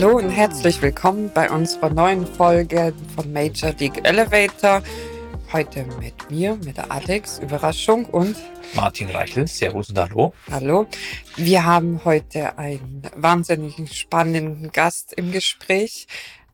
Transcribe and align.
Hallo 0.00 0.16
und 0.16 0.30
herzlich 0.30 0.80
willkommen 0.80 1.28
bei 1.34 1.50
unserer 1.50 1.90
neuen 1.90 2.24
Folge 2.24 2.94
von 3.16 3.32
Major 3.32 3.72
League 3.80 4.06
Elevator. 4.06 4.80
Heute 5.52 5.84
mit 5.98 6.30
mir, 6.30 6.54
mit 6.54 6.76
der 6.76 6.92
Alex, 6.92 7.40
Überraschung 7.40 8.04
und 8.04 8.36
Martin 8.74 9.10
Reichel, 9.10 9.48
Servus 9.48 9.88
und 9.88 9.98
Hallo. 9.98 10.32
Hallo. 10.52 10.86
Wir 11.34 11.64
haben 11.64 12.00
heute 12.04 12.56
einen 12.58 13.10
wahnsinnig 13.16 13.92
spannenden 13.92 14.70
Gast 14.70 15.14
im 15.14 15.32
Gespräch 15.32 16.06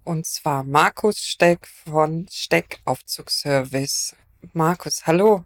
und 0.05 0.25
zwar 0.25 0.65
Markus 0.65 1.19
Steck 1.19 1.67
von 1.67 2.27
Steck 2.31 2.81
Aufzugsservice. 2.87 4.17
Markus, 4.55 5.07
hallo. 5.07 5.45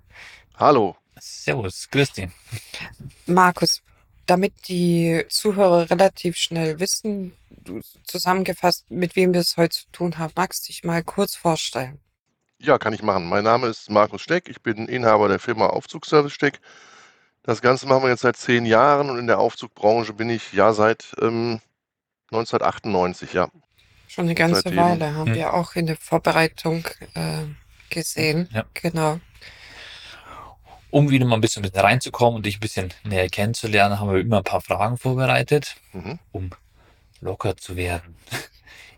Hallo. 0.57 0.95
Servus, 1.19 1.89
grüß 1.91 2.13
dich. 2.13 2.29
Markus, 3.27 3.83
damit 4.25 4.53
die 4.69 5.25
Zuhörer 5.29 5.91
relativ 5.91 6.37
schnell 6.37 6.79
wissen, 6.79 7.33
zusammengefasst, 8.05 8.91
mit 8.91 9.17
wem 9.17 9.33
wir 9.35 9.41
es 9.41 9.57
heute 9.57 9.77
zu 9.79 9.85
tun 9.93 10.19
haben, 10.19 10.33
magst 10.37 10.65
du 10.65 10.67
dich 10.73 10.85
mal 10.85 11.03
kurz 11.03 11.35
vorstellen? 11.35 12.01
Ja, 12.59 12.79
kann 12.79 12.93
ich 12.93 13.03
machen. 13.03 13.29
Mein 13.29 13.45
Name 13.45 13.69
ist 13.69 13.89
Markus 13.91 14.23
Steck. 14.23 14.49
Ich 14.49 14.61
bin 14.63 14.89
Inhaber 14.89 15.29
der 15.29 15.39
Firma 15.39 15.67
Aufzugservice 15.69 16.33
Steck. 16.33 16.61
Das 17.45 17.63
Ganze 17.63 17.87
machen 17.87 18.03
wir 18.03 18.11
jetzt 18.11 18.23
seit 18.23 18.37
zehn 18.37 18.67
Jahren 18.67 19.11
und 19.11 19.19
in 19.19 19.27
der 19.27 19.39
Aufzugbranche 19.39 20.13
bin 20.13 20.29
ich 20.29 20.53
ja 20.53 20.73
seit 20.73 21.15
ähm, 21.23 21.61
1998, 22.31 23.33
ja. 23.33 23.49
Schon 24.09 24.25
eine 24.25 24.35
ganze 24.35 24.63
Seitdem. 24.63 24.77
Weile, 24.77 25.15
haben 25.15 25.29
Hm. 25.29 25.35
wir 25.35 25.55
auch 25.55 25.75
in 25.77 25.87
der 25.87 25.97
Vorbereitung 25.97 26.85
äh, 27.15 27.45
gesehen. 27.91 28.49
Ja. 28.53 28.65
Genau. 28.75 29.21
Um 30.91 31.11
wieder 31.11 31.27
mal 31.27 31.35
ein 31.37 31.41
bisschen 31.43 31.63
mit 31.63 31.77
reinzukommen 31.77 32.37
und 32.37 32.47
dich 32.47 32.57
ein 32.57 32.61
bisschen 32.61 32.93
näher 33.05 33.29
kennenzulernen, 33.29 34.01
haben 34.01 34.11
wir 34.11 34.21
immer 34.21 34.39
ein 34.39 34.45
paar 34.45 34.63
Fragen 34.63 34.97
vorbereitet, 34.97 35.77
Mhm. 35.93 36.19
um 36.33 36.51
locker 37.21 37.57
zu 37.57 37.77
werden. 37.77 38.17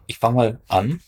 Ich 0.06 0.18
fange 0.18 0.36
mal 0.36 0.60
an. 0.68 1.00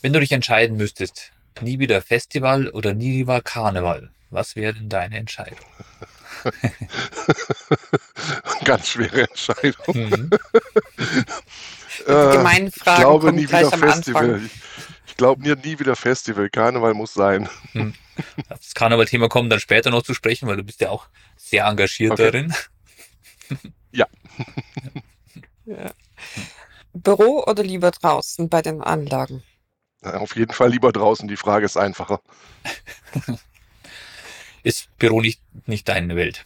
Wenn 0.00 0.12
du 0.12 0.20
dich 0.20 0.32
entscheiden 0.32 0.76
müsstest, 0.76 1.32
nie 1.60 1.78
wieder 1.78 2.00
Festival 2.02 2.68
oder 2.68 2.94
nie 2.94 3.18
wieder 3.18 3.40
Karneval, 3.40 4.10
was 4.30 4.54
wäre 4.56 4.74
denn 4.74 4.88
deine 4.88 5.16
Entscheidung? 5.18 5.58
Ganz 8.64 8.88
schwere 8.88 9.22
Entscheidung. 9.22 10.10
Mhm. 10.10 10.30
Äh, 12.06 12.32
gemeinen 12.36 12.68
ich 12.68 12.74
glaube 12.76 13.32
nie 13.32 13.46
gleich 13.46 13.66
wieder 13.66 13.74
am 13.74 13.80
Festival. 13.80 14.24
Anfang. 14.34 14.46
Ich, 14.46 14.52
ich 15.08 15.16
glaube 15.16 15.42
mir 15.42 15.56
nie 15.56 15.78
wieder 15.80 15.96
Festival. 15.96 16.48
Karneval 16.48 16.94
muss 16.94 17.12
sein. 17.14 17.48
Auf 18.48 18.60
das 18.60 18.74
Karneval-Thema 18.74 19.28
kommen 19.28 19.50
dann 19.50 19.58
später 19.60 19.90
noch 19.90 20.02
zu 20.02 20.14
sprechen, 20.14 20.46
weil 20.46 20.56
du 20.56 20.62
bist 20.62 20.80
ja 20.80 20.90
auch 20.90 21.08
sehr 21.36 21.64
engagiert 21.64 22.12
Okay. 22.12 22.24
darin. 22.24 22.54
Ja. 23.90 24.06
Büro 27.02 27.44
oder 27.46 27.62
lieber 27.62 27.90
draußen 27.90 28.48
bei 28.48 28.62
den 28.62 28.82
Anlagen? 28.82 29.42
Auf 30.02 30.36
jeden 30.36 30.52
Fall 30.52 30.70
lieber 30.70 30.92
draußen. 30.92 31.26
Die 31.28 31.36
Frage 31.36 31.64
ist 31.66 31.76
einfacher. 31.76 32.20
Ist 34.64 34.88
Büro 34.98 35.20
nicht, 35.20 35.40
nicht 35.66 35.88
deine 35.88 36.16
Welt? 36.16 36.44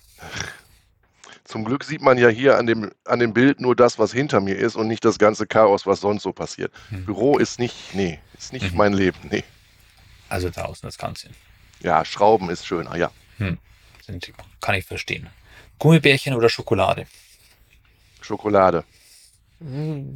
Zum 1.45 1.65
Glück 1.65 1.83
sieht 1.83 2.03
man 2.03 2.19
ja 2.19 2.29
hier 2.29 2.57
an 2.59 2.67
dem, 2.67 2.93
an 3.05 3.19
dem 3.19 3.33
Bild 3.33 3.61
nur 3.61 3.75
das, 3.75 3.99
was 3.99 4.13
hinter 4.13 4.41
mir 4.41 4.57
ist 4.57 4.77
und 4.77 4.87
nicht 4.87 5.05
das 5.05 5.19
ganze 5.19 5.47
Chaos, 5.47 5.87
was 5.87 6.01
sonst 6.01 6.23
so 6.23 6.33
passiert. 6.33 6.73
Mhm. 6.91 7.07
Büro 7.07 7.39
ist 7.39 7.59
nicht, 7.59 7.95
nee, 7.95 8.21
ist 8.39 8.53
nicht 8.53 8.71
Mhm. 8.73 8.77
mein 8.77 8.93
Leben. 8.93 9.19
Nee. 9.31 9.45
Also 10.29 10.51
draußen 10.51 10.87
das 10.87 10.99
Ganze. 10.99 11.31
Ja, 11.81 12.05
Schrauben 12.05 12.49
ist 12.51 12.67
schöner, 12.67 12.97
ja. 12.97 13.11
Sind, 14.07 14.33
kann 14.61 14.75
ich 14.77 14.85
verstehen. 14.85 15.29
Gummibärchen 15.79 16.35
oder 16.35 16.49
Schokolade? 16.49 17.07
Schokolade. 18.21 18.85
Mm, 19.59 20.15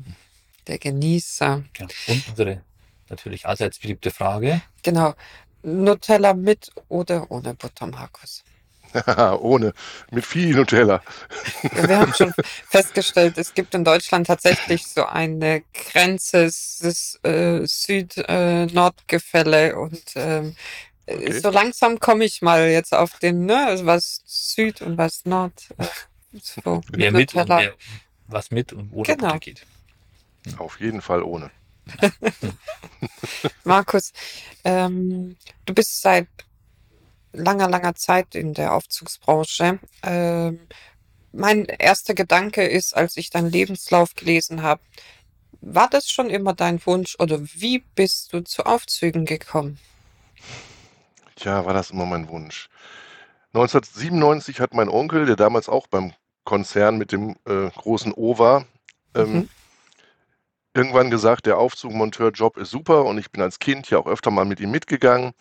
der 0.66 0.78
Genießer. 0.78 1.62
Ja. 1.78 1.86
Und 2.08 2.28
unsere 2.28 2.62
natürlich 3.08 3.46
allseits 3.46 3.78
beliebte 3.78 4.10
Frage. 4.10 4.60
Genau. 4.82 5.14
Nutella 5.62 6.34
mit 6.34 6.70
oder 6.88 7.30
ohne 7.30 7.54
Butter, 7.54 7.86
Markus? 7.86 8.42
Ohne. 9.40 9.72
Mit 10.10 10.24
viel 10.24 10.54
Nutella. 10.54 11.02
Wir 11.72 11.98
haben 11.98 12.14
schon 12.14 12.32
festgestellt, 12.68 13.36
es 13.36 13.52
gibt 13.52 13.74
in 13.74 13.84
Deutschland 13.84 14.28
tatsächlich 14.28 14.86
so 14.86 15.04
eine 15.04 15.64
Grenze, 15.74 16.44
ist 16.44 17.18
äh, 17.24 17.66
Süd-Nord-Gefälle 17.66 19.76
und 19.76 20.02
ähm, 20.14 20.54
Okay. 21.08 21.38
so 21.38 21.50
langsam 21.50 22.00
komme 22.00 22.24
ich 22.24 22.42
mal 22.42 22.66
jetzt 22.68 22.92
auf 22.92 23.20
den, 23.20 23.46
ne, 23.46 23.68
also 23.68 23.86
was 23.86 24.22
Süd 24.26 24.82
und 24.82 24.98
was 24.98 25.24
Nord. 25.24 25.52
Äh, 25.78 25.86
so, 26.42 26.80
Wer 26.90 27.12
mit 27.12 27.32
und 27.32 27.48
wer 27.48 27.74
was 28.26 28.50
mit 28.50 28.72
und 28.72 28.92
ohne 28.92 29.04
Genau. 29.04 29.26
Butter 29.28 29.38
geht. 29.38 29.64
Auf 30.58 30.80
jeden 30.80 31.02
Fall 31.02 31.22
ohne. 31.22 31.50
Markus, 33.64 34.12
ähm, 34.64 35.36
du 35.64 35.74
bist 35.74 36.00
seit 36.00 36.28
langer, 37.32 37.68
langer 37.68 37.94
Zeit 37.94 38.34
in 38.34 38.54
der 38.54 38.74
Aufzugsbranche. 38.74 39.78
Ähm, 40.02 40.60
mein 41.32 41.66
erster 41.66 42.14
Gedanke 42.14 42.66
ist, 42.66 42.96
als 42.96 43.16
ich 43.16 43.30
deinen 43.30 43.50
Lebenslauf 43.50 44.14
gelesen 44.14 44.62
habe, 44.62 44.80
war 45.60 45.88
das 45.88 46.10
schon 46.10 46.30
immer 46.30 46.54
dein 46.54 46.84
Wunsch 46.86 47.16
oder 47.18 47.40
wie 47.40 47.80
bist 47.94 48.32
du 48.32 48.40
zu 48.40 48.64
Aufzügen 48.64 49.26
gekommen? 49.26 49.78
Tja, 51.36 51.66
war 51.66 51.74
das 51.74 51.90
immer 51.90 52.06
mein 52.06 52.28
Wunsch. 52.28 52.68
1997 53.52 54.60
hat 54.60 54.74
mein 54.74 54.88
Onkel, 54.88 55.26
der 55.26 55.36
damals 55.36 55.68
auch 55.68 55.86
beim 55.86 56.12
Konzern 56.44 56.98
mit 56.98 57.12
dem 57.12 57.36
äh, 57.46 57.70
großen 57.70 58.12
O 58.12 58.38
war, 58.38 58.66
ähm, 59.14 59.32
Mhm. 59.32 59.48
Irgendwann 60.76 61.10
gesagt, 61.10 61.46
der 61.46 61.58
Aufzugmonteurjob 61.58 62.58
ist 62.58 62.70
super 62.70 63.04
und 63.04 63.18
ich 63.18 63.30
bin 63.30 63.42
als 63.42 63.58
Kind 63.58 63.88
ja 63.90 63.98
auch 63.98 64.06
öfter 64.06 64.30
mal 64.30 64.44
mit 64.44 64.60
ihm 64.60 64.70
mitgegangen 64.70 65.32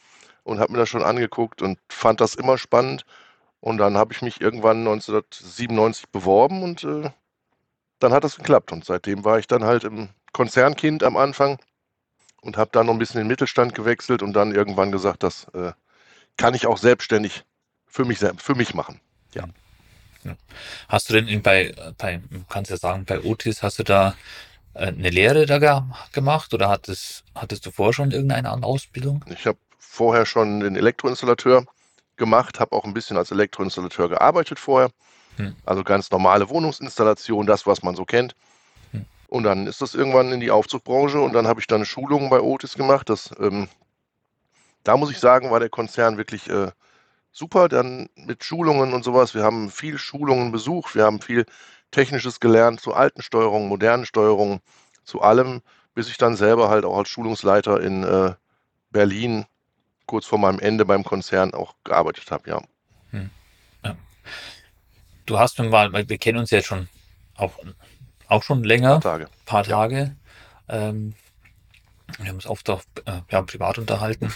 und 0.44 0.59
habe 0.59 0.72
mir 0.72 0.78
das 0.79 0.90
schon 0.90 1.03
angeguckt 1.03 1.62
und 1.62 1.78
fand 1.90 2.22
das 2.22 2.35
immer 2.35 2.57
spannend. 2.57 3.06
Und 3.59 3.78
dann 3.78 3.97
habe 3.97 4.13
ich 4.13 4.22
mich 4.22 4.41
irgendwann 4.41 4.79
1997 4.79 6.09
beworben 6.09 6.63
und 6.63 6.84
äh, 6.84 7.09
dann 8.00 8.13
hat 8.13 8.24
das 8.24 8.38
geklappt. 8.38 8.72
Und 8.72 8.85
seitdem 8.85 9.25
war 9.25 9.40
ich 9.40 9.47
dann 9.47 9.63
halt 9.63 9.84
im 9.84 10.09
Konzernkind 10.31 11.03
am 11.03 11.18
Anfang 11.18 11.57
und 12.41 12.57
habe 12.57 12.69
dann 12.72 12.85
noch 12.85 12.94
ein 12.94 13.00
bisschen 13.00 13.19
in 13.19 13.25
den 13.25 13.31
Mittelstand 13.31 13.74
gewechselt 13.74 14.22
und 14.22 14.34
dann 14.34 14.53
irgendwann 14.53 14.91
gesagt, 14.91 15.24
das 15.24 15.47
äh, 15.53 15.74
kann 16.38 16.53
ich 16.53 16.68
auch 16.68 16.78
selbstständig 16.78 17.44
für 17.88 18.06
mich, 18.06 18.19
für 18.38 18.56
mich 18.56 18.74
machen. 18.74 19.01
Hast 20.88 21.09
du 21.09 21.13
denn 21.13 21.41
bei, 21.41 21.74
bei, 21.97 22.22
du 22.29 22.44
kannst 22.50 22.72
ja 22.72 22.78
sagen, 22.78 23.06
bei 23.06 23.22
Otis, 23.22 23.63
hast 23.63 23.79
du 23.79 23.84
da 23.84 24.09
äh, 24.09 24.13
eine 24.75 25.09
Lehre 25.09 25.46
da 25.46 25.59
ge 25.59 25.81
gemacht 26.12 26.53
oder 26.53 26.69
hattest, 26.69 27.24
hattest 27.34 27.66
du 27.66 27.72
vorher 27.72 27.94
schon 27.94 28.12
irgendeine 28.12 28.50
andere 28.50 28.72
Ausbildung? 28.72 29.24
Ich 29.30 29.47
habe 29.47 29.58
vorher 29.80 30.25
schon 30.25 30.59
den 30.59 30.75
Elektroinstallateur 30.75 31.66
gemacht, 32.18 32.59
habe 32.59 32.75
auch 32.75 32.84
ein 32.84 32.94
bisschen 32.94 33.18
als 33.18 33.31
Elektroinstallateur 33.31 34.09
gearbeitet 34.09 34.59
vorher. 34.59 34.90
Hm. 35.38 35.56
Also 35.66 35.84
ganz 35.84 36.12
normale 36.12 36.50
Wohnungsinstallation, 36.50 37.46
das, 37.46 37.66
was 37.66 37.84
man 37.84 37.96
so 37.96 38.06
kennt. 38.06 38.36
Hm. 38.91 39.06
Und 39.28 39.44
dann 39.44 39.68
ist 39.68 39.81
das 39.81 39.96
irgendwann 39.96 40.31
in 40.31 40.40
die 40.40 40.52
Aufzugbranche 40.52 41.19
und 41.19 41.34
dann 41.34 41.47
habe 41.47 41.59
ich 41.59 41.68
dann 41.68 41.86
Schulungen 41.86 42.30
bei 42.30 42.42
Otis 42.42 42.75
gemacht. 42.75 43.09
Das, 43.09 43.31
ähm, 43.40 43.68
da 44.83 44.98
muss 44.98 45.12
ich 45.12 45.19
sagen, 45.19 45.51
war 45.51 45.60
der 45.60 45.69
Konzern 45.69 46.18
wirklich 46.18 46.50
äh, 46.50 46.71
super. 47.31 47.69
Dann 47.69 48.10
mit 48.16 48.44
Schulungen 48.44 48.94
und 48.94 49.04
sowas. 49.04 49.33
Wir 49.33 49.44
haben 49.44 49.71
viel 49.71 49.98
Schulungen 49.98 50.51
besucht, 50.51 50.95
wir 50.95 51.04
haben 51.04 51.21
viel 51.21 51.45
Technisches 51.91 52.39
gelernt 52.39 52.81
zu 52.81 52.93
alten 52.93 53.21
Steuerungen, 53.21 53.69
modernen 53.69 54.05
Steuerungen, 54.05 54.59
zu 55.03 55.21
allem, 55.21 55.61
bis 55.93 56.09
ich 56.09 56.17
dann 56.17 56.35
selber 56.35 56.69
halt 56.69 56.85
auch 56.85 56.97
als 56.97 57.09
Schulungsleiter 57.09 57.81
in 57.81 58.03
äh, 58.03 58.33
Berlin 58.91 59.45
kurz 60.05 60.25
vor 60.25 60.39
meinem 60.39 60.59
Ende 60.59 60.85
beim 60.85 61.03
Konzern 61.03 61.53
auch 61.53 61.75
gearbeitet 61.83 62.29
habe, 62.31 62.49
ja. 62.49 62.61
Du 65.25 65.39
hast 65.39 65.57
mir 65.57 65.69
mal, 65.69 65.91
wir 65.91 66.17
kennen 66.17 66.37
uns 66.37 66.51
ja 66.51 66.61
schon 66.61 66.87
auch, 67.35 67.53
auch 68.27 68.43
schon 68.43 68.63
länger, 68.63 68.99
Tage. 68.99 69.27
paar 69.45 69.63
Ja. 69.63 69.69
Tage. 69.69 70.15
Ähm, 70.67 71.15
wir 72.19 72.27
haben 72.27 72.35
uns 72.35 72.45
oft 72.45 72.69
auch 72.69 72.83
äh, 73.05 73.21
ja, 73.31 73.41
privat 73.41 73.77
unterhalten. 73.79 74.33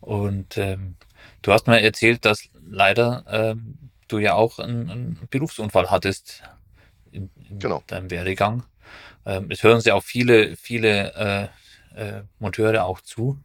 Und 0.00 0.56
ähm, 0.56 0.96
du 1.42 1.52
hast 1.52 1.66
mir 1.66 1.80
erzählt, 1.80 2.24
dass 2.24 2.48
leider 2.68 3.24
ähm, 3.28 3.90
du 4.06 4.18
ja 4.18 4.34
auch 4.34 4.58
einen, 4.58 4.90
einen 4.90 5.28
Berufsunfall 5.28 5.90
hattest 5.90 6.42
in, 7.18 7.30
in 7.50 7.58
Genau. 7.58 7.82
deinem 7.86 8.10
Werdegang. 8.10 8.64
Ähm, 9.26 9.50
es 9.50 9.62
hören 9.62 9.80
sich 9.80 9.92
auch 9.92 10.02
viele, 10.04 10.56
viele 10.56 11.50
äh, 11.96 12.00
äh, 12.00 12.22
Monteure 12.38 12.84
auch 12.84 13.00
zu. 13.00 13.38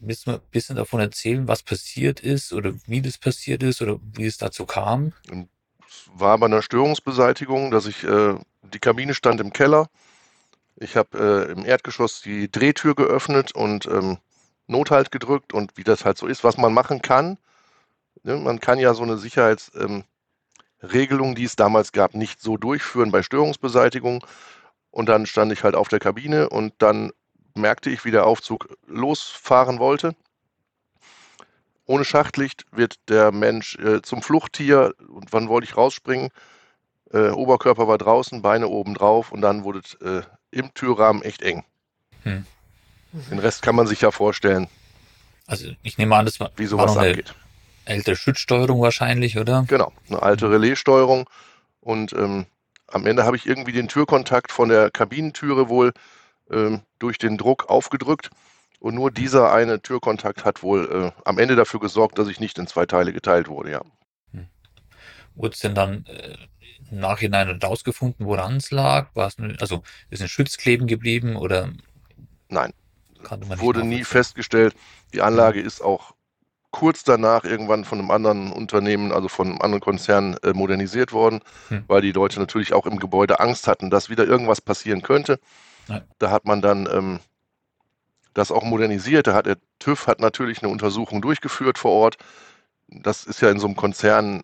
willst 0.00 0.26
du 0.26 0.30
mal 0.30 0.36
ein 0.38 0.42
bisschen 0.50 0.76
davon 0.76 1.00
erzählen, 1.00 1.46
was 1.48 1.62
passiert 1.62 2.20
ist 2.20 2.52
oder 2.52 2.72
wie 2.86 3.02
das 3.02 3.18
passiert 3.18 3.62
ist 3.62 3.82
oder 3.82 3.98
wie 4.14 4.26
es 4.26 4.38
dazu 4.38 4.66
kam? 4.66 5.12
Es 5.86 6.10
war 6.14 6.38
bei 6.38 6.46
einer 6.46 6.62
Störungsbeseitigung, 6.62 7.70
dass 7.70 7.86
ich, 7.86 8.04
äh, 8.04 8.34
die 8.62 8.78
Kabine 8.80 9.14
stand 9.14 9.40
im 9.40 9.52
Keller. 9.52 9.88
Ich 10.76 10.96
habe 10.96 11.46
äh, 11.48 11.52
im 11.52 11.64
Erdgeschoss 11.64 12.22
die 12.22 12.50
Drehtür 12.50 12.94
geöffnet 12.94 13.52
und 13.54 13.86
ähm, 13.86 14.18
Nothalt 14.66 15.12
gedrückt 15.12 15.52
und 15.52 15.76
wie 15.76 15.84
das 15.84 16.04
halt 16.04 16.18
so 16.18 16.26
ist, 16.26 16.44
was 16.44 16.56
man 16.56 16.72
machen 16.74 17.02
kann. 17.02 17.38
Ne? 18.24 18.36
Man 18.36 18.60
kann 18.60 18.78
ja 18.78 18.94
so 18.94 19.02
eine 19.04 19.18
Sicherheitsregelung, 19.18 19.96
ähm, 19.98 20.04
die 20.82 21.44
es 21.44 21.56
damals 21.56 21.92
gab, 21.92 22.14
nicht 22.14 22.40
so 22.40 22.56
durchführen 22.56 23.10
bei 23.10 23.22
Störungsbeseitigung. 23.22 24.24
Und 24.90 25.08
dann 25.08 25.26
stand 25.26 25.52
ich 25.52 25.64
halt 25.64 25.74
auf 25.74 25.88
der 25.88 26.00
Kabine 26.00 26.48
und 26.48 26.74
dann 26.78 27.12
merkte 27.54 27.90
ich, 27.90 28.04
wie 28.04 28.10
der 28.10 28.26
Aufzug 28.26 28.68
losfahren 28.86 29.78
wollte. 29.78 30.14
Ohne 31.86 32.04
Schachtlicht 32.04 32.64
wird 32.72 32.96
der 33.08 33.32
Mensch 33.32 33.76
äh, 33.76 34.02
zum 34.02 34.22
Fluchttier. 34.22 34.94
Und 35.08 35.32
wann 35.32 35.48
wollte 35.48 35.66
ich 35.66 35.76
rausspringen? 35.76 36.30
Äh, 37.12 37.30
Oberkörper 37.30 37.88
war 37.88 37.98
draußen, 37.98 38.42
Beine 38.42 38.68
oben 38.68 38.94
drauf 38.94 39.32
und 39.32 39.40
dann 39.42 39.64
wurde 39.64 39.80
es 39.80 39.94
äh, 39.94 40.22
im 40.50 40.72
Türrahmen 40.74 41.22
echt 41.22 41.42
eng. 41.42 41.64
Hm. 42.22 42.46
Den 43.12 43.38
Rest 43.38 43.62
kann 43.62 43.76
man 43.76 43.86
sich 43.86 44.00
ja 44.00 44.10
vorstellen. 44.10 44.68
Also 45.46 45.68
ich 45.82 45.98
nehme 45.98 46.16
an, 46.16 46.24
das 46.24 46.40
war, 46.40 46.50
wie 46.56 46.66
sowas 46.66 46.94
war 46.94 47.02
noch 47.02 47.10
abgeht. 47.10 47.34
Ältere 47.84 48.16
Schützsteuerung 48.16 48.80
wahrscheinlich, 48.80 49.38
oder? 49.38 49.64
Genau, 49.68 49.92
eine 50.08 50.22
alte 50.22 50.50
Relaissteuerung. 50.50 51.28
Und 51.80 52.12
ähm, 52.12 52.46
am 52.86 53.06
Ende 53.06 53.24
habe 53.24 53.36
ich 53.36 53.46
irgendwie 53.46 53.72
den 53.72 53.88
Türkontakt 53.88 54.52
von 54.52 54.68
der 54.68 54.90
Kabinentüre 54.90 55.68
wohl 55.68 55.92
ähm, 56.50 56.82
durch 56.98 57.18
den 57.18 57.38
Druck 57.38 57.68
aufgedrückt. 57.68 58.30
Und 58.78 58.94
nur 58.94 59.10
dieser 59.10 59.52
eine 59.52 59.80
Türkontakt 59.80 60.44
hat 60.44 60.62
wohl 60.62 61.12
äh, 61.14 61.22
am 61.24 61.38
Ende 61.38 61.56
dafür 61.56 61.80
gesorgt, 61.80 62.18
dass 62.18 62.28
ich 62.28 62.40
nicht 62.40 62.58
in 62.58 62.66
zwei 62.66 62.84
Teile 62.86 63.12
geteilt 63.12 63.48
wurde, 63.48 63.70
ja. 63.70 63.82
Hm. 64.32 64.48
Wurde 65.34 65.54
es 65.54 65.60
denn 65.60 65.74
dann 65.74 66.04
äh, 66.06 66.36
im 66.90 66.98
Nachhinein 66.98 67.48
rausgefunden, 67.62 68.26
woran 68.26 68.56
es 68.56 68.70
lag? 68.70 69.14
War 69.14 69.28
es, 69.28 69.36
also 69.60 69.82
ist 70.10 70.22
ein 70.22 70.28
Schütz 70.28 70.56
kleben 70.56 70.86
geblieben 70.86 71.36
oder? 71.36 71.72
Nein, 72.48 72.72
wurde 73.56 73.84
nie 73.84 74.04
festgestellt. 74.04 74.74
Die 75.14 75.22
Anlage 75.22 75.60
mhm. 75.60 75.66
ist 75.66 75.80
auch 75.80 76.11
kurz 76.72 77.04
danach 77.04 77.44
irgendwann 77.44 77.84
von 77.84 78.00
einem 78.00 78.10
anderen 78.10 78.50
Unternehmen, 78.50 79.12
also 79.12 79.28
von 79.28 79.46
einem 79.46 79.60
anderen 79.60 79.80
Konzern 79.80 80.36
äh, 80.42 80.52
modernisiert 80.52 81.12
worden, 81.12 81.40
hm. 81.68 81.84
weil 81.86 82.00
die 82.00 82.12
Leute 82.12 82.40
natürlich 82.40 82.72
auch 82.72 82.86
im 82.86 82.98
Gebäude 82.98 83.38
Angst 83.38 83.68
hatten, 83.68 83.90
dass 83.90 84.10
wieder 84.10 84.26
irgendwas 84.26 84.60
passieren 84.60 85.02
könnte. 85.02 85.38
Ja. 85.88 86.00
Da 86.18 86.30
hat 86.30 86.46
man 86.46 86.62
dann 86.62 86.88
ähm, 86.90 87.20
das 88.34 88.50
auch 88.50 88.64
modernisiert. 88.64 89.26
Da 89.26 89.34
hat 89.34 89.46
der 89.46 89.58
TÜV 89.78 90.06
hat 90.06 90.20
natürlich 90.20 90.62
eine 90.62 90.72
Untersuchung 90.72 91.22
durchgeführt 91.22 91.78
vor 91.78 91.92
Ort. 91.92 92.16
Das 92.88 93.24
ist 93.24 93.40
ja 93.42 93.50
in 93.50 93.60
so 93.60 93.66
einem 93.66 93.76
Konzern, 93.76 94.42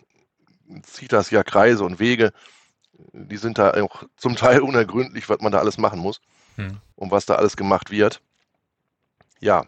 zieht 0.82 1.12
das 1.12 1.30
ja 1.30 1.42
Kreise 1.42 1.82
und 1.84 1.98
Wege. 1.98 2.32
Die 3.12 3.36
sind 3.38 3.58
da 3.58 3.72
auch 3.82 4.04
zum 4.16 4.36
Teil 4.36 4.60
unergründlich, 4.62 5.28
was 5.28 5.40
man 5.40 5.50
da 5.50 5.58
alles 5.58 5.78
machen 5.78 5.98
muss 5.98 6.20
hm. 6.56 6.78
und 6.94 7.10
was 7.10 7.24
da 7.24 7.36
alles 7.36 7.56
gemacht 7.56 7.90
wird. 7.90 8.20
Ja. 9.40 9.64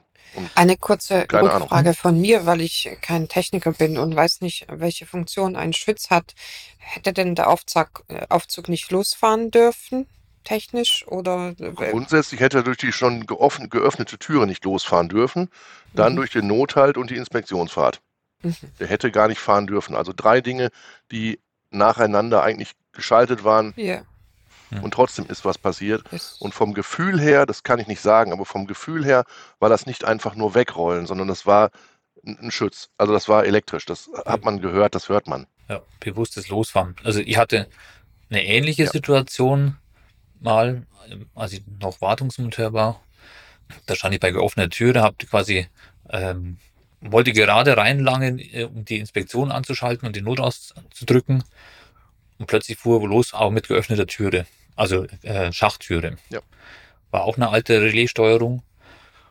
Eine 0.55 0.77
kurze 0.77 1.23
Rückfrage 1.23 1.51
Ahnung. 1.71 1.95
von 1.95 2.21
mir, 2.21 2.47
weil 2.47 2.61
ich 2.61 2.91
kein 3.01 3.29
Techniker 3.29 3.73
bin 3.73 3.99
und 3.99 4.15
weiß 4.15 4.41
nicht, 4.41 4.67
welche 4.71 5.07
Funktion 5.07 5.57
ein 5.57 5.73
Schütz 5.73 6.11
hat. 6.11 6.35
Hätte 6.79 7.13
denn 7.13 7.35
der 7.35 7.49
Aufzug, 7.49 8.05
äh, 8.09 8.27
Aufzug 8.29 8.69
nicht 8.69 8.91
losfahren 8.91 9.51
dürfen? 9.51 10.07
technisch 10.45 11.07
oder? 11.07 11.55
Äh, 11.59 11.91
Grundsätzlich 11.91 12.41
hätte 12.41 12.59
er 12.59 12.63
durch 12.63 12.79
die 12.79 12.93
schon 12.93 13.27
geöffnete 13.27 14.19
Türe 14.19 14.47
nicht 14.47 14.65
losfahren 14.65 15.09
dürfen, 15.09 15.49
dann 15.93 16.13
mhm. 16.13 16.17
durch 16.17 16.31
den 16.31 16.47
Nothalt 16.47 16.97
und 16.97 17.11
die 17.11 17.17
Inspektionsfahrt. 17.17 18.01
Mhm. 18.43 18.57
Der 18.79 18.87
hätte 18.87 19.11
gar 19.11 19.29
nicht 19.29 19.41
fahren 19.41 19.67
dürfen. 19.67 19.95
Also 19.95 20.13
drei 20.15 20.41
Dinge, 20.41 20.71
die 21.11 21.41
nacheinander 21.71 22.43
eigentlich 22.43 22.73
geschaltet 22.93 23.45
waren. 23.45 23.75
Ja. 24.71 24.81
Und 24.81 24.95
trotzdem 24.95 25.27
ist 25.27 25.45
was 25.45 25.59
passiert. 25.59 26.05
Und 26.39 26.55
vom 26.55 26.75
Gefühl 26.75 27.21
her, 27.21 27.47
das 27.47 27.63
kann 27.63 27.79
ich 27.79 27.87
nicht 27.87 28.01
sagen, 28.01 28.33
aber 28.33 28.45
vom 28.45 28.67
Gefühl 28.67 29.05
her 29.05 29.25
war 29.59 29.69
das 29.69 29.87
nicht 29.87 30.05
einfach 30.05 30.35
nur 30.35 30.55
wegrollen, 30.55 31.07
sondern 31.07 31.29
das 31.29 31.47
war 31.47 31.71
ein 32.25 32.51
Schutz. 32.51 32.91
Also 32.99 33.13
das 33.13 33.29
war 33.29 33.45
elektrisch. 33.45 33.87
Das 33.87 34.11
hat 34.27 34.45
man 34.45 34.61
gehört, 34.61 34.95
das 34.95 35.09
hört 35.09 35.27
man. 35.27 35.47
Ja, 35.69 35.83
bewusstes 36.01 36.49
Losfahren. 36.49 36.97
Also 37.05 37.21
ich 37.21 37.37
hatte 37.37 37.69
eine 38.29 38.45
ähnliche 38.45 38.85
ja. 38.85 38.91
Situation 38.91 39.77
mal, 40.41 40.87
als 41.35 41.53
ich 41.53 41.63
noch 41.81 42.01
Wartungsmonteur 42.01 42.73
war. 42.73 43.01
Da 43.87 43.95
stand 43.95 44.15
ich 44.15 44.21
bei 44.21 44.33
geöffneter 44.33 44.71
Tür, 44.71 44.93
da 44.93 45.03
habt 45.03 45.29
quasi, 45.29 45.69
ähm, 46.09 46.59
wollte 47.01 47.33
gerade 47.33 47.77
reinlangen, 47.77 48.39
äh, 48.39 48.65
um 48.65 48.85
die 48.85 48.99
Inspektion 48.99 49.53
anzuschalten 49.53 50.07
und 50.07 50.17
den 50.17 50.25
Notaus 50.25 50.75
zu 50.91 51.07
drücken. 51.07 51.45
Und 52.39 52.47
plötzlich 52.47 52.79
fuhr 52.79 53.07
los, 53.07 53.35
auch 53.35 53.51
mit 53.51 53.69
geöffneter 53.69 54.07
Türe, 54.07 54.47
also 54.81 55.07
äh, 55.23 55.53
Schachttüre. 55.53 56.17
Ja. 56.31 56.41
War 57.11 57.25
auch 57.25 57.37
eine 57.37 57.51
alte 57.51 57.83
Relaissteuerung. 57.83 58.63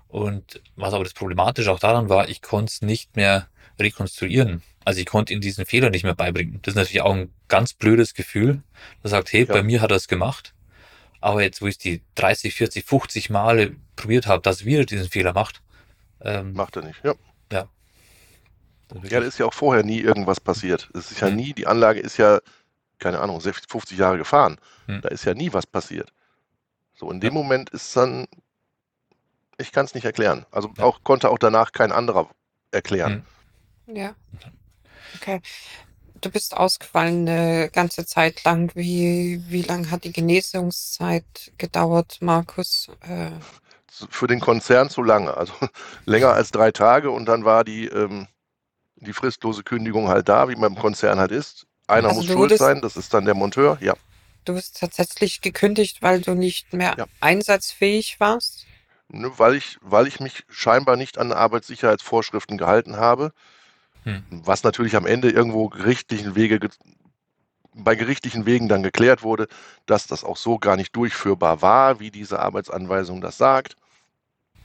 Und 0.08 0.62
was 0.76 0.94
aber 0.94 1.04
das 1.04 1.14
Problematische 1.14 1.72
auch 1.72 1.80
daran 1.80 2.08
war, 2.08 2.30
ich 2.30 2.42
konnte 2.42 2.72
es 2.72 2.82
nicht 2.82 3.16
mehr 3.16 3.48
rekonstruieren. 3.80 4.62
Also 4.86 5.00
ich 5.00 5.08
konnte 5.08 5.34
ihm 5.34 5.42
diesen 5.42 5.66
Fehler 5.66 5.90
nicht 5.90 6.04
mehr 6.04 6.14
beibringen. 6.16 6.60
Das 6.62 6.74
ist 6.74 6.78
natürlich 6.78 7.02
auch 7.02 7.14
ein 7.14 7.34
ganz 7.48 7.74
blödes 7.74 8.14
Gefühl. 8.14 8.62
Da 9.02 9.10
sagt, 9.10 9.34
hey, 9.34 9.46
ja. 9.46 9.54
bei 9.54 9.64
mir 9.64 9.82
hat 9.82 9.92
er 9.92 9.98
es 9.98 10.08
gemacht. 10.08 10.54
Aber 11.20 11.42
jetzt, 11.42 11.62
wo 11.62 11.68
ich 11.68 11.80
die 11.80 12.02
30, 12.16 12.54
40, 12.54 12.86
50 12.86 13.30
Male 13.32 13.76
probiert 13.96 14.28
habe, 14.28 14.42
dass 14.44 14.62
er 14.62 14.68
wieder 14.68 14.86
diesen 14.86 15.10
Fehler 15.10 15.34
macht. 15.34 15.62
Ähm, 16.22 16.54
Macht 16.54 16.76
er 16.76 16.84
nicht, 16.84 17.04
ja. 17.04 17.16
Ja. 17.52 17.68
Ja, 19.04 19.20
da 19.20 19.26
ist 19.26 19.40
ja 19.40 19.46
auch 19.46 19.54
vorher 19.54 19.84
nie 19.84 20.00
irgendwas 20.00 20.40
passiert. 20.40 20.90
Es 20.94 21.12
ist 21.12 21.22
ja 21.22 21.28
hm. 21.28 21.36
nie, 21.36 21.54
die 21.54 21.68
Anlage 21.68 22.00
ist 22.00 22.18
ja, 22.18 22.40
keine 23.00 23.20
Ahnung, 23.20 23.42
60, 23.42 23.70
50 23.70 23.98
Jahre 23.98 24.18
gefahren. 24.18 24.58
Hm. 24.90 25.02
Da 25.02 25.10
ist 25.10 25.26
ja 25.26 25.34
nie 25.34 25.54
was 25.54 25.66
passiert. 25.66 26.12
So, 26.94 27.12
in 27.12 27.20
dem 27.20 27.34
ja. 27.34 27.42
Moment 27.42 27.70
ist 27.70 27.96
dann, 27.96 28.28
ich 29.58 29.72
kann 29.72 29.86
es 29.86 29.94
nicht 29.94 30.06
erklären. 30.06 30.46
Also 30.52 30.72
ja. 30.78 30.84
auch 30.84 31.04
konnte 31.04 31.30
auch 31.30 31.40
danach 31.40 31.72
kein 31.72 31.92
anderer 31.92 32.30
erklären. 32.72 33.26
Hm. 33.86 33.96
Ja. 33.96 34.16
Okay 35.16 35.42
du 36.22 36.30
bist 36.30 36.56
ausgefallen 36.56 37.28
eine 37.28 37.70
ganze 37.70 38.06
Zeit 38.06 38.44
lang. 38.44 38.72
Wie, 38.76 39.42
wie 39.48 39.62
lang 39.62 39.92
hat 39.92 40.04
die 40.04 40.12
Genesungszeit 40.12 41.52
gedauert, 41.58 42.18
Markus? 42.22 42.90
Äh, 43.02 43.32
Für 44.10 44.28
den 44.28 44.40
Konzern 44.40 44.90
zu 44.90 45.04
lange, 45.04 45.36
also 45.36 45.54
länger 46.06 46.34
als 46.34 46.52
drei 46.52 46.72
Tage 46.72 47.12
und 47.12 47.26
dann 47.26 47.46
war 47.46 47.64
die, 47.64 47.88
ähm, 47.88 48.28
die 48.96 49.14
fristlose 49.14 49.64
Kündigung 49.64 50.08
halt 50.08 50.30
da, 50.30 50.50
wie 50.50 50.56
man 50.56 50.74
im 50.74 50.80
Konzern 50.80 51.20
halt 51.20 51.32
ist. 51.32 51.66
Einer 51.88 52.10
also 52.10 52.22
muss 52.22 52.32
schuld 52.32 52.58
sein, 52.58 52.82
das 52.82 52.98
ist 52.98 53.14
dann 53.14 53.26
der 53.26 53.34
Monteur, 53.34 53.78
ja. 53.82 53.94
Du 54.50 54.56
bist 54.56 54.80
tatsächlich 54.80 55.42
gekündigt, 55.42 56.02
weil 56.02 56.22
du 56.22 56.34
nicht 56.34 56.74
mehr 56.74 56.96
ja. 56.98 57.06
einsatzfähig 57.20 58.20
warst? 58.20 58.66
Ne, 59.08 59.32
weil, 59.38 59.54
ich, 59.54 59.78
weil 59.82 60.08
ich 60.08 60.20
mich 60.20 60.44
scheinbar 60.50 60.96
nicht 60.96 61.20
an 61.20 61.32
Arbeitssicherheitsvorschriften 61.32 62.58
gehalten 62.58 62.98
habe. 62.98 63.32
Hm. 64.06 64.24
Was 64.32 64.64
natürlich 64.64 64.96
am 64.96 65.06
Ende 65.06 65.30
irgendwo 65.30 65.70
gerichtlichen 65.70 66.34
Wege 66.34 66.68
bei 67.76 67.94
gerichtlichen 67.94 68.48
Wegen 68.48 68.68
dann 68.68 68.82
geklärt 68.82 69.22
wurde, 69.22 69.48
dass 69.86 70.08
das 70.08 70.24
auch 70.24 70.36
so 70.36 70.58
gar 70.58 70.78
nicht 70.78 70.96
durchführbar 70.96 71.62
war, 71.62 72.00
wie 72.00 72.10
diese 72.10 72.40
Arbeitsanweisung 72.40 73.22
das 73.22 73.38
sagt. 73.38 73.76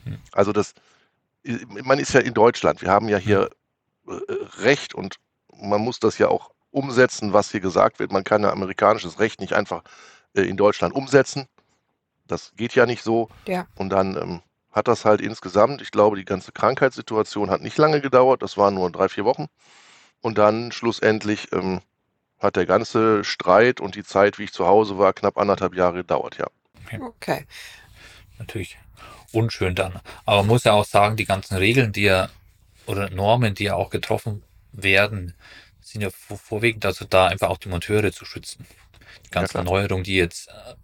Hm. 0.04 0.16
Also 0.32 0.54
das, 0.54 0.72
man 1.42 1.98
ist 1.98 2.14
ja 2.14 2.20
in 2.20 2.32
Deutschland, 2.32 2.80
wir 2.80 2.88
haben 2.88 3.10
ja 3.10 3.18
hier 3.18 3.50
hm. 4.06 4.22
Recht 4.60 4.94
und 4.94 5.16
man 5.52 5.82
muss 5.82 6.00
das 6.00 6.16
ja 6.16 6.28
auch 6.28 6.53
umsetzen, 6.74 7.32
was 7.32 7.50
hier 7.50 7.60
gesagt 7.60 7.98
wird. 8.00 8.12
Man 8.12 8.24
kann 8.24 8.42
ja 8.42 8.50
amerikanisches 8.50 9.20
Recht 9.20 9.40
nicht 9.40 9.52
einfach 9.52 9.82
äh, 10.34 10.42
in 10.42 10.56
Deutschland 10.56 10.94
umsetzen. 10.94 11.46
Das 12.26 12.52
geht 12.56 12.74
ja 12.74 12.84
nicht 12.84 13.02
so. 13.02 13.28
Ja. 13.46 13.66
Und 13.76 13.90
dann 13.90 14.16
ähm, 14.16 14.42
hat 14.72 14.88
das 14.88 15.04
halt 15.04 15.20
insgesamt, 15.20 15.80
ich 15.80 15.92
glaube, 15.92 16.16
die 16.16 16.24
ganze 16.24 16.52
Krankheitssituation 16.52 17.50
hat 17.50 17.62
nicht 17.62 17.78
lange 17.78 18.00
gedauert, 18.00 18.42
das 18.42 18.56
waren 18.56 18.74
nur 18.74 18.90
drei, 18.90 19.08
vier 19.08 19.24
Wochen. 19.24 19.46
Und 20.20 20.36
dann 20.38 20.72
schlussendlich 20.72 21.52
ähm, 21.52 21.80
hat 22.40 22.56
der 22.56 22.66
ganze 22.66 23.22
Streit 23.22 23.80
und 23.80 23.94
die 23.94 24.04
Zeit, 24.04 24.38
wie 24.38 24.44
ich 24.44 24.52
zu 24.52 24.66
Hause 24.66 24.98
war, 24.98 25.12
knapp 25.12 25.38
anderthalb 25.38 25.74
Jahre 25.74 25.98
gedauert, 25.98 26.38
ja. 26.38 26.46
Okay. 27.00 27.46
Natürlich 28.38 28.78
unschön 29.32 29.74
dann. 29.74 30.00
Aber 30.26 30.38
man 30.38 30.48
muss 30.48 30.64
ja 30.64 30.72
auch 30.72 30.84
sagen, 30.84 31.16
die 31.16 31.24
ganzen 31.24 31.56
Regeln, 31.56 31.92
die 31.92 32.02
ja 32.02 32.28
oder 32.86 33.10
Normen, 33.10 33.54
die 33.54 33.64
ja 33.64 33.74
auch 33.74 33.90
getroffen 33.90 34.42
werden, 34.72 35.34
sind 35.84 36.00
ja 36.00 36.10
vorwiegend 36.10 36.84
dazu 36.84 37.04
da, 37.04 37.26
einfach 37.26 37.48
auch 37.48 37.58
die 37.58 37.68
Monteure 37.68 38.12
zu 38.12 38.24
schützen. 38.24 38.66
Die 39.26 39.30
ganzen 39.30 39.56
ja, 39.56 39.60
Erneuerungen, 39.60 40.04
die 40.04 40.16
jetzt 40.16 40.48
äh, 40.48 40.74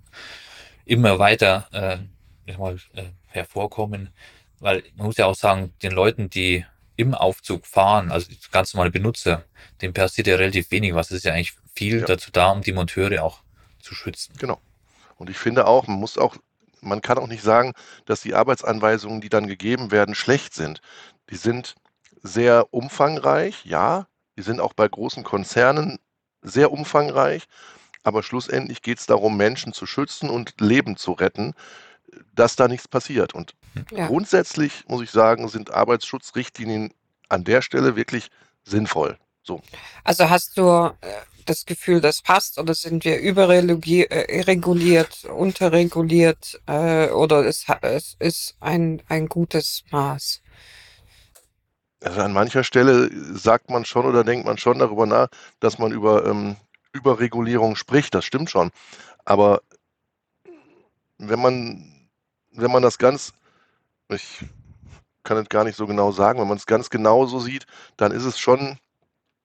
immer 0.84 1.18
weiter 1.18 1.68
äh, 1.72 2.52
mal, 2.56 2.78
äh, 2.94 3.04
hervorkommen, 3.26 4.10
weil 4.58 4.84
man 4.94 5.06
muss 5.06 5.16
ja 5.16 5.26
auch 5.26 5.34
sagen, 5.34 5.72
den 5.82 5.92
Leuten, 5.92 6.30
die 6.30 6.64
im 6.96 7.14
Aufzug 7.14 7.66
fahren, 7.66 8.10
also 8.10 8.30
ganz 8.52 8.74
normale 8.74 8.90
Benutzer, 8.90 9.44
dem 9.80 9.94
passiert 9.94 10.26
ja 10.26 10.36
relativ 10.36 10.70
wenig 10.70 10.94
was. 10.94 11.10
Es 11.10 11.18
ist 11.18 11.24
ja 11.24 11.32
eigentlich 11.32 11.54
viel 11.74 12.00
ja. 12.00 12.06
dazu 12.06 12.30
da, 12.30 12.50
um 12.50 12.60
die 12.60 12.72
Monteure 12.72 13.24
auch 13.24 13.40
zu 13.80 13.94
schützen. 13.94 14.34
Genau. 14.38 14.60
Und 15.16 15.30
ich 15.30 15.38
finde 15.38 15.66
auch, 15.66 15.86
man 15.86 15.98
muss 15.98 16.18
auch 16.18 16.36
man 16.82 17.02
kann 17.02 17.18
auch 17.18 17.26
nicht 17.26 17.42
sagen, 17.42 17.72
dass 18.06 18.22
die 18.22 18.34
Arbeitsanweisungen, 18.34 19.20
die 19.20 19.28
dann 19.28 19.46
gegeben 19.46 19.90
werden, 19.90 20.14
schlecht 20.14 20.54
sind. 20.54 20.80
Die 21.30 21.36
sind 21.36 21.76
sehr 22.22 22.72
umfangreich, 22.72 23.64
ja. 23.64 24.06
Die 24.40 24.44
sind 24.44 24.58
auch 24.58 24.72
bei 24.72 24.88
großen 24.88 25.22
Konzernen 25.22 25.98
sehr 26.40 26.72
umfangreich. 26.72 27.46
Aber 28.04 28.22
schlussendlich 28.22 28.80
geht 28.80 28.98
es 28.98 29.04
darum, 29.04 29.36
Menschen 29.36 29.74
zu 29.74 29.84
schützen 29.84 30.30
und 30.30 30.58
Leben 30.62 30.96
zu 30.96 31.12
retten, 31.12 31.52
dass 32.34 32.56
da 32.56 32.66
nichts 32.66 32.88
passiert. 32.88 33.34
Und 33.34 33.54
ja. 33.90 34.06
grundsätzlich 34.06 34.84
muss 34.88 35.02
ich 35.02 35.10
sagen, 35.10 35.46
sind 35.48 35.74
Arbeitsschutzrichtlinien 35.74 36.94
an 37.28 37.44
der 37.44 37.60
Stelle 37.60 37.96
wirklich 37.96 38.30
sinnvoll. 38.64 39.18
So. 39.42 39.60
Also 40.04 40.30
hast 40.30 40.56
du 40.56 40.90
äh, 41.02 41.12
das 41.44 41.66
Gefühl, 41.66 42.00
das 42.00 42.22
passt 42.22 42.58
oder 42.58 42.74
sind 42.74 43.04
wir 43.04 43.20
überreguliert, 43.20 45.24
äh, 45.24 45.28
unterreguliert 45.28 46.62
äh, 46.64 47.10
oder 47.10 47.44
es, 47.44 47.66
es 47.82 48.16
ist 48.18 48.56
ein, 48.60 49.02
ein 49.06 49.28
gutes 49.28 49.84
Maß? 49.90 50.40
Also 52.02 52.20
an 52.20 52.32
mancher 52.32 52.64
Stelle 52.64 53.10
sagt 53.36 53.70
man 53.70 53.84
schon 53.84 54.06
oder 54.06 54.24
denkt 54.24 54.46
man 54.46 54.58
schon 54.58 54.78
darüber 54.78 55.06
nach, 55.06 55.28
dass 55.60 55.78
man 55.78 55.92
über 55.92 56.26
ähm, 56.26 56.56
Überregulierung 56.92 57.76
spricht. 57.76 58.14
Das 58.14 58.24
stimmt 58.24 58.50
schon. 58.50 58.70
Aber 59.24 59.62
wenn 61.18 61.40
man, 61.40 62.08
wenn 62.52 62.70
man 62.70 62.82
das 62.82 62.98
ganz, 62.98 63.32
ich 64.08 64.44
kann 65.22 65.36
es 65.36 65.48
gar 65.48 65.64
nicht 65.64 65.76
so 65.76 65.86
genau 65.86 66.10
sagen, 66.12 66.40
wenn 66.40 66.48
man 66.48 66.56
es 66.56 66.66
ganz 66.66 66.88
genau 66.88 67.26
so 67.26 67.38
sieht, 67.38 67.66
dann 67.96 68.12
ist 68.12 68.24
es 68.24 68.38
schon 68.38 68.78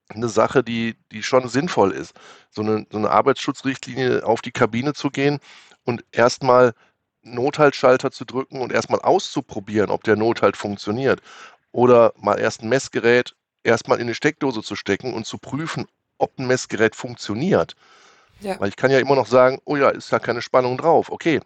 eine 0.08 0.28
Sache, 0.28 0.62
die, 0.62 0.96
die 1.12 1.22
schon 1.22 1.48
sinnvoll 1.48 1.92
ist. 1.92 2.14
So 2.50 2.62
eine, 2.62 2.86
so 2.90 2.98
eine 2.98 3.10
Arbeitsschutzrichtlinie 3.10 4.24
auf 4.24 4.40
die 4.40 4.52
Kabine 4.52 4.94
zu 4.94 5.10
gehen 5.10 5.40
und 5.84 6.04
erstmal 6.12 6.74
Nothaltschalter 7.22 8.10
zu 8.12 8.24
drücken 8.24 8.60
und 8.60 8.72
erstmal 8.72 9.00
auszuprobieren, 9.00 9.90
ob 9.90 10.04
der 10.04 10.16
Nothalt 10.16 10.56
funktioniert. 10.56 11.20
Oder 11.76 12.14
mal 12.16 12.40
erst 12.40 12.62
ein 12.62 12.70
Messgerät 12.70 13.36
erstmal 13.62 13.98
in 13.98 14.04
eine 14.04 14.14
Steckdose 14.14 14.62
zu 14.62 14.76
stecken 14.76 15.12
und 15.12 15.26
zu 15.26 15.36
prüfen, 15.36 15.84
ob 16.16 16.38
ein 16.38 16.46
Messgerät 16.46 16.96
funktioniert. 16.96 17.76
Ja. 18.40 18.58
Weil 18.58 18.70
ich 18.70 18.76
kann 18.76 18.90
ja 18.90 18.98
immer 18.98 19.14
noch 19.14 19.26
sagen, 19.26 19.58
oh 19.66 19.76
ja, 19.76 19.90
ist 19.90 20.10
da 20.10 20.18
keine 20.18 20.40
Spannung 20.40 20.78
drauf. 20.78 21.10
Okay. 21.10 21.38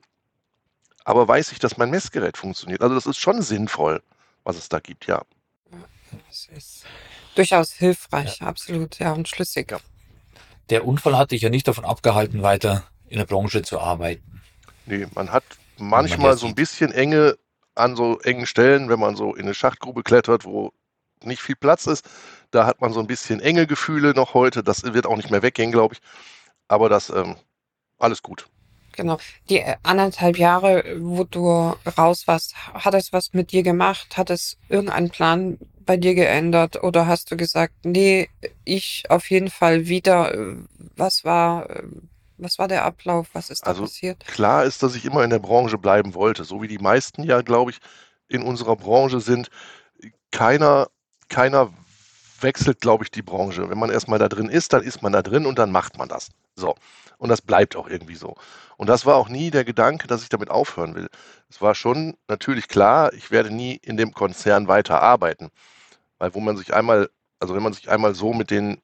Aber 1.05 1.27
weiß 1.27 1.51
ich, 1.51 1.59
dass 1.59 1.79
mein 1.79 1.91
Messgerät 1.91 2.37
funktioniert? 2.37 2.81
Also 2.81 2.95
das 2.95 3.07
ist 3.07 3.19
schon 3.19 3.43
sinnvoll, 3.43 4.05
was 4.45 4.57
es 4.57 4.69
da 4.69 4.79
gibt, 4.79 5.09
ja. 5.09 5.21
Das 6.29 6.49
ist 6.57 6.85
durchaus 7.35 7.73
hilfreich, 7.73 8.39
ja. 8.39 8.47
absolut, 8.47 9.01
ja, 9.01 9.11
und 9.11 9.27
schlüssig. 9.27 9.75
Der 10.69 10.87
Unfall 10.87 11.19
hat 11.19 11.33
dich 11.33 11.43
ja 11.43 11.51
nicht 11.51 11.67
davon 11.67 11.85
abgehalten, 11.85 12.45
weiter 12.45 12.85
in 13.09 13.19
der 13.19 13.27
Branche 13.27 13.63
zu 13.63 13.81
arbeiten. 13.81 14.41
Nee, 14.87 15.09
man 15.13 15.33
hat 15.33 15.43
manchmal 15.77 16.29
man 16.29 16.39
so 16.39 16.47
ein 16.47 16.55
bisschen 16.55 16.93
Enge 16.93 17.37
an 17.75 17.97
so 17.97 18.19
engen 18.21 18.47
Stellen, 18.47 18.89
wenn 18.89 19.01
man 19.01 19.17
so 19.17 19.35
in 19.35 19.43
eine 19.43 19.55
Schachtgrube 19.55 20.03
klettert, 20.03 20.45
wo 20.45 20.73
nicht 21.25 21.43
viel 21.43 21.57
Platz 21.57 21.87
ist. 21.87 22.09
Da 22.51 22.67
hat 22.67 22.81
man 22.81 22.93
so 22.93 23.01
ein 23.01 23.07
bisschen 23.07 23.41
enge 23.41 23.67
Gefühle 23.67 24.15
noch 24.15 24.35
heute. 24.35 24.63
Das 24.63 24.83
wird 24.83 25.07
auch 25.07 25.17
nicht 25.17 25.31
mehr 25.31 25.43
weggehen, 25.43 25.73
glaube 25.73 25.95
ich. 25.95 26.01
Aber 26.69 26.89
das, 26.89 27.11
ähm, 27.11 27.37
alles 27.99 28.23
gut. 28.23 28.49
Genau. 28.93 29.19
Die 29.49 29.59
äh, 29.61 29.77
anderthalb 29.83 30.37
Jahre, 30.39 30.85
wo 30.99 31.25
du 31.25 31.75
raus 31.97 32.27
warst, 32.27 32.55
hat 32.75 32.95
es 32.95 33.13
was 33.13 33.33
mit 33.33 33.53
dir 33.53 33.63
gemacht? 33.63 34.17
Hat 34.17 34.31
es 34.31 34.59
irgendeinen 34.69 35.11
Plan 35.11 35.59
bei 35.87 35.97
dir 35.97 36.15
geändert? 36.15 36.83
Oder 36.83 37.07
hast 37.07 37.31
du 37.31 37.37
gesagt, 37.37 37.75
nee, 37.85 38.29
ich 38.65 39.05
auf 39.09 39.31
jeden 39.31 39.51
Fall 39.51 39.87
wieder? 39.89 40.35
Äh, 40.35 40.57
was 40.97 41.25
war, 41.25 41.71
äh, 41.71 41.83
was 42.41 42.59
war 42.59 42.69
der 42.69 42.85
Ablauf? 42.85 43.29
Was 43.33 43.51
ist 43.51 43.63
da 43.63 43.71
also 43.71 43.83
passiert? 43.83 44.27
Klar 44.27 44.65
ist, 44.65 44.83
dass 44.83 44.95
ich 44.95 45.05
immer 45.05 45.25
in 45.25 45.31
der 45.31 45.39
Branche 45.39 45.79
bleiben 45.79 46.15
wollte. 46.15 46.45
So 46.45 46.63
wie 46.63 46.69
die 46.69 46.79
meisten 46.79 47.23
ja, 47.23 47.43
glaube 47.43 47.71
ich, 47.71 47.79
in 48.29 48.43
unserer 48.43 48.77
Branche 48.77 49.21
sind. 49.21 49.49
Keiner, 50.31 50.89
keiner 51.29 51.73
wechselt, 52.41 52.81
glaube 52.81 53.05
ich, 53.05 53.11
die 53.11 53.23
Branche. 53.23 53.69
Wenn 53.69 53.79
man 53.79 53.91
erstmal 53.91 54.19
da 54.19 54.29
drin 54.29 54.49
ist, 54.49 54.73
dann 54.73 54.83
ist 54.83 55.03
man 55.03 55.13
da 55.13 55.23
drin 55.23 55.47
und 55.47 55.59
dann 55.59 55.71
macht 55.71 55.99
man 55.99 56.09
das. 56.09 56.31
So. 56.57 56.77
Und 57.19 57.29
das 57.29 57.43
bleibt 57.43 57.77
auch 57.77 57.89
irgendwie 57.89 58.15
so. 58.15 58.37
Und 58.77 58.89
das 58.89 59.05
war 59.05 59.17
auch 59.17 59.29
nie 59.29 59.51
der 59.51 59.65
Gedanke, 59.65 60.07
dass 60.07 60.23
ich 60.23 60.31
damit 60.31 60.51
aufhören 60.51 60.95
will. 60.95 61.09
Es 61.51 61.61
war 61.61 61.75
schon 61.75 62.17
natürlich 62.29 62.69
klar, 62.69 63.13
ich 63.13 63.31
werde 63.31 63.51
nie 63.51 63.75
in 63.75 63.97
dem 63.97 64.13
Konzern 64.13 64.69
weiter 64.69 65.03
arbeiten. 65.03 65.51
Weil 66.19 66.35
wo 66.35 66.41
man 66.41 66.57
sich 66.57 66.73
einmal, 66.73 67.11
also 67.41 67.55
wenn 67.55 67.63
man 67.63 67.75
sich 67.75 67.91
einmal 67.91 68.15
so 68.15 68.33
mit 68.33 68.51
denen 68.51 68.81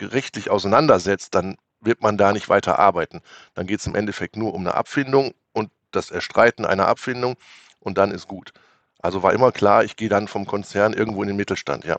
rechtlich 0.00 0.50
auseinandersetzt, 0.50 1.34
dann 1.34 1.56
wird 1.82 2.00
man 2.02 2.16
da 2.16 2.32
nicht 2.32 2.48
weiter 2.48 2.78
arbeiten. 2.78 3.20
Dann 3.54 3.66
geht 3.66 3.80
es 3.80 3.86
im 3.86 3.94
Endeffekt 3.94 4.36
nur 4.36 4.54
um 4.54 4.62
eine 4.62 4.74
Abfindung 4.74 5.34
und 5.52 5.70
das 5.90 6.10
Erstreiten 6.10 6.64
einer 6.64 6.86
Abfindung 6.88 7.36
und 7.80 7.98
dann 7.98 8.10
ist 8.10 8.28
gut. 8.28 8.52
Also 8.98 9.22
war 9.22 9.32
immer 9.32 9.52
klar, 9.52 9.84
ich 9.84 9.96
gehe 9.96 10.08
dann 10.08 10.28
vom 10.28 10.46
Konzern 10.46 10.92
irgendwo 10.92 11.22
in 11.22 11.28
den 11.28 11.36
Mittelstand, 11.36 11.84
ja. 11.84 11.98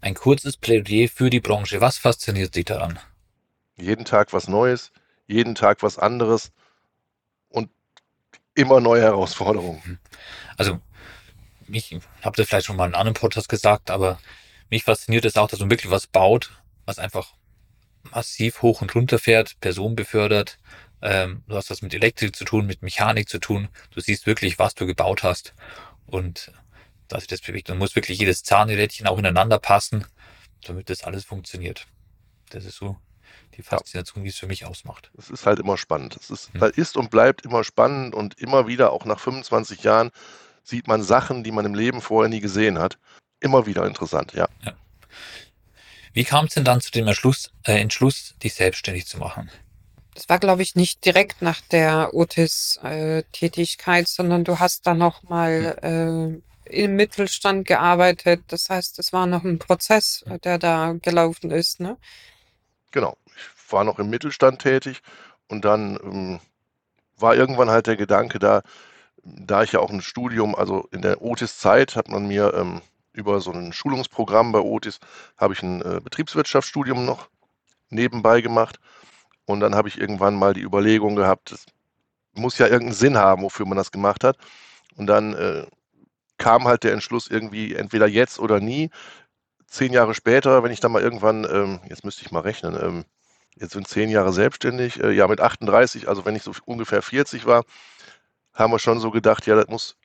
Ein 0.00 0.14
kurzes 0.14 0.56
Plädoyer 0.56 1.08
für 1.08 1.30
die 1.30 1.40
Branche. 1.40 1.80
Was 1.80 1.96
fasziniert 1.96 2.54
dich 2.54 2.66
daran? 2.66 2.98
Jeden 3.76 4.04
Tag 4.04 4.32
was 4.32 4.48
Neues, 4.48 4.92
jeden 5.26 5.54
Tag 5.54 5.82
was 5.82 5.98
anderes 5.98 6.52
und 7.48 7.70
immer 8.54 8.80
neue 8.80 9.02
Herausforderungen. 9.02 9.80
Mhm. 9.84 9.98
Also, 10.58 10.80
ich 11.68 11.98
habe 12.22 12.36
das 12.36 12.48
vielleicht 12.48 12.66
schon 12.66 12.76
mal 12.76 12.86
in 12.86 12.94
einem 12.94 13.00
anderen 13.00 13.14
Podcast 13.14 13.48
gesagt, 13.48 13.90
aber 13.90 14.18
mich 14.68 14.84
fasziniert 14.84 15.24
es 15.24 15.36
auch, 15.36 15.48
dass 15.48 15.60
man 15.60 15.70
wirklich 15.70 15.90
was 15.90 16.06
baut, 16.06 16.50
was 16.84 16.98
einfach 16.98 17.32
massiv 18.14 18.62
hoch 18.62 18.82
und 18.82 18.94
runter 18.94 19.18
fährt, 19.18 19.58
Personen 19.60 19.96
befördert. 19.96 20.58
Ähm, 21.00 21.42
du 21.48 21.56
hast 21.56 21.70
was 21.70 21.82
mit 21.82 21.94
Elektrik 21.94 22.36
zu 22.36 22.44
tun, 22.44 22.66
mit 22.66 22.82
Mechanik 22.82 23.28
zu 23.28 23.38
tun. 23.38 23.68
Du 23.90 24.00
siehst 24.00 24.26
wirklich, 24.26 24.58
was 24.58 24.74
du 24.74 24.86
gebaut 24.86 25.22
hast 25.22 25.54
und 26.06 26.52
dass 27.08 27.22
sich 27.22 27.28
das 27.28 27.40
bewegt. 27.40 27.70
Und 27.70 27.78
muss 27.78 27.96
wirklich 27.96 28.18
jedes 28.18 28.42
Zahnrädchen 28.42 29.06
auch 29.06 29.18
ineinander 29.18 29.58
passen, 29.58 30.06
damit 30.64 30.90
das 30.90 31.02
alles 31.02 31.24
funktioniert. 31.24 31.86
Das 32.50 32.64
ist 32.64 32.76
so 32.76 32.96
die 33.56 33.62
Faszination, 33.62 34.22
ja. 34.22 34.24
wie 34.24 34.30
es 34.30 34.38
für 34.38 34.46
mich 34.46 34.64
ausmacht. 34.64 35.10
Es 35.18 35.30
ist 35.30 35.46
halt 35.46 35.58
immer 35.58 35.76
spannend. 35.76 36.16
Es 36.16 36.30
ist, 36.30 36.52
hm. 36.54 36.72
ist 36.76 36.96
und 36.96 37.10
bleibt 37.10 37.44
immer 37.44 37.64
spannend 37.64 38.14
und 38.14 38.38
immer 38.38 38.66
wieder, 38.66 38.92
auch 38.92 39.04
nach 39.04 39.20
25 39.20 39.82
Jahren, 39.82 40.10
sieht 40.62 40.86
man 40.86 41.02
Sachen, 41.02 41.42
die 41.42 41.52
man 41.52 41.66
im 41.66 41.74
Leben 41.74 42.00
vorher 42.00 42.28
nie 42.28 42.40
gesehen 42.40 42.78
hat. 42.78 42.98
Immer 43.40 43.66
wieder 43.66 43.86
interessant, 43.86 44.32
ja. 44.34 44.48
ja. 44.64 44.72
Wie 46.12 46.24
kam 46.24 46.46
es 46.46 46.54
denn 46.54 46.64
dann 46.64 46.80
zu 46.80 46.90
dem 46.90 47.06
Entschluss, 47.06 47.50
äh, 47.64 47.80
Entschluss, 47.80 48.34
dich 48.42 48.54
selbstständig 48.54 49.06
zu 49.06 49.18
machen? 49.18 49.50
Das 50.14 50.28
war, 50.28 50.38
glaube 50.38 50.62
ich, 50.62 50.74
nicht 50.74 51.04
direkt 51.04 51.40
nach 51.40 51.60
der 51.62 52.12
Otis-Tätigkeit, 52.12 54.04
äh, 54.04 54.08
sondern 54.08 54.44
du 54.44 54.58
hast 54.58 54.86
dann 54.86 54.98
noch 54.98 55.22
mal 55.22 55.76
hm. 55.80 56.42
äh, 56.66 56.84
im 56.84 56.96
Mittelstand 56.96 57.66
gearbeitet. 57.66 58.42
Das 58.48 58.68
heißt, 58.68 58.98
es 58.98 59.12
war 59.12 59.26
noch 59.26 59.44
ein 59.44 59.58
Prozess, 59.58 60.24
der 60.44 60.58
da 60.58 60.94
gelaufen 61.00 61.50
ist, 61.50 61.80
ne? 61.80 61.96
Genau 62.90 63.16
war 63.72 63.84
noch 63.84 63.98
im 63.98 64.10
Mittelstand 64.10 64.60
tätig 64.60 65.02
und 65.48 65.64
dann 65.64 65.98
ähm, 66.02 66.40
war 67.16 67.34
irgendwann 67.34 67.70
halt 67.70 67.86
der 67.86 67.96
Gedanke 67.96 68.38
da, 68.38 68.62
da 69.24 69.62
ich 69.62 69.72
ja 69.72 69.80
auch 69.80 69.90
ein 69.90 70.02
Studium, 70.02 70.54
also 70.54 70.88
in 70.92 71.02
der 71.02 71.22
Otis-Zeit 71.22 71.96
hat 71.96 72.08
man 72.08 72.26
mir 72.26 72.54
ähm, 72.54 72.82
über 73.12 73.40
so 73.40 73.52
ein 73.52 73.72
Schulungsprogramm 73.72 74.52
bei 74.52 74.60
Otis, 74.60 74.98
habe 75.36 75.54
ich 75.54 75.62
ein 75.62 75.82
äh, 75.82 76.00
Betriebswirtschaftsstudium 76.02 77.04
noch 77.04 77.28
nebenbei 77.90 78.40
gemacht 78.40 78.78
und 79.44 79.60
dann 79.60 79.74
habe 79.74 79.88
ich 79.88 79.98
irgendwann 79.98 80.34
mal 80.34 80.54
die 80.54 80.62
Überlegung 80.62 81.16
gehabt, 81.16 81.52
es 81.52 81.66
muss 82.34 82.58
ja 82.58 82.66
irgendeinen 82.66 82.94
Sinn 82.94 83.18
haben, 83.18 83.42
wofür 83.42 83.66
man 83.66 83.76
das 83.76 83.92
gemacht 83.92 84.24
hat 84.24 84.36
und 84.96 85.06
dann 85.06 85.34
äh, 85.34 85.66
kam 86.38 86.64
halt 86.64 86.84
der 86.84 86.92
Entschluss 86.92 87.28
irgendwie 87.28 87.74
entweder 87.74 88.06
jetzt 88.08 88.38
oder 88.38 88.60
nie. 88.60 88.90
Zehn 89.66 89.92
Jahre 89.92 90.14
später, 90.14 90.62
wenn 90.62 90.72
ich 90.72 90.80
dann 90.80 90.92
mal 90.92 91.02
irgendwann, 91.02 91.44
ähm, 91.44 91.80
jetzt 91.88 92.04
müsste 92.04 92.22
ich 92.24 92.30
mal 92.30 92.40
rechnen, 92.40 92.76
ähm, 92.80 93.04
Jetzt 93.56 93.72
sind 93.72 93.86
zehn 93.86 94.10
Jahre 94.10 94.32
selbstständig. 94.32 95.02
Äh, 95.02 95.12
ja, 95.12 95.28
mit 95.28 95.40
38, 95.40 96.08
also 96.08 96.24
wenn 96.24 96.36
ich 96.36 96.42
so 96.42 96.52
ungefähr 96.64 97.02
40 97.02 97.46
war, 97.46 97.64
haben 98.54 98.72
wir 98.72 98.78
schon 98.78 99.00
so 99.00 99.10
gedacht, 99.10 99.46
ja, 99.46 99.54
das 99.56 99.68
muss 99.68 99.96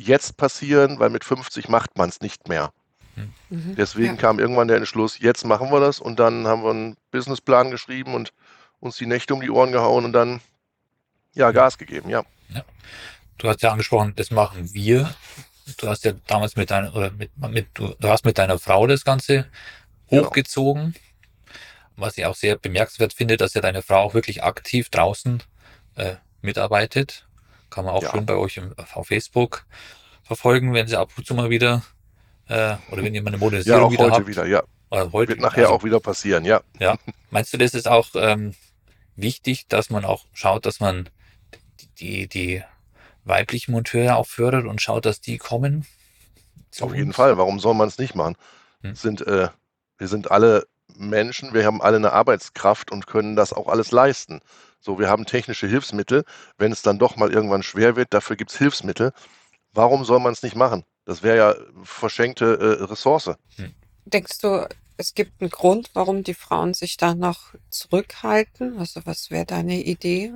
jetzt 0.00 0.36
passieren, 0.36 0.98
weil 0.98 1.10
mit 1.10 1.24
50 1.24 1.68
macht 1.68 1.96
man 1.96 2.08
es 2.08 2.20
nicht 2.20 2.48
mehr. 2.48 2.72
Mhm. 3.16 3.32
mhm. 3.48 3.74
Deswegen 3.76 4.14
ja. 4.14 4.20
kam 4.20 4.38
irgendwann 4.38 4.68
der 4.68 4.76
Entschluss, 4.76 5.18
jetzt 5.18 5.44
machen 5.44 5.70
wir 5.70 5.80
das 5.80 6.00
und 6.00 6.18
dann 6.18 6.46
haben 6.46 6.62
wir 6.62 6.70
einen 6.70 6.96
Businessplan 7.10 7.70
geschrieben 7.70 8.14
und 8.14 8.32
uns 8.80 8.96
die 8.96 9.06
Nächte 9.06 9.34
um 9.34 9.40
die 9.40 9.50
Ohren 9.50 9.72
gehauen 9.72 10.04
und 10.04 10.12
dann 10.12 10.40
ja 11.32 11.50
Gas 11.50 11.78
gegeben, 11.78 12.08
ja. 12.10 12.24
ja. 12.48 12.64
Du 13.38 13.48
hast 13.48 13.62
ja 13.62 13.70
angesprochen, 13.70 14.14
das 14.16 14.30
machen 14.30 14.72
wir. 14.74 15.14
Du 15.78 15.88
hast 15.88 16.04
ja 16.04 16.12
damals 16.26 16.56
mit 16.56 16.70
deiner 16.70 16.94
oder 16.94 17.10
mit, 17.10 17.30
mit 17.36 17.68
du, 17.74 17.94
du 17.98 18.08
hast 18.08 18.24
mit 18.24 18.38
deiner 18.38 18.58
Frau 18.58 18.86
das 18.86 19.04
Ganze 19.04 19.46
genau. 20.08 20.24
hochgezogen. 20.24 20.92
Genau 20.92 21.04
was 22.00 22.18
ich 22.18 22.26
auch 22.26 22.34
sehr 22.34 22.56
bemerkenswert 22.56 23.12
finde, 23.12 23.36
dass 23.36 23.54
ja 23.54 23.60
deine 23.60 23.82
Frau 23.82 24.00
auch 24.00 24.14
wirklich 24.14 24.42
aktiv 24.42 24.88
draußen 24.88 25.42
äh, 25.96 26.16
mitarbeitet. 26.42 27.26
Kann 27.70 27.84
man 27.84 27.94
auch 27.94 28.02
ja. 28.02 28.10
schön 28.10 28.26
bei 28.26 28.34
euch 28.34 28.56
im, 28.56 28.74
auf 28.92 29.06
Facebook 29.06 29.64
verfolgen, 30.22 30.74
wenn 30.74 30.86
sie 30.86 30.96
ab 30.96 31.10
und 31.16 31.26
zu 31.26 31.34
mal 31.34 31.50
wieder 31.50 31.82
äh, 32.48 32.76
oder 32.90 33.02
wenn 33.02 33.14
ihr 33.14 33.22
mal 33.22 33.28
eine 33.28 33.38
Modernisierung 33.38 33.80
ja, 33.80 33.86
auch 33.86 33.92
wieder 33.92 34.04
heute 34.04 34.14
habt. 34.14 34.26
wieder, 34.26 34.46
ja. 34.46 34.62
Oder 34.90 35.12
heute, 35.12 35.28
Wird 35.30 35.40
nachher 35.40 35.64
also, 35.64 35.74
auch 35.74 35.84
wieder 35.84 36.00
passieren, 36.00 36.44
ja. 36.44 36.62
Ja. 36.80 36.98
Meinst 37.30 37.52
du, 37.52 37.58
das 37.58 37.74
ist 37.74 37.86
auch 37.86 38.08
ähm, 38.14 38.54
wichtig, 39.14 39.68
dass 39.68 39.88
man 39.90 40.04
auch 40.04 40.26
schaut, 40.32 40.66
dass 40.66 40.80
man 40.80 41.08
die, 41.98 42.28
die 42.28 42.62
weiblichen 43.24 43.72
Monteure 43.72 44.16
auch 44.16 44.26
fördert 44.26 44.66
und 44.66 44.82
schaut, 44.82 45.06
dass 45.06 45.20
die 45.20 45.38
kommen. 45.38 45.86
Auf 46.80 46.94
jeden 46.94 47.12
Fall. 47.12 47.38
Warum 47.38 47.60
soll 47.60 47.74
man 47.74 47.88
es 47.88 47.98
nicht 47.98 48.14
machen? 48.14 48.36
Hm. 48.82 48.94
Sind, 48.94 49.26
äh, 49.26 49.48
wir 49.98 50.08
sind 50.08 50.30
alle 50.30 50.66
Menschen, 50.96 51.54
wir 51.54 51.64
haben 51.64 51.80
alle 51.80 51.96
eine 51.96 52.12
Arbeitskraft 52.12 52.90
und 52.90 53.06
können 53.06 53.36
das 53.36 53.52
auch 53.52 53.68
alles 53.68 53.92
leisten. 53.92 54.40
So, 54.80 54.98
wir 54.98 55.08
haben 55.08 55.26
technische 55.26 55.66
Hilfsmittel. 55.66 56.24
Wenn 56.58 56.72
es 56.72 56.82
dann 56.82 56.98
doch 56.98 57.16
mal 57.16 57.32
irgendwann 57.32 57.62
schwer 57.62 57.96
wird, 57.96 58.14
dafür 58.14 58.36
gibt 58.36 58.50
es 58.50 58.58
Hilfsmittel. 58.58 59.12
Warum 59.72 60.04
soll 60.04 60.20
man 60.20 60.32
es 60.32 60.42
nicht 60.42 60.56
machen? 60.56 60.84
Das 61.04 61.22
wäre 61.22 61.36
ja 61.36 61.54
verschenkte 61.84 62.78
äh, 62.80 62.84
Ressource. 62.84 63.30
Denkst 64.04 64.38
du, 64.38 64.66
es 64.96 65.14
gibt 65.14 65.40
einen 65.40 65.50
Grund, 65.50 65.90
warum 65.94 66.24
die 66.24 66.34
Frauen 66.34 66.74
sich 66.74 66.96
da 66.96 67.14
noch 67.14 67.54
zurückhalten? 67.70 68.78
Also 68.78 69.00
was 69.04 69.30
wäre 69.30 69.46
deine 69.46 69.82
Idee? 69.82 70.32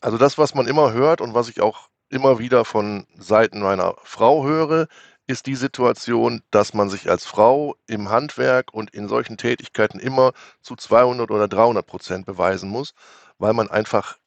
Also 0.00 0.18
das, 0.18 0.38
was 0.38 0.54
man 0.54 0.66
immer 0.66 0.92
hört 0.92 1.20
und 1.20 1.34
was 1.34 1.48
ich 1.48 1.60
auch 1.60 1.88
immer 2.08 2.38
wieder 2.38 2.64
von 2.64 3.06
Seiten 3.16 3.60
meiner 3.60 3.94
Frau 4.02 4.44
höre, 4.44 4.86
ist 5.32 5.46
die 5.46 5.56
Situation, 5.56 6.42
dass 6.50 6.74
man 6.74 6.90
sich 6.90 7.08
als 7.10 7.24
Frau 7.24 7.74
im 7.86 8.10
Handwerk 8.10 8.72
und 8.72 8.90
in 8.90 9.08
solchen 9.08 9.38
Tätigkeiten 9.38 9.98
immer 9.98 10.32
zu 10.60 10.76
200 10.76 11.30
oder 11.30 11.48
300 11.48 11.86
Prozent 11.86 12.26
beweisen 12.26 12.68
muss, 12.68 12.94
weil 13.38 13.54
man 13.54 13.70
einfach 13.70 14.18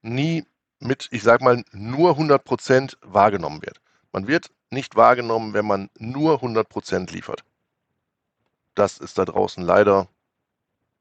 nie 0.00 0.44
mit, 0.80 1.08
ich 1.10 1.22
sag 1.22 1.42
mal, 1.42 1.62
nur 1.72 2.10
100 2.12 2.42
Prozent 2.42 2.96
wahrgenommen 3.02 3.60
wird. 3.62 3.80
Man 4.12 4.26
wird 4.26 4.50
nicht 4.70 4.96
wahrgenommen, 4.96 5.52
wenn 5.52 5.66
man 5.66 5.90
nur 5.98 6.36
100 6.36 6.68
Prozent 6.68 7.12
liefert. 7.12 7.44
Das 8.74 8.98
ist 8.98 9.18
da 9.18 9.24
draußen 9.26 9.62
leider 9.62 10.08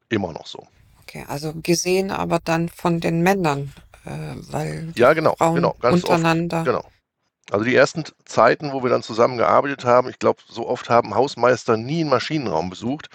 immer 0.09 0.33
noch 0.33 0.45
so. 0.45 0.67
Okay, 1.03 1.25
also 1.27 1.53
gesehen 1.53 2.11
aber 2.11 2.39
dann 2.43 2.67
von 2.67 2.99
den 2.99 3.21
Männern, 3.21 3.71
äh, 4.05 4.35
weil 4.51 4.91
Ja, 4.95 5.13
genau, 5.13 5.35
Frauen 5.37 5.55
genau, 5.55 5.73
ganz 5.79 6.03
oft. 6.03 6.11
untereinander. 6.11 6.63
Genau. 6.65 6.83
Also 7.51 7.63
die 7.63 7.75
ersten 7.75 8.03
Zeiten, 8.25 8.73
wo 8.73 8.83
wir 8.83 8.89
dann 8.89 9.03
zusammen 9.03 9.37
gearbeitet 9.37 9.85
haben, 9.85 10.09
ich 10.09 10.19
glaube, 10.19 10.41
so 10.47 10.67
oft 10.67 10.89
haben 10.89 11.15
Hausmeister 11.15 11.77
nie 11.77 12.01
einen 12.01 12.09
Maschinenraum 12.09 12.69
besucht, 12.69 13.09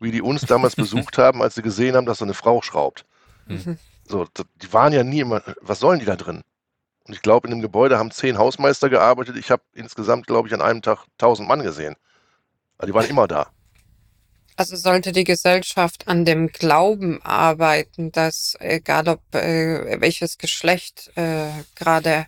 wie 0.00 0.10
die 0.10 0.22
uns 0.22 0.42
damals 0.42 0.76
besucht 0.76 1.18
haben, 1.18 1.42
als 1.42 1.54
sie 1.54 1.62
gesehen 1.62 1.94
haben, 1.94 2.06
dass 2.06 2.18
so 2.18 2.24
eine 2.24 2.34
Frau 2.34 2.62
schraubt. 2.62 3.04
Mhm. 3.46 3.78
So, 4.06 4.26
die 4.62 4.72
waren 4.72 4.92
ja 4.92 5.04
nie 5.04 5.20
immer, 5.20 5.42
was 5.60 5.80
sollen 5.80 5.98
die 5.98 6.06
da 6.06 6.16
drin? 6.16 6.42
Und 7.06 7.14
ich 7.14 7.22
glaube, 7.22 7.46
in 7.46 7.54
dem 7.54 7.60
Gebäude 7.60 7.98
haben 7.98 8.10
zehn 8.10 8.38
Hausmeister 8.38 8.88
gearbeitet. 8.88 9.36
Ich 9.36 9.50
habe 9.50 9.62
insgesamt, 9.74 10.26
glaube 10.26 10.48
ich, 10.48 10.54
an 10.54 10.62
einem 10.62 10.80
Tag 10.80 11.04
1000 11.18 11.46
Mann 11.46 11.62
gesehen. 11.62 11.96
Also 12.78 12.90
die 12.90 12.94
waren 12.94 13.08
immer 13.08 13.28
da. 13.28 13.50
Also 14.56 14.76
sollte 14.76 15.12
die 15.12 15.24
Gesellschaft 15.24 16.06
an 16.06 16.24
dem 16.24 16.48
Glauben 16.48 17.20
arbeiten, 17.22 18.12
dass 18.12 18.56
egal 18.60 19.08
ob 19.08 19.34
äh, 19.34 20.00
welches 20.00 20.38
Geschlecht 20.38 21.10
äh, 21.16 21.48
gerade 21.74 22.26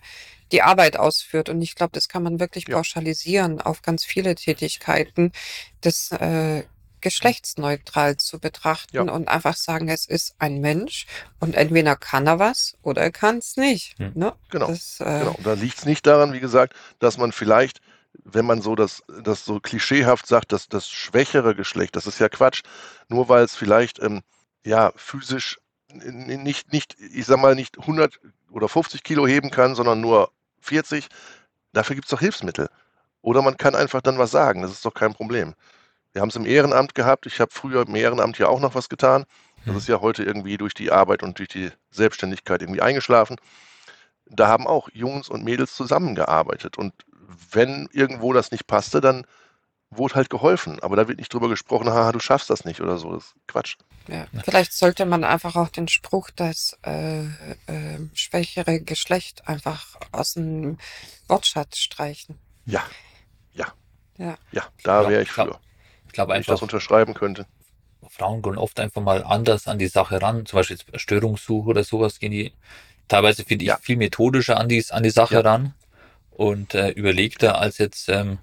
die 0.52 0.62
Arbeit 0.62 0.96
ausführt, 0.96 1.48
und 1.48 1.60
ich 1.62 1.74
glaube, 1.74 1.92
das 1.92 2.08
kann 2.08 2.22
man 2.22 2.40
wirklich 2.40 2.68
Ja. 2.68 2.76
pauschalisieren 2.76 3.60
auf 3.60 3.82
ganz 3.82 4.04
viele 4.04 4.34
Tätigkeiten, 4.34 5.32
das 5.80 6.12
äh, 6.12 6.64
geschlechtsneutral 7.00 8.16
zu 8.16 8.38
betrachten 8.40 8.96
Ja. 8.96 9.02
und 9.02 9.28
einfach 9.28 9.56
sagen, 9.56 9.88
es 9.88 10.06
ist 10.06 10.34
ein 10.38 10.60
Mensch 10.60 11.06
und 11.40 11.54
entweder 11.54 11.96
kann 11.96 12.26
er 12.26 12.38
was 12.38 12.76
oder 12.82 13.02
er 13.02 13.12
kann 13.12 13.38
es 13.38 13.56
nicht. 13.56 13.98
Hm. 13.98 14.12
Ne? 14.14 14.34
Genau. 14.50 14.68
Das, 14.68 14.98
äh, 15.00 15.04
Genau. 15.20 15.32
Und 15.32 15.46
da 15.46 15.52
liegt 15.54 15.78
es 15.78 15.84
nicht 15.84 16.06
daran, 16.06 16.32
wie 16.32 16.40
gesagt, 16.40 16.74
dass 16.98 17.18
man 17.18 17.32
vielleicht, 17.32 17.80
wenn 18.24 18.46
man 18.46 18.62
so 18.62 18.74
das, 18.74 19.02
das 19.22 19.44
so 19.44 19.60
klischeehaft 19.60 20.26
sagt, 20.26 20.52
dass 20.52 20.68
das 20.68 20.88
schwächere 20.88 21.54
Geschlecht, 21.54 21.96
das 21.96 22.06
ist 22.06 22.18
ja 22.18 22.28
Quatsch, 22.28 22.62
nur 23.08 23.28
weil 23.28 23.44
es 23.44 23.54
vielleicht 23.54 24.00
ähm, 24.00 24.22
ja 24.64 24.92
physisch 24.96 25.58
nicht, 25.92 26.72
nicht, 26.72 26.96
ich 26.98 27.26
sag 27.26 27.38
mal, 27.38 27.54
nicht 27.54 27.78
100 27.78 28.18
oder 28.50 28.68
50 28.68 29.02
Kilo 29.02 29.26
heben 29.26 29.50
kann, 29.50 29.74
sondern 29.74 30.00
nur 30.00 30.30
40, 30.60 31.08
dafür 31.72 31.96
gibt 31.96 32.06
es 32.06 32.10
doch 32.10 32.20
Hilfsmittel. 32.20 32.68
Oder 33.22 33.42
man 33.42 33.56
kann 33.56 33.74
einfach 33.74 34.02
dann 34.02 34.18
was 34.18 34.30
sagen, 34.30 34.62
das 34.62 34.72
ist 34.72 34.84
doch 34.84 34.94
kein 34.94 35.14
Problem. 35.14 35.54
Wir 36.12 36.22
haben 36.22 36.30
es 36.30 36.36
im 36.36 36.46
Ehrenamt 36.46 36.94
gehabt, 36.94 37.26
ich 37.26 37.40
habe 37.40 37.52
früher 37.52 37.86
im 37.86 37.94
Ehrenamt 37.96 38.38
ja 38.38 38.48
auch 38.48 38.60
noch 38.60 38.74
was 38.74 38.88
getan. 38.88 39.24
Das 39.66 39.74
Hm. 39.74 39.78
ist 39.78 39.88
ja 39.88 40.00
heute 40.00 40.24
irgendwie 40.24 40.58
durch 40.58 40.74
die 40.74 40.92
Arbeit 40.92 41.22
und 41.22 41.38
durch 41.38 41.48
die 41.48 41.70
Selbstständigkeit 41.90 42.62
irgendwie 42.62 42.82
eingeschlafen 42.82 43.36
da 44.26 44.48
haben 44.48 44.66
auch 44.66 44.88
Jungs 44.92 45.28
und 45.28 45.44
Mädels 45.44 45.74
zusammengearbeitet. 45.74 46.78
Und 46.78 46.92
wenn 47.52 47.88
irgendwo 47.92 48.32
das 48.32 48.50
nicht 48.50 48.66
passte, 48.66 49.00
dann 49.00 49.26
wurde 49.90 50.14
halt 50.14 50.30
geholfen. 50.30 50.80
Aber 50.80 50.96
da 50.96 51.08
wird 51.08 51.18
nicht 51.18 51.32
drüber 51.32 51.48
gesprochen, 51.48 51.88
haha, 51.88 52.12
du 52.12 52.20
schaffst 52.20 52.50
das 52.50 52.64
nicht 52.64 52.80
oder 52.80 52.98
so. 52.98 53.12
Das 53.12 53.24
ist 53.24 53.34
Quatsch. 53.46 53.76
Ja, 54.08 54.26
vielleicht 54.44 54.72
sollte 54.72 55.04
man 55.04 55.24
einfach 55.24 55.56
auch 55.56 55.68
den 55.68 55.88
Spruch, 55.88 56.30
das 56.30 56.78
äh, 56.84 57.24
äh, 57.24 57.98
schwächere 58.14 58.80
Geschlecht 58.80 59.48
einfach 59.48 59.96
aus 60.12 60.34
dem 60.34 60.78
Wortschatz 61.28 61.78
streichen. 61.78 62.38
Ja, 62.66 62.84
ja, 63.52 63.66
Ja. 64.18 64.36
ja, 64.52 64.62
da 64.84 65.08
wäre 65.08 65.22
ich 65.22 65.28
klar. 65.28 65.46
für. 65.46 65.58
Ich 66.06 66.12
glaube 66.12 66.32
Wenn 66.32 66.40
ich 66.40 66.46
das 66.46 66.54
einfach, 66.54 66.62
unterschreiben 66.62 67.14
könnte. 67.14 67.46
Frauen 68.08 68.42
gehen 68.42 68.56
oft 68.58 68.78
einfach 68.78 69.02
mal 69.02 69.24
anders 69.24 69.66
an 69.66 69.78
die 69.78 69.88
Sache 69.88 70.22
ran. 70.22 70.46
Zum 70.46 70.58
Beispiel 70.58 70.78
Störungssuche 70.94 71.68
oder 71.68 71.82
sowas 71.84 72.20
gehen 72.20 72.30
die 72.30 72.52
teilweise, 73.08 73.44
finde 73.44 73.64
ich, 73.64 73.68
Ja. 73.68 73.78
viel 73.78 73.96
methodischer 73.96 74.58
an 74.58 74.68
die, 74.68 74.84
an 74.90 75.02
die 75.02 75.10
Sache 75.10 75.34
Ja. 75.34 75.40
ran 75.40 75.74
und 76.30 76.74
äh, 76.74 76.90
überlegter 76.90 77.58
als 77.58 77.78
jetzt 77.78 78.08
ähm, 78.08 78.38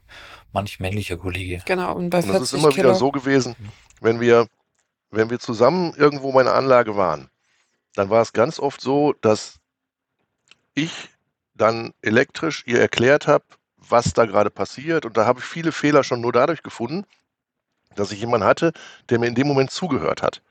manch 0.53 0.79
männlicher 0.79 1.17
Kollege. 1.17 1.61
Genau, 1.65 1.95
und 1.95 2.09
bei 2.09 2.19
Und 2.19 2.27
das 2.27 2.37
40 2.37 2.41
ist 2.41 2.53
immer 2.53 2.69
Kilo. 2.69 2.83
wieder 2.83 2.95
so 2.95 3.11
gewesen, 3.11 3.55
wenn 4.01 4.19
wir, 4.19 4.47
wenn 5.11 5.29
wir 5.29 5.39
zusammen 5.39 5.93
irgendwo 5.95 6.31
bei 6.31 6.41
einer 6.41 6.53
Anlage 6.53 6.95
waren, 6.95 7.29
dann 7.95 8.09
war 8.09 8.21
es 8.21 8.33
ganz 8.33 8.59
oft 8.59 8.81
so, 8.81 9.13
dass 9.21 9.59
ich 10.73 11.09
dann 11.55 11.93
elektrisch 12.01 12.63
ihr 12.65 12.79
erklärt 12.79 13.27
habe, 13.27 13.45
was 13.77 14.13
da 14.13 14.25
gerade 14.25 14.49
passiert. 14.49 15.05
Und 15.05 15.17
da 15.17 15.25
habe 15.25 15.39
ich 15.39 15.45
viele 15.45 15.71
Fehler 15.71 16.03
schon 16.03 16.21
nur 16.21 16.31
dadurch 16.31 16.63
gefunden, 16.63 17.05
dass 17.95 18.11
ich 18.11 18.19
jemanden 18.19 18.47
hatte, 18.47 18.73
der 19.09 19.19
mir 19.19 19.27
in 19.27 19.35
dem 19.35 19.47
Moment 19.47 19.71
zugehört 19.71 20.21
hat. 20.23 20.41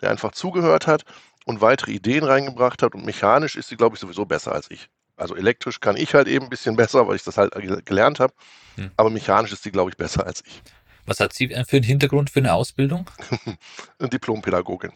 Der 0.00 0.10
einfach 0.10 0.32
zugehört 0.32 0.86
hat 0.86 1.04
und 1.46 1.60
weitere 1.60 1.92
Ideen 1.92 2.22
reingebracht 2.22 2.82
hat. 2.82 2.94
Und 2.94 3.04
mechanisch 3.04 3.56
ist 3.56 3.68
sie, 3.68 3.76
glaube 3.76 3.96
ich, 3.96 4.00
sowieso 4.00 4.24
besser 4.24 4.52
als 4.52 4.70
ich. 4.70 4.88
Also 5.16 5.34
elektrisch 5.34 5.80
kann 5.80 5.96
ich 5.96 6.14
halt 6.14 6.28
eben 6.28 6.44
ein 6.46 6.50
bisschen 6.50 6.76
besser, 6.76 7.08
weil 7.08 7.16
ich 7.16 7.24
das 7.24 7.36
halt 7.38 7.52
ge- 7.54 7.80
gelernt 7.84 8.20
habe. 8.20 8.34
Hm. 8.76 8.90
Aber 8.96 9.10
mechanisch 9.10 9.52
ist 9.52 9.62
sie, 9.62 9.70
glaube 9.72 9.90
ich, 9.90 9.96
besser 9.96 10.26
als 10.26 10.42
ich. 10.46 10.62
Was 11.06 11.20
hat 11.20 11.32
sie 11.32 11.48
für 11.48 11.76
einen 11.76 11.82
Hintergrund 11.84 12.30
für 12.30 12.40
eine 12.40 12.52
Ausbildung? 12.52 13.08
Eine 13.98 14.08
Diplompädagogin. 14.08 14.92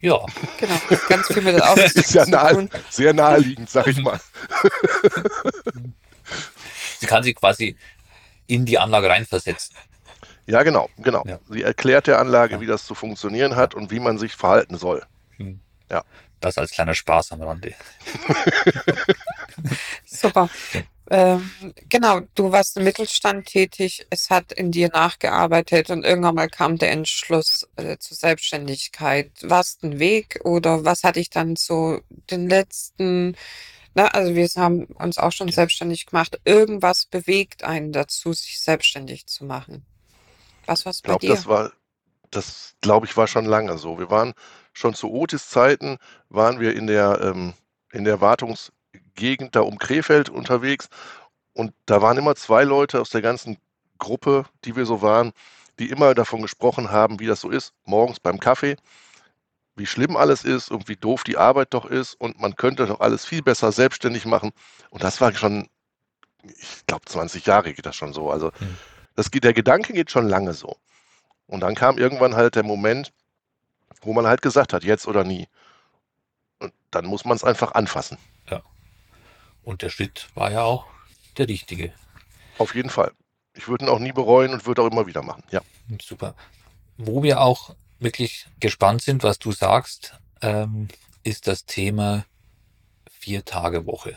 Ja, 0.00 0.24
Genau, 0.58 0.74
ganz 1.08 1.26
viel 1.26 1.42
mit 1.42 1.56
der 1.56 1.70
Aufsicht 1.70 1.96
Ist 1.96 2.14
ja 2.14 2.24
nahe, 2.26 2.68
sehr 2.88 3.12
naheliegend, 3.12 3.68
sag 3.68 3.86
ich 3.88 4.00
mal. 4.00 4.18
sie 7.00 7.06
kann 7.06 7.22
sich 7.22 7.34
quasi 7.34 7.76
in 8.46 8.64
die 8.64 8.78
Anlage 8.78 9.08
reinversetzen. 9.08 9.76
Ja, 10.46 10.62
genau, 10.62 10.88
genau. 10.98 11.24
Ja. 11.26 11.38
Sie 11.50 11.62
erklärt 11.62 12.06
der 12.06 12.18
Anlage, 12.20 12.54
Ja. 12.54 12.60
wie 12.60 12.66
das 12.66 12.86
zu 12.86 12.94
funktionieren 12.94 13.54
hat 13.56 13.74
und 13.74 13.90
wie 13.90 14.00
man 14.00 14.18
sich 14.18 14.34
verhalten 14.34 14.78
soll. 14.78 15.04
Hm. 15.36 15.60
Ja. 15.90 16.04
Das 16.40 16.56
als 16.56 16.70
kleiner 16.70 16.94
Spaß 16.94 17.32
am 17.32 17.42
Rande. 17.42 17.74
Super. 20.04 20.48
Ähm, 21.10 21.50
genau, 21.88 22.20
du 22.34 22.52
warst 22.52 22.76
im 22.76 22.84
Mittelstand 22.84 23.46
tätig, 23.46 24.06
es 24.10 24.28
hat 24.28 24.52
in 24.52 24.70
dir 24.70 24.88
nachgearbeitet 24.90 25.90
und 25.90 26.04
irgendwann 26.04 26.34
mal 26.34 26.48
kam 26.48 26.76
der 26.76 26.92
Entschluss 26.92 27.66
äh, 27.76 27.96
zur 27.98 28.16
Selbstständigkeit. 28.16 29.32
War 29.42 29.60
es 29.60 29.78
ein 29.82 29.98
Weg 29.98 30.40
oder 30.44 30.84
was 30.84 31.04
hat 31.04 31.16
dich 31.16 31.30
dann 31.30 31.56
so 31.56 32.00
den 32.30 32.48
letzten, 32.48 33.36
na, 33.94 34.08
also 34.08 34.34
wir 34.34 34.46
haben 34.56 34.84
uns 34.84 35.16
auch 35.18 35.32
schon 35.32 35.50
selbstständig 35.50 36.06
gemacht, 36.06 36.38
irgendwas 36.44 37.06
bewegt 37.06 37.64
einen 37.64 37.92
dazu, 37.92 38.34
sich 38.34 38.60
selbstständig 38.60 39.26
zu 39.26 39.44
machen? 39.46 39.86
Was 40.66 40.84
war's 40.84 40.98
Ich 40.98 41.02
bei 41.02 41.16
glaube, 41.16 41.26
dir? 41.26 41.30
das 41.30 41.46
war, 41.46 41.72
das 42.30 42.74
glaube 42.82 43.06
ich, 43.06 43.16
war 43.16 43.26
schon 43.26 43.46
lange 43.46 43.78
so. 43.78 43.98
Wir 43.98 44.10
waren 44.10 44.34
schon 44.78 44.94
zu 44.94 45.10
Otis 45.10 45.48
Zeiten, 45.48 45.98
waren 46.28 46.60
wir 46.60 46.74
in 46.74 46.86
der, 46.86 47.20
ähm, 47.20 47.54
in 47.92 48.04
der 48.04 48.20
Wartungsgegend 48.20 49.56
da 49.56 49.60
um 49.60 49.78
Krefeld 49.78 50.28
unterwegs 50.28 50.88
und 51.52 51.72
da 51.86 52.00
waren 52.00 52.16
immer 52.16 52.36
zwei 52.36 52.64
Leute 52.64 53.00
aus 53.00 53.10
der 53.10 53.22
ganzen 53.22 53.58
Gruppe, 53.98 54.44
die 54.64 54.76
wir 54.76 54.86
so 54.86 55.02
waren, 55.02 55.32
die 55.78 55.90
immer 55.90 56.14
davon 56.14 56.42
gesprochen 56.42 56.90
haben, 56.90 57.18
wie 57.18 57.26
das 57.26 57.40
so 57.40 57.50
ist, 57.50 57.72
morgens 57.84 58.20
beim 58.20 58.38
Kaffee, 58.38 58.76
wie 59.74 59.86
schlimm 59.86 60.16
alles 60.16 60.44
ist 60.44 60.70
und 60.70 60.88
wie 60.88 60.96
doof 60.96 61.24
die 61.24 61.36
Arbeit 61.36 61.74
doch 61.74 61.84
ist 61.84 62.14
und 62.14 62.40
man 62.40 62.56
könnte 62.56 62.86
doch 62.86 63.00
alles 63.00 63.24
viel 63.24 63.42
besser 63.42 63.72
selbstständig 63.72 64.24
machen. 64.24 64.50
Und 64.90 65.02
das 65.02 65.20
war 65.20 65.32
schon, 65.34 65.68
ich 66.44 66.86
glaube, 66.86 67.04
20 67.06 67.46
Jahre 67.46 67.72
geht 67.72 67.86
das 67.86 67.96
schon 67.96 68.12
so. 68.12 68.30
Also 68.30 68.52
das 69.14 69.30
der 69.30 69.52
Gedanke 69.52 69.92
geht 69.92 70.10
schon 70.10 70.28
lange 70.28 70.54
so. 70.54 70.76
Und 71.46 71.60
dann 71.60 71.74
kam 71.74 71.98
irgendwann 71.98 72.36
halt 72.36 72.54
der 72.54 72.64
Moment, 72.64 73.12
wo 74.00 74.12
man 74.12 74.26
halt 74.26 74.42
gesagt 74.42 74.72
hat, 74.72 74.84
jetzt 74.84 75.06
oder 75.06 75.24
nie. 75.24 75.48
Und 76.58 76.72
dann 76.90 77.06
muss 77.06 77.24
man 77.24 77.36
es 77.36 77.44
einfach 77.44 77.72
anfassen. 77.72 78.18
Und 79.64 79.82
der 79.82 79.90
Schritt 79.90 80.28
war 80.34 80.50
ja 80.50 80.62
auch 80.62 80.86
der 81.36 81.46
richtige. 81.46 81.92
Auf 82.56 82.74
jeden 82.74 82.88
Fall. 82.88 83.12
Ich 83.54 83.68
würde 83.68 83.84
ihn 83.84 83.90
auch 83.90 83.98
nie 83.98 84.12
bereuen 84.12 84.54
und 84.54 84.64
würde 84.64 84.80
auch 84.80 84.90
immer 84.90 85.06
wieder 85.06 85.20
machen. 85.20 85.42
Ja. 85.50 85.60
Super. 86.00 86.34
Wo 86.96 87.22
wir 87.22 87.42
auch 87.42 87.74
wirklich 87.98 88.46
gespannt 88.60 89.02
sind, 89.02 89.22
was 89.24 89.38
du 89.38 89.52
sagst, 89.52 90.14
ähm, 90.40 90.88
ist 91.22 91.48
das 91.48 91.66
Thema 91.66 92.24
Vier-Tage-Woche. 93.10 94.16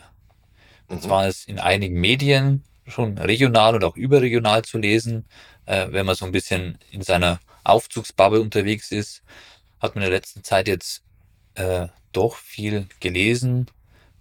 Und 0.88 0.96
Mhm. 0.96 1.00
zwar 1.02 1.28
ist 1.28 1.46
in 1.48 1.58
einigen 1.58 2.00
Medien 2.00 2.64
schon 2.86 3.18
regional 3.18 3.74
und 3.74 3.84
auch 3.84 3.96
überregional 3.96 4.62
zu 4.64 4.78
lesen, 4.78 5.26
äh, 5.66 5.88
wenn 5.90 6.06
man 6.06 6.14
so 6.14 6.24
ein 6.24 6.32
bisschen 6.32 6.78
in 6.90 7.02
seiner 7.02 7.40
Aufzugsbubble 7.64 8.40
unterwegs 8.40 8.90
ist, 8.90 9.22
hat 9.82 9.94
man 9.94 10.04
in 10.04 10.10
der 10.10 10.18
letzten 10.18 10.44
Zeit 10.44 10.68
jetzt 10.68 11.02
äh, 11.54 11.88
doch 12.12 12.36
viel 12.36 12.86
gelesen 13.00 13.66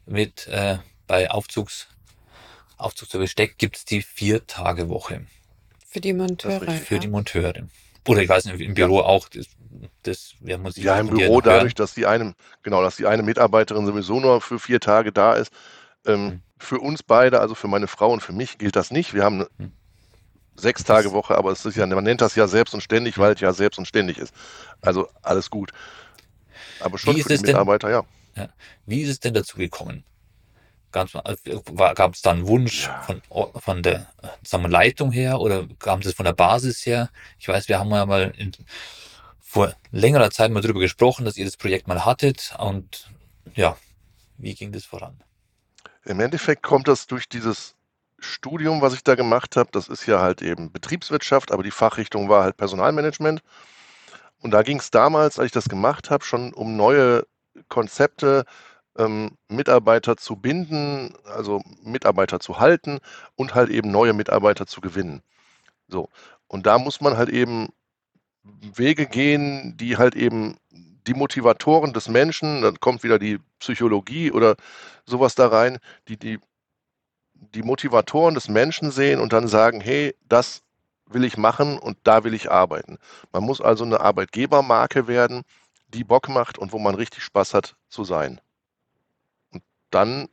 mit 0.05 0.47
äh, 0.47 0.79
bei 1.07 1.29
Aufzugs 1.31 1.87
Aufzugs 2.77 3.11
Besteck 3.11 3.57
gibt 3.59 3.77
es 3.77 3.85
die 3.85 4.01
Vier-Tage-Woche 4.01 5.27
Für 5.87 6.01
die 6.01 6.13
Monteure. 6.13 6.61
richtig. 6.61 6.79
für 6.81 6.95
ja. 6.95 6.99
die 7.01 7.07
Monteure. 7.07 7.53
Oder 8.07 8.21
ich 8.23 8.29
weiß 8.29 8.45
nicht, 8.45 8.59
im 8.59 8.73
Büro 8.73 9.01
auch. 9.01 9.29
Das, 9.29 9.45
das 10.01 10.33
ja, 10.41 10.57
muss 10.57 10.75
ich 10.77 10.83
Ja, 10.83 10.99
im 10.99 11.07
Büro 11.07 11.33
hören. 11.35 11.43
dadurch, 11.43 11.75
dass 11.75 11.93
die 11.93 12.07
eine, 12.07 12.33
genau, 12.63 12.81
dass 12.81 12.95
die 12.95 13.05
eine 13.05 13.21
Mitarbeiterin 13.21 13.85
sowieso 13.85 14.19
nur 14.19 14.41
für 14.41 14.57
vier 14.59 14.79
Tage 14.79 15.11
da 15.11 15.33
ist. 15.33 15.51
Ähm, 16.05 16.25
Mhm. 16.25 16.41
Für 16.57 16.79
uns 16.79 17.01
beide, 17.01 17.39
also 17.39 17.55
für 17.55 17.67
meine 17.67 17.87
Frau 17.87 18.11
und 18.11 18.21
für 18.21 18.33
mich, 18.33 18.59
gilt 18.59 18.75
das 18.75 18.91
nicht. 18.91 19.13
Wir 19.15 19.23
haben 19.23 19.35
eine 19.41 19.47
Mhm. 19.57 19.71
Sechs 20.55 20.83
Tage 20.83 21.11
Woche, 21.11 21.35
aber 21.37 21.51
es 21.51 21.65
ist 21.65 21.75
ja, 21.75 21.85
man 21.85 22.03
nennt 22.03 22.21
das 22.21 22.35
ja 22.35 22.47
selbst 22.47 22.73
und 22.73 22.81
ständig, 22.81 23.17
weil 23.17 23.33
es 23.33 23.41
ja 23.41 23.53
selbst 23.53 23.77
und 23.77 23.85
ständig 23.87 24.17
ist. 24.17 24.33
Also 24.81 25.09
alles 25.21 25.49
gut. 25.49 25.71
Aber 26.79 26.97
schon 26.97 27.13
für 27.13 27.27
die 27.27 27.33
es 27.33 27.41
denn- 27.41 27.47
Mitarbeiter, 27.51 27.89
ja. 27.89 28.03
Wie 28.85 29.01
ist 29.01 29.09
es 29.09 29.19
denn 29.19 29.33
dazu 29.33 29.57
gekommen? 29.57 30.03
Gab 30.91 31.07
es 32.13 32.21
da 32.21 32.31
einen 32.31 32.47
Wunsch 32.47 32.85
Ja. 32.87 33.01
von, 33.03 33.21
von 33.61 33.81
der 33.83 34.07
äh, 34.21 34.27
sagen 34.43 34.63
wir, 34.63 34.69
Leitung 34.69 35.11
her 35.11 35.39
oder 35.39 35.65
kam 35.79 35.99
es 35.99 36.13
von 36.13 36.25
der 36.25 36.33
Basis 36.33 36.85
her? 36.85 37.09
Ich 37.39 37.47
weiß, 37.47 37.67
wir 37.69 37.79
haben 37.79 37.89
ja 37.91 38.05
mal 38.05 38.33
in, 38.37 38.51
vor 39.39 39.73
längerer 39.91 40.31
Zeit 40.31 40.51
mal 40.51 40.61
darüber 40.61 40.79
gesprochen, 40.81 41.23
dass 41.25 41.37
ihr 41.37 41.45
das 41.45 41.55
Projekt 41.57 41.87
mal 41.87 42.03
hattet 42.05 42.53
und 42.57 43.09
ja, 43.55 43.77
wie 44.37 44.53
ging 44.53 44.71
das 44.71 44.85
voran? 44.85 45.21
Im 46.03 46.19
Endeffekt 46.19 46.63
kommt 46.63 46.87
das 46.87 47.07
durch 47.07 47.29
dieses 47.29 47.75
Studium, 48.21 48.81
was 48.81 48.93
ich 48.93 49.03
da 49.03 49.15
gemacht 49.15 49.55
habe. 49.57 49.69
Das 49.71 49.87
ist 49.87 50.05
ja 50.05 50.21
halt 50.21 50.41
eben 50.41 50.71
Betriebswirtschaft, 50.71 51.51
aber 51.51 51.63
die 51.63 51.71
Fachrichtung 51.71 52.29
war 52.29 52.43
halt 52.43 52.57
Personalmanagement. 52.57 53.41
Und 54.39 54.51
da 54.51 54.63
ging 54.63 54.79
es 54.79 54.91
damals, 54.91 55.39
als 55.39 55.47
ich 55.47 55.51
das 55.51 55.69
gemacht 55.69 56.09
habe, 56.09 56.23
schon 56.23 56.53
um 56.53 56.75
neue 56.75 57.25
Konzepte, 57.69 58.45
ähm, 58.97 59.37
Mitarbeiter 59.49 60.17
zu 60.17 60.35
binden, 60.35 61.15
also 61.25 61.61
Mitarbeiter 61.83 62.39
zu 62.39 62.59
halten 62.59 62.99
und 63.35 63.55
halt 63.55 63.69
eben 63.69 63.91
neue 63.91 64.13
Mitarbeiter 64.13 64.65
zu 64.67 64.81
gewinnen. 64.81 65.21
So. 65.87 66.09
Und 66.47 66.65
da 66.65 66.79
muss 66.79 67.01
man 67.01 67.17
halt 67.17 67.29
eben 67.29 67.69
Wege 68.43 69.05
gehen, 69.07 69.77
die 69.77 69.97
halt 69.97 70.15
eben 70.15 70.57
die 71.07 71.13
Motivatoren 71.13 71.93
des 71.93 72.09
Menschen, 72.09 72.61
dann 72.61 72.79
kommt 72.79 73.03
wieder 73.03 73.19
die 73.19 73.39
Psychologie 73.59 74.31
oder 74.31 74.55
sowas 75.05 75.35
da 75.35 75.47
rein, 75.47 75.79
die 76.07 76.17
die, 76.17 76.39
die 77.41 77.63
Motivatoren 77.63 78.35
des 78.35 78.47
Menschen 78.47 78.91
sehen 78.91 79.19
und 79.19 79.33
dann 79.33 79.47
sagen, 79.47 79.81
hey, 79.81 80.15
das 80.29 80.61
will 81.07 81.25
ich 81.25 81.37
machen 81.37 81.77
und 81.77 81.97
da 82.03 82.23
will 82.23 82.33
ich 82.33 82.51
arbeiten. 82.51 82.97
Man 83.33 83.43
muss 83.43 83.59
also 83.59 83.83
eine 83.83 83.99
Arbeitgebermarke 83.99 85.07
werden, 85.07 85.41
die 85.89 86.03
Bock 86.03 86.29
macht 86.29 86.57
und 86.57 86.71
wo 86.71 86.79
man 86.79 86.95
richtig 86.95 87.23
Spaß 87.23 87.53
hat 87.53 87.75
zu 87.89 88.03
sein. 88.03 88.39
Und 89.51 89.63
dann 89.89 90.29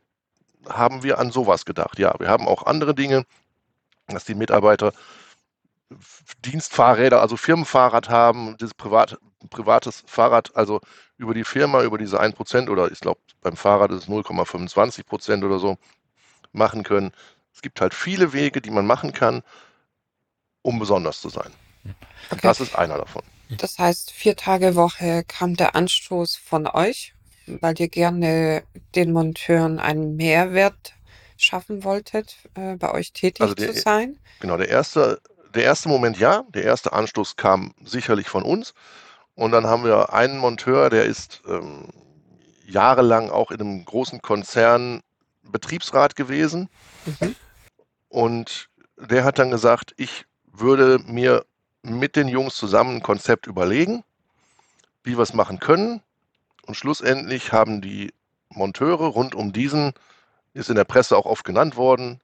haben 0.67 1.03
wir 1.03 1.19
an 1.19 1.31
sowas 1.31 1.65
gedacht. 1.65 1.99
Ja, 1.99 2.13
wir 2.19 2.29
haben 2.29 2.47
auch 2.47 2.65
andere 2.65 2.95
Dinge, 2.95 3.25
dass 4.07 4.25
die 4.25 4.35
Mitarbeiter 4.35 4.93
Dienstfahrräder, 6.45 7.19
also 7.19 7.35
Firmenfahrrad 7.35 8.09
haben, 8.09 8.55
dieses 8.57 8.75
privat, 8.75 9.17
privates 9.49 10.03
Fahrrad, 10.05 10.55
also 10.55 10.81
über 11.17 11.33
die 11.33 11.43
Firma, 11.43 11.81
über 11.83 11.97
diese 11.97 12.21
1% 12.21 12.69
oder 12.69 12.91
ich 12.91 12.99
glaube 12.99 13.19
beim 13.41 13.55
Fahrrad 13.55 13.91
ist 13.91 14.03
es 14.03 14.09
0,25% 14.09 15.43
oder 15.43 15.57
so, 15.59 15.77
machen 16.51 16.83
können. 16.83 17.11
Es 17.53 17.61
gibt 17.61 17.81
halt 17.81 17.93
viele 17.93 18.33
Wege, 18.33 18.61
die 18.61 18.71
man 18.71 18.85
machen 18.85 19.13
kann, 19.13 19.43
um 20.61 20.79
besonders 20.79 21.21
zu 21.21 21.29
sein. 21.29 21.51
Okay. 22.29 22.39
Das 22.41 22.59
ist 22.59 22.75
einer 22.75 22.97
davon. 22.97 23.23
Das 23.57 23.79
heißt, 23.79 24.11
vier 24.11 24.35
Tage 24.35 24.75
Woche 24.75 25.23
kam 25.27 25.55
der 25.55 25.75
Anstoß 25.75 26.35
von 26.35 26.67
euch, 26.67 27.13
weil 27.47 27.79
ihr 27.79 27.87
gerne 27.87 28.63
den 28.95 29.11
Monteuren 29.11 29.79
einen 29.79 30.15
Mehrwert 30.15 30.93
schaffen 31.37 31.83
wolltet, 31.83 32.35
äh, 32.55 32.75
bei 32.75 32.91
euch 32.93 33.11
tätig 33.13 33.41
Also 33.41 33.55
der- 33.55 33.73
zu 33.73 33.79
sein. 33.81 34.19
Genau, 34.39 34.57
der 34.57 34.69
erste, 34.69 35.19
der 35.55 35.63
erste 35.63 35.89
Moment 35.89 36.19
ja, 36.19 36.43
der 36.49 36.63
erste 36.63 36.93
Anstoß 36.93 37.37
kam 37.37 37.73
sicherlich 37.83 38.27
von 38.29 38.43
uns. 38.43 38.73
Und 39.35 39.51
dann 39.51 39.65
haben 39.65 39.83
wir 39.85 40.13
einen 40.13 40.37
Monteur, 40.37 40.89
der 40.89 41.05
ist 41.05 41.41
ähm, 41.47 41.87
jahrelang 42.67 43.29
auch 43.31 43.51
in 43.51 43.61
einem 43.61 43.85
großen 43.85 44.21
Konzern 44.21 45.01
Betriebsrat 45.51 46.15
gewesen. 46.15 46.69
Mhm. 47.05 47.35
Und 48.09 48.69
der 48.97 49.23
hat 49.23 49.39
dann 49.39 49.51
gesagt, 49.51 49.93
ich 49.97 50.25
würde 50.51 50.99
mir 51.05 51.45
mit 51.81 52.15
den 52.15 52.27
Jungs 52.27 52.55
zusammen 52.55 52.97
ein 52.97 53.03
Konzept 53.03 53.47
überlegen, 53.47 54.03
wie 55.03 55.17
wir 55.17 55.23
es 55.23 55.33
machen 55.33 55.59
können. 55.59 56.01
Und 56.65 56.75
schlussendlich 56.75 57.51
haben 57.51 57.81
die 57.81 58.13
Monteure 58.49 59.07
rund 59.07 59.35
um 59.35 59.53
diesen, 59.53 59.93
ist 60.53 60.69
in 60.69 60.75
der 60.75 60.83
Presse 60.83 61.15
auch 61.17 61.25
oft 61.25 61.45
genannt 61.45 61.77
worden, 61.77 62.19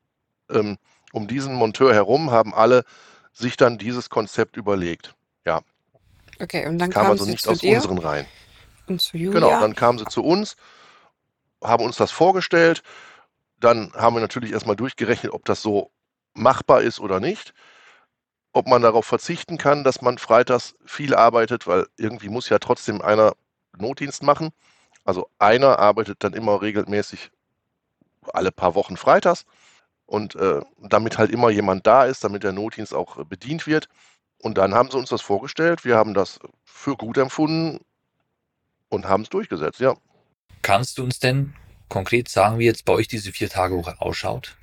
ähm, 0.49 0.77
um 1.13 1.27
diesen 1.27 1.55
Monteur 1.55 1.93
herum 1.93 2.31
haben 2.31 2.53
alle 2.53 2.83
sich 3.31 3.57
dann 3.57 3.77
dieses 3.77 4.09
Konzept 4.09 4.57
überlegt. 4.57 5.15
Okay, 6.39 6.67
und 6.67 6.79
dann 6.79 6.89
Kam 6.89 7.03
kamen 7.03 7.11
also 7.11 7.25
sie 7.25 7.31
nicht 7.31 7.47
aus 7.47 7.59
dir 7.59 7.75
unseren 7.75 7.97
Reihen. 7.97 8.25
und 8.87 9.01
zu 9.01 9.17
Julia. 9.17 9.39
Genau, 9.39 9.59
dann 9.59 9.75
kamen 9.75 9.97
sie 9.97 10.05
zu 10.05 10.23
uns, 10.23 10.55
haben 11.63 11.83
uns 11.83 11.97
das 11.97 12.11
vorgestellt. 12.11 12.83
Dann 13.59 13.91
haben 13.93 14.15
wir 14.15 14.21
natürlich 14.21 14.51
erstmal 14.51 14.75
durchgerechnet, 14.75 15.31
ob 15.33 15.45
das 15.45 15.61
so 15.61 15.91
machbar 16.33 16.81
ist 16.81 16.99
oder 16.99 17.19
nicht. 17.19 17.53
Ob 18.53 18.67
man 18.67 18.81
darauf 18.81 19.05
verzichten 19.05 19.57
kann, 19.57 19.83
dass 19.83 20.01
man 20.01 20.17
freitags 20.17 20.75
viel 20.85 21.13
arbeitet, 21.13 21.67
weil 21.67 21.87
irgendwie 21.97 22.29
muss 22.29 22.49
ja 22.49 22.59
trotzdem 22.59 23.01
einer 23.01 23.33
Notdienst 23.77 24.23
machen. 24.23 24.51
Also 25.03 25.29
einer 25.39 25.79
arbeitet 25.79 26.23
dann 26.23 26.33
immer 26.33 26.61
regelmäßig 26.61 27.31
alle 28.33 28.51
paar 28.51 28.75
Wochen 28.75 28.97
freitags. 28.97 29.45
Und 30.05 30.35
äh, 30.35 30.61
damit 30.77 31.17
halt 31.17 31.31
immer 31.31 31.49
jemand 31.49 31.87
da 31.87 32.05
ist, 32.05 32.23
damit 32.23 32.43
der 32.43 32.51
Notdienst 32.51 32.93
auch 32.93 33.17
äh, 33.17 33.23
bedient 33.23 33.65
wird. 33.65 33.87
Und 34.39 34.57
dann 34.57 34.75
haben 34.75 34.91
sie 34.91 34.97
uns 34.97 35.09
das 35.09 35.21
vorgestellt. 35.21 35.83
Wir 35.83 35.95
haben 35.95 36.13
das 36.13 36.39
für 36.63 36.95
gut 36.95 37.17
empfunden 37.17 37.79
und 38.89 39.07
haben 39.07 39.23
es 39.23 39.29
durchgesetzt, 39.29 39.79
ja. 39.79 39.95
Kannst 40.61 40.97
du 40.97 41.03
uns 41.03 41.19
denn 41.19 41.53
konkret 41.89 42.29
sagen, 42.29 42.59
wie 42.59 42.65
jetzt 42.65 42.85
bei 42.85 42.93
euch 42.93 43.07
diese 43.07 43.31
vier 43.31 43.49
Tage 43.49 43.75
Woche 43.77 43.95
ausschaut? 43.99 44.55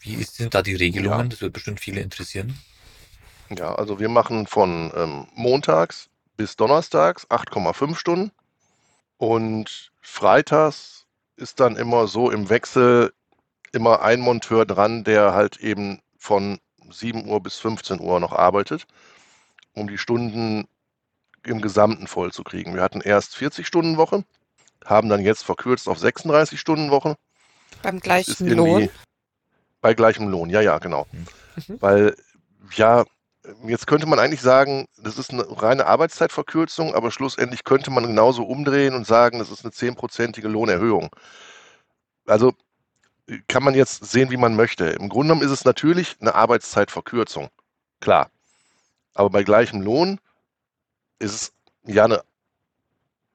Wie 0.00 0.14
ist- 0.14 0.36
sind 0.36 0.54
da 0.54 0.62
die 0.62 0.74
Regelungen? 0.74 1.18
Ja. 1.18 1.24
Das 1.28 1.40
wird 1.40 1.52
bestimmt 1.52 1.80
viele 1.80 2.00
interessieren. 2.00 2.58
Ja, 3.56 3.74
also 3.74 4.00
wir 4.00 4.08
machen 4.08 4.46
von 4.46 4.92
ähm, 4.96 5.26
montags 5.34 6.08
bis 6.36 6.56
donnerstags 6.56 7.26
8,5 7.30 7.94
Stunden 7.96 8.32
und 9.18 9.92
freitags 10.00 11.06
ist 11.36 11.60
dann 11.60 11.76
immer 11.76 12.06
so 12.08 12.30
im 12.30 12.48
Wechsel 12.48 13.12
immer 13.72 14.02
ein 14.02 14.20
Monteur 14.20 14.64
dran, 14.66 15.04
der 15.04 15.32
halt 15.34 15.58
eben 15.58 16.00
von 16.18 16.58
7 16.90 17.28
Uhr 17.28 17.42
bis 17.42 17.56
15 17.58 18.00
Uhr 18.00 18.20
noch 18.20 18.32
arbeitet, 18.32 18.86
um 19.74 19.88
die 19.88 19.98
Stunden 19.98 20.66
im 21.44 21.60
Gesamten 21.60 22.06
voll 22.06 22.32
zu 22.32 22.42
kriegen. 22.42 22.74
Wir 22.74 22.82
hatten 22.82 23.00
erst 23.00 23.36
40 23.36 23.66
Stunden 23.66 23.96
Woche, 23.96 24.24
haben 24.86 25.08
dann 25.08 25.20
jetzt 25.20 25.44
verkürzt 25.44 25.88
auf 25.88 25.98
36 25.98 26.58
Stunden 26.58 26.90
Woche. 26.90 27.16
beim 27.82 28.00
gleichen 28.00 28.48
Lohn. 28.48 28.88
bei 29.80 29.94
gleichem 29.94 30.28
Lohn, 30.28 30.48
ja, 30.48 30.60
ja, 30.60 30.78
genau. 30.78 31.06
Mhm. 31.56 31.76
Weil, 31.80 32.16
ja, 32.74 33.04
jetzt 33.66 33.86
könnte 33.86 34.06
man 34.06 34.18
eigentlich 34.18 34.40
sagen, 34.40 34.86
das 34.96 35.18
ist 35.18 35.30
eine 35.30 35.44
reine 35.60 35.86
Arbeitszeitverkürzung, 35.86 36.94
aber 36.94 37.10
schlussendlich 37.10 37.64
könnte 37.64 37.90
man 37.90 38.06
genauso 38.06 38.44
umdrehen 38.44 38.94
und 38.94 39.06
sagen, 39.06 39.38
das 39.38 39.50
ist 39.50 39.64
eine 39.64 39.72
zehnprozentige 39.72 40.48
Lohnerhöhung. 40.48 41.10
Also 42.26 42.54
kann 43.48 43.62
man 43.62 43.74
jetzt 43.74 44.04
sehen, 44.04 44.30
wie 44.30 44.36
man 44.36 44.54
möchte. 44.54 44.86
Im 44.86 45.08
Grunde 45.08 45.28
genommen 45.28 45.42
ist 45.42 45.50
es 45.50 45.64
natürlich 45.64 46.16
eine 46.20 46.34
Arbeitszeitverkürzung. 46.34 47.48
Klar. 48.00 48.30
Aber 49.14 49.30
bei 49.30 49.42
gleichem 49.42 49.80
Lohn 49.80 50.20
ist 51.18 51.34
es 51.34 51.52
ja 51.84 52.04
eine, 52.04 52.22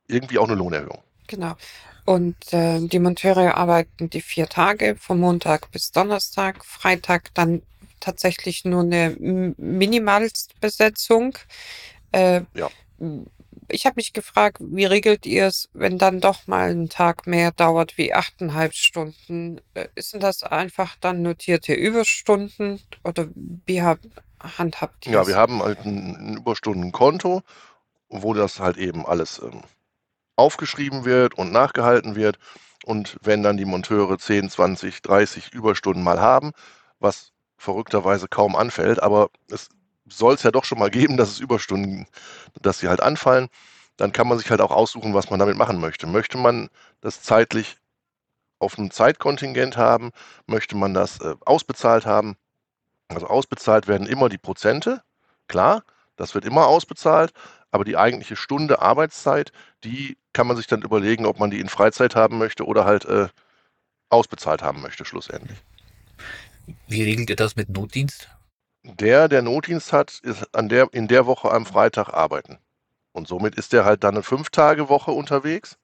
irgendwie 0.08 0.38
auch 0.38 0.48
eine 0.48 0.56
Lohnerhöhung. 0.56 1.02
Genau. 1.32 1.56
Und 2.06 2.36
äh, 2.52 2.80
die 2.82 3.00
Monteure 3.00 3.56
arbeiten 3.56 4.10
die 4.10 4.22
vier 4.22 4.48
Tage, 4.48 4.96
von 5.00 5.20
Montag 5.20 5.72
bis 5.72 5.92
Donnerstag, 5.92 6.66
Freitag 6.66 7.34
dann 7.34 7.62
tatsächlich 8.02 8.66
nur 8.66 8.82
eine 8.82 9.16
M- 9.16 9.56
Minimalstbesetzung. 9.58 11.38
Äh, 12.12 12.42
Ja. 12.54 12.70
Ich 13.68 13.86
habe 13.86 13.96
mich 13.96 14.12
gefragt, 14.14 14.58
wie 14.60 14.86
regelt 14.86 15.26
ihr 15.26 15.48
es, 15.48 15.70
wenn 15.74 15.98
dann 15.98 16.20
doch 16.20 16.46
mal 16.48 16.70
ein 16.72 16.90
Tag 16.90 17.26
mehr 17.26 17.52
dauert 17.52 17.98
wie 17.98 18.14
achteinhalb 18.14 18.74
Stunden? 18.74 19.62
Äh, 19.74 19.88
Sind 19.98 20.22
das 20.24 20.44
einfach 20.44 20.98
dann 21.00 21.22
notierte 21.22 21.74
Überstunden 21.74 22.82
oder 23.06 23.30
wie 23.66 23.82
hab, 23.82 24.00
handhabt 24.40 25.08
ihr 25.08 25.14
Ja, 25.14 25.28
wir 25.28 25.38
haben 25.38 25.64
halt 25.64 25.86
ein, 25.86 26.16
ein 26.16 26.38
Überstundenkonto, 26.38 27.42
wo 28.10 28.34
das 28.34 28.60
halt 28.60 28.78
eben 28.78 29.06
alles 29.06 29.40
ähm, 29.40 29.62
aufgeschrieben 30.36 31.06
wird 31.06 31.36
und 31.38 31.52
nachgehalten 31.52 32.16
wird. 32.16 32.38
Und 32.86 33.18
wenn 33.22 33.44
dann 33.44 33.58
die 33.58 33.66
Monteure 33.66 34.18
10, 34.18 34.50
20, 34.50 35.02
30 35.02 35.54
Überstunden 35.54 36.04
mal 36.04 36.20
haben, 36.20 36.52
was 37.00 37.32
verrückterweise 37.58 38.28
kaum 38.28 38.56
anfällt, 38.56 39.02
aber 39.02 39.30
es 39.50 39.70
soll 40.10 40.34
es 40.34 40.44
ja 40.44 40.52
doch 40.52 40.66
schon 40.66 40.80
mal 40.80 40.90
geben, 40.90 41.18
dass 41.18 41.30
es 41.30 41.40
Überstunden, 41.40 42.08
dass 42.62 42.80
sie 42.80 42.90
halt 42.90 43.02
anfallen, 43.02 43.50
dann 43.98 44.12
kann 44.12 44.28
man 44.28 44.40
sich 44.40 44.50
halt 44.50 44.62
auch 44.62 44.72
aussuchen, 44.72 45.14
was 45.14 45.30
man 45.30 45.40
damit 45.40 45.58
machen 45.58 45.80
möchte. 45.80 46.08
Möchte 46.08 46.38
man 46.38 46.70
das 47.02 47.22
zeitlich 47.22 47.78
auf 48.60 48.78
einem 48.78 48.92
Zeitkontingent 48.92 49.78
haben? 49.78 50.12
Möchte 50.48 50.76
man 50.76 50.94
das 50.94 51.20
äh, 51.20 51.36
ausbezahlt 51.46 52.06
haben? 52.06 52.36
Also 53.10 53.28
ausbezahlt 53.28 53.88
werden 53.88 54.08
immer 54.08 54.30
die 54.30 54.38
Prozente, 54.38 55.04
klar, 55.48 55.84
das 56.16 56.34
wird 56.34 56.46
immer 56.46 56.68
ausbezahlt, 56.68 57.34
aber 57.72 57.84
die 57.84 57.98
eigentliche 57.98 58.36
Stunde 58.36 58.82
Arbeitszeit, 58.82 59.52
die 59.84 60.18
kann 60.34 60.48
man 60.48 60.58
sich 60.58 60.68
dann 60.68 60.82
überlegen, 60.82 61.26
ob 61.26 61.40
man 61.40 61.52
die 61.52 61.60
in 61.60 61.70
Freizeit 61.70 62.16
haben 62.16 62.38
möchte 62.38 62.66
oder 62.66 62.86
halt 62.86 63.06
äh, 63.06 63.28
ausbezahlt 64.10 64.62
haben 64.62 64.82
möchte, 64.82 65.06
schlussendlich. 65.06 65.58
Wie 66.88 67.04
regelt 67.04 67.30
ihr 67.30 67.36
das 67.36 67.56
mit 67.56 67.70
Notdienst? 67.70 68.30
Der, 68.84 69.28
der 69.28 69.42
Notdienst 69.42 69.94
hat, 69.94 70.20
ist 70.24 70.56
an 70.56 70.70
der, 70.70 70.88
in 70.92 71.08
der 71.08 71.26
Woche 71.26 71.52
am 71.52 71.66
Freitag 71.66 72.10
arbeiten. 72.10 72.58
Und 73.12 73.28
somit 73.28 73.56
ist 73.56 73.74
der 73.74 73.86
halt 73.86 74.04
dann 74.04 74.16
eine 74.16 74.24
Fünf-Tage-Woche 74.24 75.12
unterwegs 75.12 75.78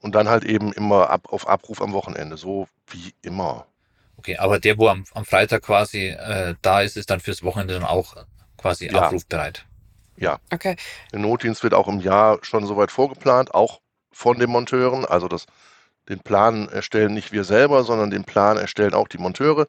und 0.00 0.14
dann 0.14 0.28
halt 0.28 0.44
eben 0.44 0.72
immer 0.72 1.10
ab, 1.10 1.28
auf 1.30 1.46
Abruf 1.46 1.82
am 1.82 1.92
Wochenende, 1.92 2.36
so 2.36 2.66
wie 2.88 3.14
immer. 3.22 3.66
Okay, 4.16 4.36
aber 4.38 4.58
der, 4.58 4.78
wo 4.78 4.88
am, 4.88 5.04
am 5.14 5.24
Freitag 5.24 5.62
quasi 5.62 6.08
äh, 6.08 6.54
da 6.62 6.80
ist, 6.80 6.96
ist 6.96 7.10
dann 7.10 7.20
fürs 7.20 7.42
Wochenende 7.42 7.74
dann 7.74 7.84
auch 7.84 8.16
quasi 8.56 8.86
Ja. 8.86 9.02
abrufbereit. 9.02 9.66
Ja, 10.20 10.38
Okay. 10.52 10.76
der 11.12 11.18
Notdienst 11.18 11.62
wird 11.62 11.74
auch 11.74 11.88
im 11.88 12.00
Jahr 12.00 12.38
schon 12.42 12.66
soweit 12.66 12.92
vorgeplant, 12.92 13.54
auch 13.54 13.80
von 14.12 14.38
den 14.38 14.50
Monteuren. 14.50 15.04
Also 15.06 15.28
das, 15.28 15.46
den 16.08 16.20
Plan 16.20 16.68
erstellen 16.68 17.14
nicht 17.14 17.32
wir 17.32 17.44
selber, 17.44 17.84
sondern 17.84 18.10
den 18.10 18.24
Plan 18.24 18.58
erstellen 18.58 18.94
auch 18.94 19.08
die 19.08 19.18
Monteure. 19.18 19.66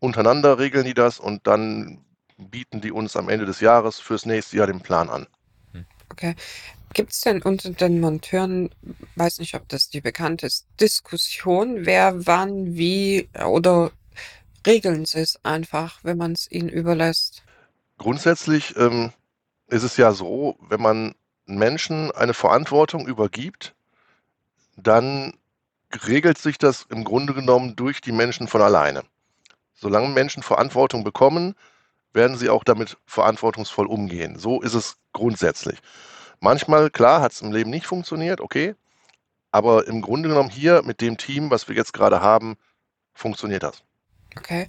Untereinander 0.00 0.58
regeln 0.58 0.84
die 0.84 0.94
das 0.94 1.20
und 1.20 1.46
dann 1.46 2.04
bieten 2.36 2.80
die 2.80 2.90
uns 2.90 3.16
am 3.16 3.28
Ende 3.28 3.46
des 3.46 3.60
Jahres 3.60 4.00
fürs 4.00 4.26
nächste 4.26 4.56
Jahr 4.56 4.66
den 4.66 4.80
Plan 4.80 5.08
an. 5.08 5.26
Okay. 6.10 6.34
Gibt 6.92 7.12
es 7.12 7.22
denn 7.22 7.40
unter 7.40 7.70
den 7.70 8.00
Monteuren, 8.00 8.70
weiß 9.16 9.38
nicht, 9.38 9.54
ob 9.54 9.66
das 9.68 9.88
die 9.88 10.02
bekannte 10.02 10.46
ist, 10.46 10.66
Diskussion, 10.78 11.86
wer 11.86 12.26
wann 12.26 12.74
wie 12.74 13.30
oder 13.46 13.92
regeln 14.66 15.06
sie 15.06 15.20
es 15.20 15.42
einfach, 15.42 16.00
wenn 16.02 16.18
man 16.18 16.32
es 16.32 16.50
ihnen 16.50 16.68
überlässt? 16.68 17.42
Grundsätzlich 17.96 18.76
ähm, 18.76 19.12
ist 19.68 19.82
es 19.82 19.96
ja 19.96 20.12
so, 20.12 20.56
wenn 20.60 20.80
man 20.80 21.14
Menschen 21.46 22.10
eine 22.12 22.34
Verantwortung 22.34 23.06
übergibt, 23.06 23.74
dann 24.76 25.34
regelt 26.06 26.38
sich 26.38 26.58
das 26.58 26.86
im 26.88 27.04
Grunde 27.04 27.34
genommen 27.34 27.76
durch 27.76 28.00
die 28.00 28.12
Menschen 28.12 28.48
von 28.48 28.62
alleine. 28.62 29.02
Solange 29.74 30.08
Menschen 30.08 30.42
Verantwortung 30.42 31.04
bekommen, 31.04 31.54
werden 32.12 32.36
sie 32.36 32.50
auch 32.50 32.64
damit 32.64 32.96
verantwortungsvoll 33.06 33.86
umgehen. 33.86 34.38
So 34.38 34.60
ist 34.60 34.74
es 34.74 34.96
grundsätzlich. 35.12 35.78
Manchmal, 36.40 36.90
klar, 36.90 37.20
hat 37.20 37.32
es 37.32 37.42
im 37.42 37.52
Leben 37.52 37.70
nicht 37.70 37.86
funktioniert, 37.86 38.40
okay, 38.40 38.74
aber 39.50 39.86
im 39.86 40.00
Grunde 40.00 40.28
genommen 40.28 40.50
hier 40.50 40.82
mit 40.82 41.00
dem 41.00 41.16
Team, 41.18 41.50
was 41.50 41.68
wir 41.68 41.76
jetzt 41.76 41.92
gerade 41.92 42.20
haben, 42.20 42.56
funktioniert 43.14 43.62
das. 43.62 43.82
Okay. 44.36 44.68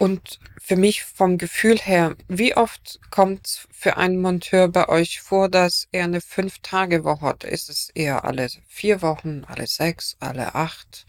Und 0.00 0.40
für 0.58 0.76
mich 0.76 1.04
vom 1.04 1.36
Gefühl 1.36 1.76
her, 1.76 2.16
wie 2.26 2.56
oft 2.56 3.00
kommt 3.10 3.46
es 3.46 3.68
für 3.70 3.98
einen 3.98 4.18
Monteur 4.18 4.68
bei 4.68 4.88
euch 4.88 5.20
vor, 5.20 5.50
dass 5.50 5.88
er 5.92 6.04
eine 6.04 6.22
Fünf-Tage-Woche 6.22 7.20
hat? 7.20 7.44
Ist 7.44 7.68
es 7.68 7.90
eher 7.94 8.24
alle 8.24 8.48
vier 8.66 9.02
Wochen, 9.02 9.44
alle 9.46 9.66
sechs, 9.66 10.16
alle 10.18 10.54
acht? 10.54 11.04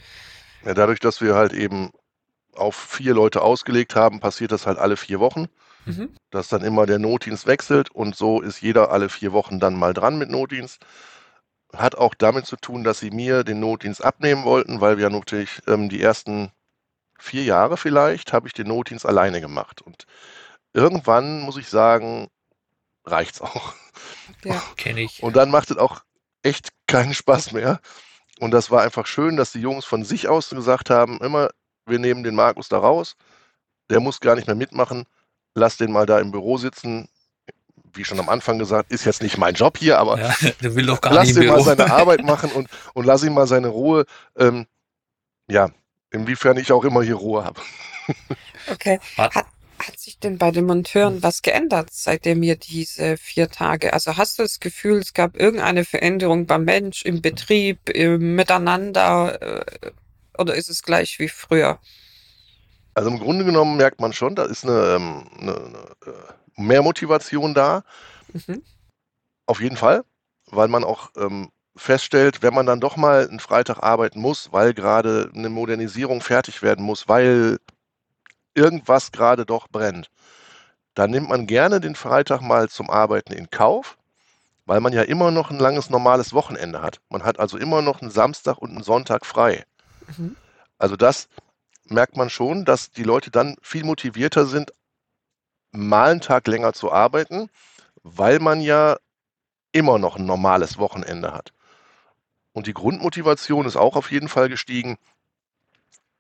Ja, 0.66 0.74
dadurch, 0.74 1.00
dass 1.00 1.22
wir 1.22 1.36
halt 1.36 1.54
eben 1.54 1.92
auf 2.54 2.76
vier 2.76 3.14
Leute 3.14 3.42
ausgelegt 3.44 3.96
haben, 3.96 4.20
passiert 4.20 4.52
das 4.52 4.68
halt 4.68 4.78
alle 4.78 4.98
vier 4.98 5.22
Wochen. 5.22 5.48
Mhm. 5.86 6.10
dass 6.30 6.48
dann 6.48 6.62
immer 6.62 6.86
der 6.86 7.00
Notdienst 7.00 7.48
wechselt 7.48 7.90
und 7.90 8.16
so 8.16 8.40
ist 8.40 8.62
jeder 8.62 8.92
alle 8.92 9.10
vier 9.10 9.32
Wochen 9.32 9.60
dann 9.60 9.74
mal 9.74 9.96
dran 9.96 10.20
mit 10.20 10.30
Notdienst. 10.30 10.86
Hat 11.74 11.96
auch 11.96 12.14
damit 12.14 12.46
zu 12.46 12.56
tun, 12.56 12.84
dass 12.84 13.00
sie 13.00 13.10
mir 13.10 13.44
den 13.44 13.60
Notdienst 13.62 14.04
abnehmen 14.04 14.44
wollten, 14.44 14.80
weil 14.80 15.00
wir 15.00 15.10
natürlich 15.10 15.60
ähm, 15.66 15.90
die 15.90 16.00
ersten 16.00 16.52
vier 17.22 17.44
Jahre 17.44 17.78
vielleicht 17.78 18.34
habe 18.34 18.48
ich 18.48 18.54
den 18.54 18.68
Notdienst 18.68 19.06
alleine 19.06 19.42
gemacht. 19.42 19.82
Und 19.82 20.06
irgendwann 20.74 21.42
muss 21.42 21.58
ich 21.58 21.70
sagen, 21.70 22.30
reicht's 23.06 23.42
auch. 23.42 23.74
Ja. 24.44 24.62
Kenne 24.76 25.02
ich. 25.02 25.22
Und 25.24 25.36
dann 25.36 25.52
macht 25.52 25.72
es 25.72 25.78
auch 25.78 26.02
echt 26.44 26.70
keinen 26.88 27.14
Spaß 27.14 27.52
mehr. 27.52 27.80
Und 28.40 28.52
das 28.52 28.72
war 28.72 28.82
einfach 28.82 29.06
schön, 29.06 29.38
dass 29.38 29.52
die 29.52 29.62
Jungs 29.62 29.86
von 29.86 30.04
sich 30.04 30.28
aus 30.28 30.50
gesagt 30.50 30.90
haben, 30.90 31.20
immer, 31.22 31.50
wir 31.86 32.00
nehmen 32.00 32.24
den 32.24 32.36
Markus 32.36 32.70
da 32.70 32.80
raus, 32.80 33.16
der 33.90 34.00
muss 34.00 34.20
gar 34.20 34.36
nicht 34.36 34.48
mehr 34.48 34.56
mitmachen, 34.56 35.06
lass 35.54 35.78
den 35.78 35.92
mal 35.92 36.06
da 36.06 36.20
im 36.20 36.32
Büro 36.32 36.58
sitzen. 36.58 37.08
Wie 37.94 38.06
schon 38.06 38.20
am 38.20 38.30
Anfang 38.30 38.58
gesagt, 38.58 38.92
ist 38.92 39.06
jetzt 39.06 39.22
nicht 39.22 39.38
mein 39.38 39.54
Job 39.54 39.78
hier, 39.78 40.00
aber 40.00 40.20
Ja, 40.20 40.34
der 40.62 40.76
will 40.76 40.86
doch 40.88 41.02
gar 41.02 41.14
lass 41.14 41.36
ihn 41.36 41.46
mal 41.46 41.62
seine 41.62 41.92
Arbeit 41.94 42.24
machen 42.24 42.52
und, 42.52 42.68
und 42.94 43.06
lass 43.06 43.24
ihm 43.24 43.34
mal 43.34 43.48
seine 43.48 43.68
Ruhe. 43.68 44.06
Ähm, 44.38 44.66
ja, 45.48 45.70
inwiefern 46.12 46.58
ich 46.58 46.72
auch 46.72 46.84
immer 46.84 47.02
hier 47.02 47.16
Ruhe 47.16 47.44
habe. 47.44 47.62
Okay. 48.68 49.00
Hat- 49.18 49.34
Hat, 49.80 50.00
sich 50.00 50.20
denn 50.20 50.38
bei 50.38 50.52
den 50.52 50.66
Monteuren 50.66 51.24
was 51.24 51.42
geändert, 51.42 51.90
seitdem 51.92 52.44
ihr 52.44 52.56
diese 52.56 53.18
vier 53.18 53.50
Tage? 53.50 53.94
Also 53.94 54.16
hast 54.18 54.38
du 54.38 54.44
das 54.44 54.60
Gefühl, 54.60 55.00
es 55.00 55.14
gab 55.14 55.36
irgendeine 55.38 55.86
Veränderung 55.86 56.46
beim 56.46 56.66
Mensch, 56.66 57.04
im 57.04 57.22
Betrieb, 57.22 57.90
im 57.90 58.36
Miteinander, 58.36 59.42
äh, 59.42 59.92
oder 60.38 60.56
ist 60.56 60.70
es 60.70 60.84
gleich 60.84 61.18
wie 61.20 61.30
früher? 61.30 61.80
Also 62.94 63.10
im 63.10 63.20
Grunde 63.20 63.46
genommen 63.46 63.78
merkt 63.78 64.00
man 64.02 64.14
schon, 64.14 64.36
da 64.36 64.44
ist 64.46 64.66
eine, 64.66 64.96
ähm, 64.96 65.28
eine, 65.40 65.56
eine 65.56 66.14
äh, 66.14 66.62
mehr 66.62 66.84
Motivation 66.84 67.54
da. 67.54 67.84
Mhm. 68.34 68.62
Auf 69.48 69.62
jeden 69.62 69.78
Fall, 69.78 70.04
weil 70.48 70.68
man 70.68 70.84
auch 70.84 71.10
ähm, 71.18 71.52
feststellt, 71.76 72.42
wenn 72.42 72.54
man 72.54 72.66
dann 72.66 72.80
doch 72.80 72.98
mal 72.98 73.28
einen 73.28 73.40
Freitag 73.40 73.80
arbeiten 73.82 74.20
muss, 74.20 74.52
weil 74.52 74.74
gerade 74.74 75.32
eine 75.34 75.50
Modernisierung 75.50 76.22
fertig 76.22 76.62
werden 76.62 76.84
muss, 76.84 77.08
weil 77.08 77.60
irgendwas 78.54 79.12
gerade 79.12 79.46
doch 79.46 79.68
brennt, 79.70 80.10
dann 80.94 81.12
nimmt 81.12 81.30
man 81.30 81.48
gerne 81.48 81.80
den 81.80 81.96
Freitag 81.96 82.42
mal 82.42 82.70
zum 82.70 82.90
Arbeiten 82.90 83.34
in 83.34 83.50
Kauf, 83.50 83.98
weil 84.66 84.82
man 84.82 84.94
ja 84.94 85.04
immer 85.04 85.32
noch 85.32 85.50
ein 85.50 85.60
langes 85.60 85.90
normales 85.90 86.34
Wochenende 86.34 86.82
hat. 86.82 87.00
Man 87.10 87.24
hat 87.24 87.40
also 87.40 87.58
immer 87.58 87.82
noch 87.82 88.02
einen 88.02 88.12
Samstag 88.12 88.58
und 88.58 88.72
einen 88.72 88.84
Sonntag 88.84 89.26
frei. 89.26 89.66
Mhm. 90.18 90.36
Also 90.78 90.98
das 90.98 91.30
merkt 91.86 92.18
man 92.18 92.30
schon, 92.30 92.66
dass 92.66 92.92
die 92.92 93.04
Leute 93.04 93.32
dann 93.32 93.56
viel 93.62 93.84
motivierter 93.84 94.46
sind, 94.46 94.74
mal 95.72 96.12
einen 96.12 96.22
Tag 96.22 96.48
länger 96.48 96.74
zu 96.74 96.92
arbeiten, 96.92 97.50
weil 98.04 98.40
man 98.40 98.62
ja 98.62 98.98
immer 99.72 100.00
noch 100.00 100.18
ein 100.18 100.26
normales 100.26 100.78
Wochenende 100.78 101.34
hat. 101.34 101.54
Und 102.54 102.68
die 102.68 102.74
Grundmotivation 102.74 103.66
ist 103.66 103.76
auch 103.76 103.96
auf 103.96 104.12
jeden 104.12 104.28
Fall 104.28 104.50
gestiegen. 104.50 104.98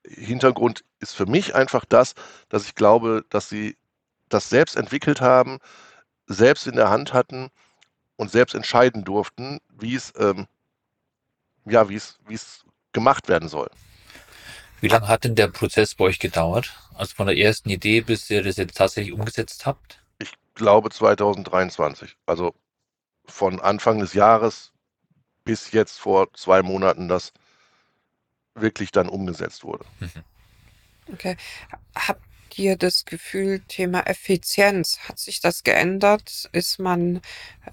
Hintergrund 0.05 0.83
ist 0.99 1.15
für 1.15 1.25
mich 1.25 1.55
einfach 1.55 1.85
das, 1.85 2.15
dass 2.49 2.65
ich 2.65 2.75
glaube, 2.75 3.25
dass 3.29 3.49
sie 3.49 3.77
das 4.29 4.49
selbst 4.49 4.75
entwickelt 4.75 5.21
haben, 5.21 5.59
selbst 6.27 6.67
in 6.67 6.75
der 6.75 6.89
Hand 6.89 7.13
hatten 7.13 7.49
und 8.15 8.31
selbst 8.31 8.55
entscheiden 8.55 9.03
durften, 9.03 9.59
wie 9.69 9.95
es, 9.95 10.13
ähm, 10.17 10.47
ja, 11.65 11.89
wie 11.89 11.95
es, 11.95 12.17
wie 12.27 12.35
es 12.35 12.65
gemacht 12.93 13.27
werden 13.27 13.49
soll. 13.49 13.69
Wie 14.79 14.87
lange 14.87 15.07
hat 15.07 15.25
denn 15.25 15.35
der 15.35 15.47
Prozess 15.47 15.95
bei 15.95 16.05
euch 16.05 16.19
gedauert? 16.19 16.73
Also 16.95 17.13
von 17.15 17.27
der 17.27 17.37
ersten 17.37 17.69
Idee, 17.69 18.01
bis 18.01 18.29
ihr 18.29 18.43
das 18.43 18.57
jetzt 18.57 18.77
tatsächlich 18.77 19.13
umgesetzt 19.13 19.65
habt? 19.65 20.03
Ich 20.17 20.31
glaube 20.55 20.89
2023. 20.89 22.15
Also 22.25 22.55
von 23.25 23.59
Anfang 23.59 23.99
des 23.99 24.13
Jahres 24.13 24.71
bis 25.43 25.71
jetzt 25.71 25.99
vor 25.99 26.33
zwei 26.33 26.61
Monaten, 26.61 27.07
das 27.07 27.33
wirklich 28.55 28.91
dann 28.91 29.09
umgesetzt 29.09 29.63
wurde. 29.63 29.85
Okay. 31.11 31.35
Habt 31.95 32.21
ihr 32.57 32.77
das 32.77 33.05
Gefühl, 33.05 33.61
Thema 33.67 34.01
Effizienz, 34.07 34.99
hat 34.99 35.19
sich 35.19 35.41
das 35.41 35.63
geändert? 35.63 36.49
Ist 36.51 36.79
man, 36.79 37.21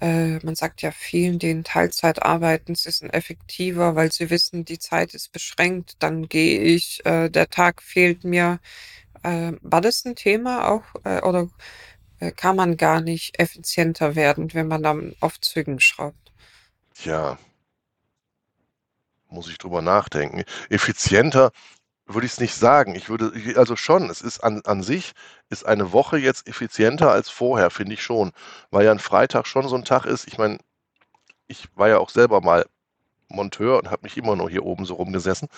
äh, 0.01 0.39
man 0.39 0.55
sagt 0.55 0.81
ja 0.81 0.91
vielen, 0.91 1.39
die 1.39 1.51
in 1.51 1.63
Teilzeit 1.63 2.21
arbeiten, 2.23 2.75
sie 2.75 2.91
sind 2.91 3.13
effektiver, 3.13 3.95
weil 3.95 4.11
sie 4.11 4.29
wissen, 4.29 4.65
die 4.65 4.79
Zeit 4.79 5.13
ist 5.13 5.31
beschränkt, 5.31 5.97
dann 5.99 6.27
gehe 6.27 6.59
ich, 6.61 7.05
äh, 7.05 7.29
der 7.29 7.49
Tag 7.49 7.81
fehlt 7.81 8.23
mir. 8.23 8.59
Äh, 9.23 9.53
war 9.61 9.81
das 9.81 10.05
ein 10.05 10.15
Thema 10.15 10.69
auch, 10.69 10.83
äh, 11.03 11.21
oder 11.21 11.49
äh, 12.19 12.31
kann 12.31 12.55
man 12.55 12.77
gar 12.77 13.01
nicht 13.01 13.39
effizienter 13.39 14.15
werden, 14.15 14.53
wenn 14.53 14.67
man 14.67 14.83
dann 14.83 15.15
auf 15.19 15.39
Zügen 15.41 15.79
schraubt? 15.79 16.31
Tja, 16.93 17.37
muss 19.29 19.49
ich 19.49 19.57
drüber 19.57 19.81
nachdenken. 19.81 20.43
Effizienter 20.69 21.51
würde 22.05 22.25
ich 22.25 22.33
es 22.33 22.39
nicht 22.39 22.55
sagen. 22.55 22.95
Ich 22.95 23.09
würde, 23.09 23.31
also 23.55 23.75
schon, 23.75 24.09
es 24.09 24.21
ist 24.21 24.43
an, 24.43 24.61
an 24.65 24.81
sich, 24.83 25.13
ist 25.49 25.65
eine 25.65 25.91
Woche 25.93 26.17
jetzt 26.17 26.47
effizienter 26.47 27.11
als 27.11 27.29
vorher, 27.29 27.69
finde 27.69 27.93
ich 27.93 28.03
schon. 28.03 28.31
Weil 28.71 28.85
ja 28.85 28.91
ein 28.91 28.99
Freitag 28.99 29.47
schon 29.47 29.67
so 29.67 29.75
ein 29.75 29.85
Tag 29.85 30.05
ist. 30.05 30.27
Ich 30.27 30.37
meine, 30.37 30.57
ich 31.47 31.67
war 31.75 31.89
ja 31.89 31.99
auch 31.99 32.09
selber 32.09 32.41
mal 32.41 32.65
Monteur 33.29 33.77
und 33.79 33.91
habe 33.91 34.03
mich 34.03 34.17
immer 34.17 34.35
noch 34.35 34.49
hier 34.49 34.65
oben 34.65 34.85
so 34.85 34.95
rumgesessen. 34.95 35.49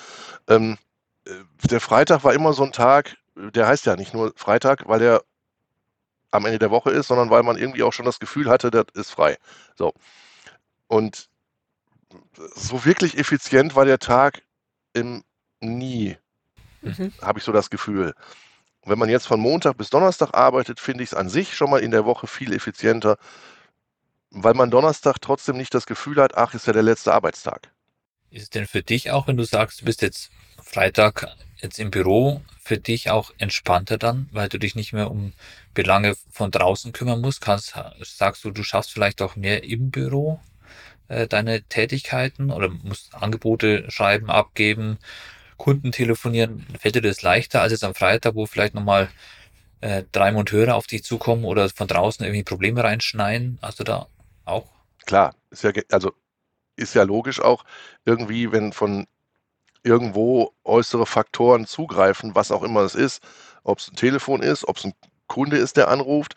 Ähm, 0.48 0.78
äh, 1.26 1.32
der 1.64 1.80
Freitag 1.82 2.24
war 2.24 2.34
immer 2.34 2.54
so 2.54 2.64
ein 2.64 2.74
Tag, 2.74 3.18
der 3.36 3.68
heißt 3.68 3.86
ja 3.86 3.96
nicht 3.96 4.14
nur 4.14 4.34
Freitag, 4.36 4.88
weil 4.88 5.02
er 5.02 5.24
am 6.32 6.46
Ende 6.46 6.60
der 6.60 6.72
Woche 6.72 6.92
ist, 6.92 7.08
sondern 7.08 7.30
weil 7.30 7.44
man 7.44 7.58
irgendwie 7.58 7.84
auch 7.84 7.94
schon 7.94 8.06
das 8.06 8.20
Gefühl 8.20 8.50
hatte, 8.50 8.72
das 8.72 8.86
ist 8.94 9.12
frei. 9.12 9.38
So. 9.76 9.94
Und 10.88 11.30
so 12.56 12.86
wirklich 12.86 13.18
effizient 13.18 13.76
war 13.76 13.86
der 13.86 14.00
Tag 14.00 14.42
im 14.94 15.24
nie, 15.60 16.18
mhm. 16.82 17.14
habe 17.22 17.40
ich 17.40 17.46
so 17.46 17.52
das 17.52 17.70
Gefühl. 17.70 18.14
wenn 18.84 18.98
man 18.98 19.10
jetzt 19.10 19.28
von 19.28 19.40
Montag 19.40 19.78
bis 19.78 19.92
Donnerstag 19.92 20.34
arbeitet, 20.34 20.80
finde 20.80 21.04
ich 21.04 21.12
es 21.12 21.14
an 21.14 21.30
sich 21.30 21.56
schon 21.56 21.70
mal 21.70 21.82
in 21.82 21.92
der 21.92 22.06
Woche 22.06 22.26
viel 22.26 22.52
effizienter, 22.52 23.18
weil 24.32 24.56
man 24.56 24.72
Donnerstag 24.72 25.20
trotzdem 25.22 25.58
nicht 25.58 25.74
das 25.74 25.86
Gefühl 25.86 26.20
hat, 26.20 26.36
ach, 26.36 26.56
ist 26.56 26.66
ja 26.66 26.74
der 26.74 26.82
letzte 26.82 27.14
Arbeitstag. 27.14 27.72
Ist 28.32 28.44
es 28.44 28.50
denn 28.50 28.66
für 28.66 28.82
dich 28.82 29.12
auch, 29.12 29.28
wenn 29.28 29.38
du 29.38 29.44
sagst, 29.44 29.82
du 29.82 29.86
bist 29.86 30.02
jetzt 30.02 30.32
Freitag 30.64 31.28
jetzt 31.58 31.80
im 31.80 31.92
Büro, 31.92 32.42
für 32.64 32.78
dich 32.78 33.12
auch 33.12 33.32
entspannter 33.38 33.98
dann, 33.98 34.30
weil 34.32 34.50
du 34.50 34.58
dich 34.58 34.74
nicht 34.74 34.94
mehr 34.94 35.12
um 35.12 35.34
Belange 35.74 36.16
von 36.32 36.50
draußen 36.50 36.92
kümmern 36.92 37.22
musst? 37.22 37.42
Kannst, 37.42 37.76
sagst 38.02 38.44
du, 38.44 38.52
du 38.52 38.64
schaffst 38.64 38.92
vielleicht 38.92 39.22
auch 39.22 39.36
mehr 39.36 39.64
im 39.64 39.92
Büro 39.92 40.40
äh, 41.12 41.28
deine 41.28 41.64
Tätigkeiten 41.64 42.52
oder 42.52 42.70
musst 42.70 43.14
Angebote 43.16 43.90
schreiben, 43.92 44.30
abgeben, 44.30 44.98
Kunden 45.58 45.92
telefonieren? 45.92 46.66
Fällt 46.80 46.96
dir 46.96 47.02
das 47.02 47.22
leichter 47.22 47.62
als 47.62 47.72
jetzt 47.72 47.84
am 47.84 47.96
Freitag, 47.96 48.36
wo 48.36 48.46
vielleicht 48.46 48.74
nochmal 48.74 49.10
äh, 49.82 50.04
drei 50.12 50.32
Monteure 50.32 50.76
auf 50.76 50.88
dich 50.88 51.04
zukommen 51.04 51.46
oder 51.46 51.70
von 51.70 51.88
draußen 51.88 52.26
irgendwie 52.26 52.44
Probleme 52.44 52.84
reinschneiden? 52.84 53.60
Hast 53.62 53.80
du 53.80 53.84
da 53.84 54.08
auch? 54.46 54.68
Klar, 55.06 55.36
ist 55.50 55.64
ja, 55.64 55.72
also 55.92 56.14
ist 56.76 56.96
ja 56.96 57.04
logisch 57.04 57.42
auch 57.42 57.66
irgendwie, 58.06 58.52
wenn 58.52 58.72
von 58.72 59.06
irgendwo 59.84 60.54
äußere 60.64 61.06
Faktoren 61.06 61.66
zugreifen, 61.66 62.36
was 62.36 62.52
auch 62.52 62.64
immer 62.64 62.82
es 62.82 62.96
ist, 62.96 63.22
ob 63.64 63.80
es 63.80 63.90
ein 63.90 63.96
Telefon 63.96 64.42
ist, 64.42 64.68
ob 64.68 64.78
es 64.78 64.86
ein 64.86 64.94
Kunde 65.28 65.58
ist, 65.58 65.78
der 65.78 65.88
anruft, 65.88 66.36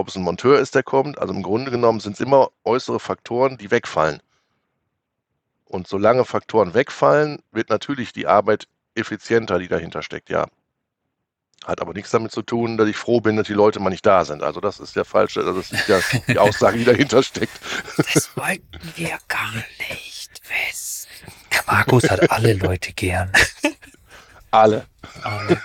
ob 0.00 0.08
es 0.08 0.16
ein 0.16 0.22
Monteur 0.22 0.58
ist, 0.58 0.74
der 0.74 0.82
kommt. 0.82 1.18
Also 1.18 1.32
im 1.32 1.42
Grunde 1.42 1.70
genommen 1.70 2.00
sind 2.00 2.14
es 2.14 2.20
immer 2.20 2.50
äußere 2.64 3.00
Faktoren, 3.00 3.58
die 3.58 3.70
wegfallen. 3.70 4.22
Und 5.64 5.86
solange 5.86 6.24
Faktoren 6.24 6.74
wegfallen, 6.74 7.42
wird 7.52 7.70
natürlich 7.70 8.12
die 8.12 8.26
Arbeit 8.26 8.66
effizienter, 8.94 9.58
die 9.58 9.68
dahinter 9.68 10.02
steckt, 10.02 10.28
ja. 10.30 10.48
Hat 11.64 11.80
aber 11.80 11.92
nichts 11.92 12.10
damit 12.10 12.32
zu 12.32 12.42
tun, 12.42 12.78
dass 12.78 12.88
ich 12.88 12.96
froh 12.96 13.20
bin, 13.20 13.36
dass 13.36 13.46
die 13.46 13.52
Leute 13.52 13.80
mal 13.80 13.90
nicht 13.90 14.04
da 14.04 14.24
sind. 14.24 14.42
Also 14.42 14.60
das 14.60 14.80
ist 14.80 14.96
ja 14.96 15.04
falsch, 15.04 15.36
also 15.36 15.52
das 15.52 15.70
ist 15.70 15.88
ja 15.88 16.00
die 16.26 16.38
Aussage, 16.38 16.78
die 16.78 16.84
dahinter 16.84 17.22
steckt. 17.22 17.52
Das 17.96 18.34
wollten 18.36 18.80
wir 18.96 19.18
gar 19.28 19.52
nicht 19.78 20.40
wissen. 20.48 21.08
Markus 21.66 22.10
hat 22.10 22.30
alle 22.30 22.54
Leute 22.54 22.92
gern. 22.94 23.30
Alle. 24.50 24.86
alle. 25.22 25.60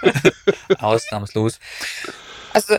Ausnahmslos. 0.77 1.59
Also 2.55 2.77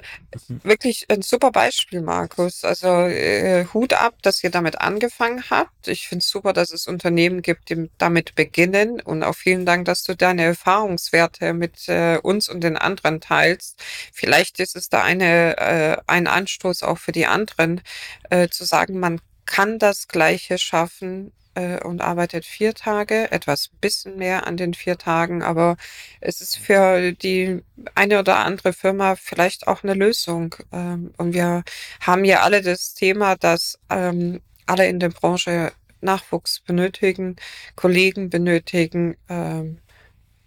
wirklich 0.48 1.04
ein 1.10 1.20
super 1.20 1.50
Beispiel, 1.52 2.00
Markus. 2.00 2.64
Also 2.64 2.86
äh, 2.88 3.66
Hut 3.74 3.92
ab, 3.92 4.14
dass 4.22 4.42
ihr 4.42 4.48
damit 4.48 4.80
angefangen 4.80 5.50
habt. 5.50 5.88
Ich 5.88 6.08
finde 6.08 6.22
es 6.22 6.30
super, 6.30 6.54
dass 6.54 6.72
es 6.72 6.86
Unternehmen 6.86 7.42
gibt, 7.42 7.68
die 7.68 7.90
damit 7.98 8.34
beginnen. 8.34 9.02
Und 9.02 9.22
auch 9.22 9.34
vielen 9.34 9.66
Dank, 9.66 9.84
dass 9.84 10.02
du 10.02 10.16
deine 10.16 10.44
Erfahrungswerte 10.44 11.52
mit 11.52 11.90
äh, 11.90 12.16
uns 12.22 12.48
und 12.48 12.62
den 12.62 12.78
anderen 12.78 13.20
teilst. 13.20 13.82
Vielleicht 14.14 14.60
ist 14.60 14.76
es 14.76 14.88
da 14.88 15.02
eine, 15.02 15.58
äh, 15.58 15.98
ein 16.06 16.26
Anstoß 16.26 16.82
auch 16.82 16.96
für 16.96 17.12
die 17.12 17.26
anderen, 17.26 17.82
äh, 18.30 18.48
zu 18.48 18.64
sagen, 18.64 18.98
man 18.98 19.20
kann 19.44 19.78
das 19.78 20.08
Gleiche 20.08 20.56
schaffen 20.56 21.32
äh, 21.56 21.82
und 21.82 22.02
arbeitet 22.02 22.44
vier 22.44 22.74
Tage, 22.74 23.32
etwas 23.32 23.68
bisschen 23.80 24.16
mehr 24.16 24.46
an 24.46 24.56
den 24.56 24.74
vier 24.74 24.98
Tagen, 24.98 25.42
aber 25.42 25.76
es 26.20 26.40
ist 26.40 26.58
für 26.58 27.12
die 27.12 27.62
eine 27.94 28.20
oder 28.20 28.38
andere 28.38 28.72
Firma 28.72 29.16
vielleicht 29.16 29.66
auch 29.66 29.82
eine 29.82 29.94
Lösung. 29.94 30.54
Ähm, 30.72 31.12
und 31.16 31.34
wir 31.34 31.64
haben 32.00 32.24
ja 32.24 32.42
alle 32.42 32.62
das 32.62 32.94
Thema, 32.94 33.36
dass 33.36 33.78
ähm, 33.90 34.40
alle 34.66 34.86
in 34.86 35.00
der 35.00 35.08
Branche 35.08 35.72
Nachwuchs 36.00 36.60
benötigen, 36.60 37.36
Kollegen 37.74 38.30
benötigen. 38.30 39.16
Ähm, 39.28 39.78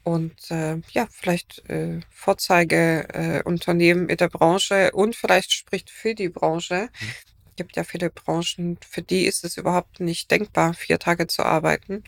und 0.04 0.50
äh, 0.52 0.78
ja, 0.92 1.08
vielleicht 1.12 1.68
äh, 1.70 2.00
Vorzeigeunternehmen 2.10 4.10
äh, 4.10 4.12
in 4.14 4.18
der 4.18 4.30
Branche 4.30 4.92
und 4.94 5.16
vielleicht 5.16 5.54
spricht 5.54 5.90
für 5.90 6.16
die 6.16 6.30
Branche, 6.30 6.90
mhm 7.00 7.29
gibt 7.60 7.76
ja 7.76 7.84
viele 7.84 8.10
Branchen, 8.10 8.78
für 8.90 9.02
die 9.02 9.26
ist 9.26 9.44
es 9.44 9.58
überhaupt 9.58 10.00
nicht 10.00 10.32
denkbar, 10.32 10.74
vier 10.74 10.98
Tage 10.98 11.28
zu 11.28 11.44
arbeiten, 11.44 12.06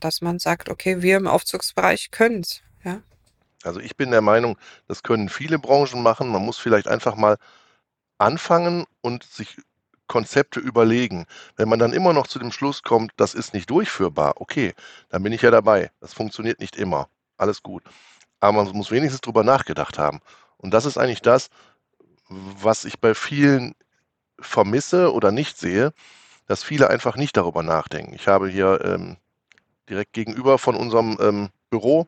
dass 0.00 0.20
man 0.20 0.38
sagt, 0.38 0.68
okay, 0.68 1.00
wir 1.00 1.16
im 1.16 1.26
Aufzugsbereich 1.26 2.10
können 2.10 2.40
es. 2.40 2.60
Ja? 2.84 3.00
Also 3.62 3.80
ich 3.80 3.96
bin 3.96 4.10
der 4.10 4.20
Meinung, 4.20 4.58
das 4.88 5.02
können 5.02 5.30
viele 5.30 5.58
Branchen 5.58 6.02
machen. 6.02 6.28
Man 6.28 6.44
muss 6.44 6.58
vielleicht 6.58 6.88
einfach 6.88 7.16
mal 7.16 7.38
anfangen 8.18 8.84
und 9.00 9.24
sich 9.24 9.56
Konzepte 10.08 10.60
überlegen. 10.60 11.24
Wenn 11.56 11.70
man 11.70 11.78
dann 11.78 11.94
immer 11.94 12.12
noch 12.12 12.26
zu 12.26 12.38
dem 12.38 12.52
Schluss 12.52 12.82
kommt, 12.82 13.12
das 13.16 13.32
ist 13.32 13.54
nicht 13.54 13.70
durchführbar, 13.70 14.34
okay, 14.42 14.74
dann 15.08 15.22
bin 15.22 15.32
ich 15.32 15.40
ja 15.40 15.50
dabei. 15.50 15.90
Das 16.00 16.12
funktioniert 16.12 16.60
nicht 16.60 16.76
immer. 16.76 17.08
Alles 17.38 17.62
gut. 17.62 17.82
Aber 18.40 18.62
man 18.62 18.76
muss 18.76 18.90
wenigstens 18.90 19.22
drüber 19.22 19.42
nachgedacht 19.42 19.98
haben. 19.98 20.20
Und 20.58 20.74
das 20.74 20.84
ist 20.84 20.98
eigentlich 20.98 21.22
das, 21.22 21.48
was 22.28 22.84
ich 22.84 23.00
bei 23.00 23.14
vielen 23.14 23.74
vermisse 24.42 25.12
oder 25.12 25.32
nicht 25.32 25.58
sehe, 25.58 25.92
dass 26.46 26.62
viele 26.62 26.90
einfach 26.90 27.16
nicht 27.16 27.36
darüber 27.36 27.62
nachdenken. 27.62 28.14
Ich 28.14 28.28
habe 28.28 28.48
hier 28.48 28.84
ähm, 28.84 29.16
direkt 29.88 30.12
gegenüber 30.12 30.58
von 30.58 30.74
unserem 30.74 31.16
ähm, 31.20 31.48
Büro 31.70 32.06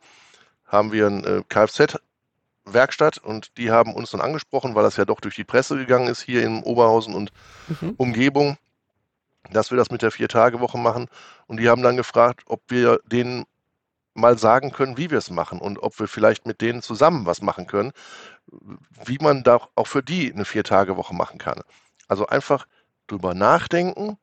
haben 0.67 0.93
wir 0.93 1.07
ein 1.07 1.25
äh, 1.25 1.43
Kfz-Werkstatt 1.49 3.19
und 3.19 3.57
die 3.57 3.71
haben 3.71 3.95
uns 3.95 4.11
dann 4.11 4.21
angesprochen, 4.21 4.75
weil 4.75 4.83
das 4.83 4.97
ja 4.97 5.05
doch 5.05 5.21
durch 5.21 5.37
die 5.37 5.45
Presse 5.45 5.77
gegangen 5.77 6.09
ist 6.09 6.23
hier 6.23 6.45
in 6.45 6.63
Oberhausen 6.63 7.15
und 7.15 7.33
mhm. 7.69 7.95
Umgebung, 7.97 8.59
dass 9.51 9.71
wir 9.71 9.79
das 9.79 9.91
mit 9.91 10.03
der 10.03 10.11
Vier-Tage-Woche 10.11 10.79
machen. 10.79 11.09
Und 11.47 11.59
die 11.59 11.69
haben 11.69 11.83
dann 11.83 11.97
gefragt, 11.97 12.43
ob 12.47 12.63
wir 12.69 13.01
denen 13.07 13.45
mal 14.15 14.39
sagen 14.39 14.71
können, 14.71 14.97
wie 14.97 15.11
wir 15.11 15.19
es 15.19 15.31
machen 15.31 15.61
und 15.61 15.83
ob 15.83 15.99
wir 15.99 16.09
vielleicht 16.09 16.47
mit 16.47 16.61
denen 16.61 16.83
zusammen 16.83 17.27
was 17.27 17.43
machen 17.43 17.67
können, 17.67 17.93
wie 19.05 19.19
man 19.21 19.43
da 19.43 19.61
auch 19.75 19.87
für 19.87 20.03
die 20.03 20.33
eine 20.33 20.45
Vier-Tage-Woche 20.45 21.15
machen 21.15 21.39
kann. 21.39 21.61
Also 22.09 22.27
einfach 22.27 22.67
drüber 23.07 23.35
nachdenken 23.35 24.19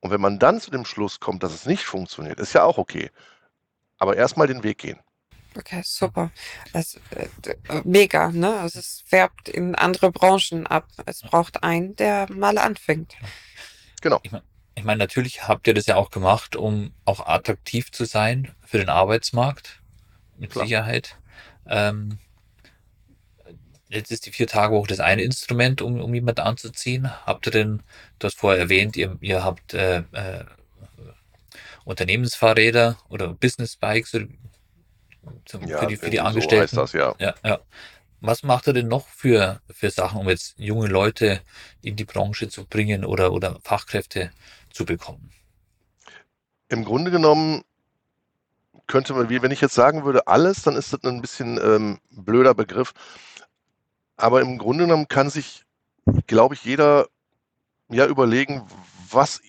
und 0.00 0.10
wenn 0.10 0.20
man 0.20 0.38
dann 0.38 0.60
zu 0.60 0.70
dem 0.70 0.84
Schluss 0.84 1.20
kommt, 1.20 1.42
dass 1.42 1.52
es 1.52 1.66
nicht 1.66 1.84
funktioniert, 1.84 2.38
ist 2.38 2.52
ja 2.52 2.64
auch 2.64 2.78
okay. 2.78 3.10
Aber 3.98 4.16
erstmal 4.16 4.46
den 4.46 4.62
Weg 4.62 4.78
gehen. 4.78 5.00
Okay, 5.56 5.82
super. 5.84 6.30
Das, 6.72 7.00
äh, 7.10 7.28
mega, 7.84 8.30
ne? 8.30 8.60
Also 8.60 8.78
es 8.78 9.02
färbt 9.06 9.48
in 9.48 9.74
andere 9.74 10.12
Branchen 10.12 10.66
ab. 10.66 10.86
Es 11.06 11.22
braucht 11.22 11.62
einen, 11.62 11.96
der 11.96 12.30
mal 12.30 12.58
anfängt. 12.58 13.14
Genau. 14.02 14.20
Ich 14.22 14.32
meine, 14.32 14.44
ich 14.74 14.84
mein, 14.84 14.98
natürlich 14.98 15.48
habt 15.48 15.66
ihr 15.66 15.74
das 15.74 15.86
ja 15.86 15.96
auch 15.96 16.10
gemacht, 16.10 16.54
um 16.54 16.92
auch 17.06 17.26
attraktiv 17.26 17.90
zu 17.90 18.04
sein 18.04 18.54
für 18.64 18.78
den 18.78 18.90
Arbeitsmarkt. 18.90 19.80
Mit 20.36 20.50
Klar. 20.50 20.66
Sicherheit. 20.66 21.16
Ähm, 21.66 22.18
Jetzt 23.88 24.10
ist 24.10 24.26
die 24.26 24.32
vier 24.32 24.48
Tage 24.48 24.74
Woche 24.74 24.88
das 24.88 25.00
eine 25.00 25.22
Instrument, 25.22 25.80
um, 25.80 26.00
um 26.00 26.12
jemanden 26.12 26.40
anzuziehen. 26.40 27.10
Habt 27.24 27.46
ihr 27.46 27.52
denn, 27.52 27.82
du 28.18 28.26
hast 28.26 28.38
vorher 28.38 28.60
erwähnt, 28.60 28.96
ihr, 28.96 29.16
ihr 29.20 29.44
habt 29.44 29.74
äh, 29.74 29.98
äh, 30.12 30.44
Unternehmensfahrräder 31.84 32.98
oder 33.08 33.28
Business 33.28 33.76
Bikes 33.76 34.10
für, 34.10 34.28
ja, 35.66 35.78
für 35.78 35.86
die, 35.86 35.96
für 35.96 36.10
die 36.10 36.20
Angestellten. 36.20 36.74
So 36.74 36.82
das, 36.82 36.92
ja. 36.92 37.14
Ja, 37.18 37.34
ja. 37.44 37.60
Was 38.20 38.42
macht 38.42 38.66
ihr 38.66 38.72
denn 38.72 38.88
noch 38.88 39.06
für, 39.06 39.60
für 39.70 39.90
Sachen, 39.90 40.20
um 40.20 40.28
jetzt 40.28 40.58
junge 40.58 40.88
Leute 40.88 41.40
in 41.82 41.94
die 41.94 42.04
Branche 42.04 42.48
zu 42.48 42.64
bringen 42.64 43.04
oder, 43.04 43.32
oder 43.32 43.60
Fachkräfte 43.62 44.32
zu 44.72 44.84
bekommen? 44.84 45.30
Im 46.68 46.84
Grunde 46.84 47.12
genommen 47.12 47.62
könnte 48.88 49.14
man, 49.14 49.28
wie 49.28 49.42
wenn 49.42 49.52
ich 49.52 49.60
jetzt 49.60 49.74
sagen 49.74 50.04
würde, 50.04 50.26
alles, 50.26 50.62
dann 50.62 50.76
ist 50.76 50.92
das 50.92 51.04
ein 51.04 51.20
bisschen 51.20 51.58
ähm, 51.62 52.00
blöder 52.10 52.54
Begriff. 52.54 52.94
Aber 54.16 54.40
im 54.40 54.58
Grunde 54.58 54.84
genommen 54.84 55.08
kann 55.08 55.30
sich, 55.30 55.64
glaube 56.26 56.54
ich, 56.54 56.64
jeder 56.64 57.06
ja 57.88 58.06
überlegen, 58.06 58.66
was, 59.10 59.40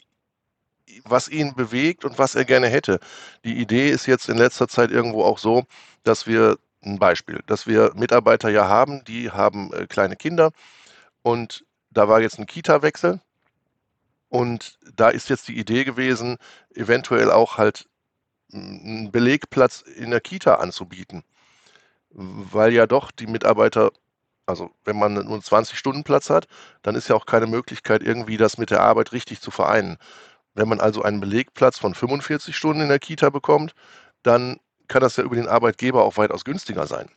was 1.03 1.29
ihn 1.29 1.55
bewegt 1.55 2.05
und 2.05 2.17
was 2.19 2.35
er 2.35 2.45
gerne 2.45 2.67
hätte. 2.67 2.99
Die 3.43 3.57
Idee 3.57 3.89
ist 3.89 4.05
jetzt 4.05 4.29
in 4.29 4.37
letzter 4.37 4.67
Zeit 4.67 4.91
irgendwo 4.91 5.23
auch 5.23 5.37
so, 5.37 5.65
dass 6.03 6.27
wir 6.27 6.57
ein 6.83 6.99
Beispiel, 6.99 7.41
dass 7.47 7.67
wir 7.67 7.93
Mitarbeiter 7.95 8.49
ja 8.49 8.67
haben, 8.67 9.03
die 9.05 9.31
haben 9.31 9.73
äh, 9.73 9.87
kleine 9.87 10.15
Kinder 10.15 10.51
und 11.21 11.65
da 11.89 12.07
war 12.07 12.21
jetzt 12.21 12.39
ein 12.39 12.45
Kita-Wechsel 12.45 13.19
und 14.29 14.77
da 14.95 15.09
ist 15.09 15.29
jetzt 15.29 15.47
die 15.47 15.57
Idee 15.57 15.83
gewesen, 15.83 16.37
eventuell 16.75 17.31
auch 17.31 17.57
halt 17.57 17.87
einen 18.53 19.11
Belegplatz 19.11 19.81
in 19.81 20.11
der 20.11 20.21
Kita 20.21 20.55
anzubieten, 20.55 21.23
weil 22.11 22.73
ja 22.73 22.85
doch 22.85 23.11
die 23.11 23.27
Mitarbeiter 23.27 23.91
also 24.47 24.71
wenn 24.85 24.97
man 24.97 25.13
nur 25.13 25.23
einen 25.23 25.41
20-Stunden-Platz 25.41 26.29
hat, 26.29 26.47
dann 26.81 26.95
ist 26.95 27.09
ja 27.09 27.15
auch 27.15 27.25
keine 27.25 27.47
Möglichkeit, 27.47 28.01
irgendwie 28.01 28.37
das 28.37 28.57
mit 28.57 28.71
der 28.71 28.81
Arbeit 28.81 29.11
richtig 29.11 29.41
zu 29.41 29.51
vereinen. 29.51 29.97
Wenn 30.55 30.69
man 30.69 30.79
also 30.79 31.03
einen 31.03 31.19
Belegplatz 31.19 31.77
von 31.77 31.93
45 31.93 32.55
Stunden 32.55 32.81
in 32.81 32.89
der 32.89 32.99
Kita 32.99 33.29
bekommt, 33.29 33.75
dann 34.23 34.59
kann 34.87 35.01
das 35.01 35.17
ja 35.17 35.23
über 35.23 35.35
den 35.35 35.47
Arbeitgeber 35.47 36.03
auch 36.03 36.17
weitaus 36.17 36.45
günstiger 36.45 36.87
sein. 36.87 37.09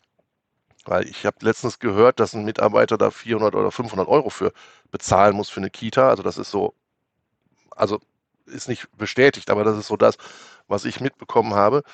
Weil 0.84 1.06
ich 1.08 1.24
habe 1.24 1.36
letztens 1.40 1.78
gehört, 1.78 2.20
dass 2.20 2.34
ein 2.34 2.44
Mitarbeiter 2.44 2.98
da 2.98 3.10
400 3.10 3.54
oder 3.54 3.70
500 3.70 4.08
Euro 4.08 4.30
für 4.30 4.52
bezahlen 4.90 5.36
muss 5.36 5.50
für 5.50 5.60
eine 5.60 5.70
Kita. 5.70 6.08
Also 6.08 6.22
das 6.22 6.36
ist 6.36 6.50
so, 6.50 6.74
also 7.76 8.00
ist 8.46 8.68
nicht 8.68 8.88
bestätigt, 8.98 9.50
aber 9.50 9.62
das 9.62 9.78
ist 9.78 9.86
so 9.86 9.96
das, 9.96 10.16
was 10.66 10.84
ich 10.84 11.00
mitbekommen 11.00 11.54
habe. 11.54 11.84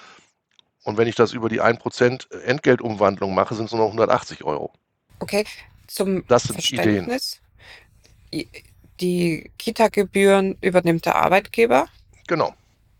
Und 0.84 0.96
wenn 0.96 1.08
ich 1.08 1.16
das 1.16 1.32
über 1.32 1.48
die 1.48 1.60
1% 1.60 2.32
Entgeltumwandlung 2.44 3.34
mache, 3.34 3.54
sind 3.54 3.66
es 3.66 3.72
nur 3.72 3.80
noch 3.80 3.88
180 3.88 4.44
Euro. 4.44 4.72
Okay, 5.20 5.44
zum 5.86 6.26
Das 6.26 6.44
sind 6.44 6.58
Ideen. 6.58 7.04
Verständnis. 7.06 7.40
I- 8.32 8.48
Die 9.00 9.50
Kita-Gebühren 9.58 10.56
übernimmt 10.62 11.04
der 11.04 11.16
Arbeitgeber 11.16 11.86
Genau, 12.28 12.54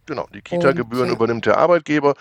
genau. 0.04 0.28
Die 0.34 0.42
Kita-Gebühren 0.42 1.08
äh, 1.08 1.12
übernimmt 1.12 1.46
der 1.46 1.56
Arbeitgeber. 1.58 2.14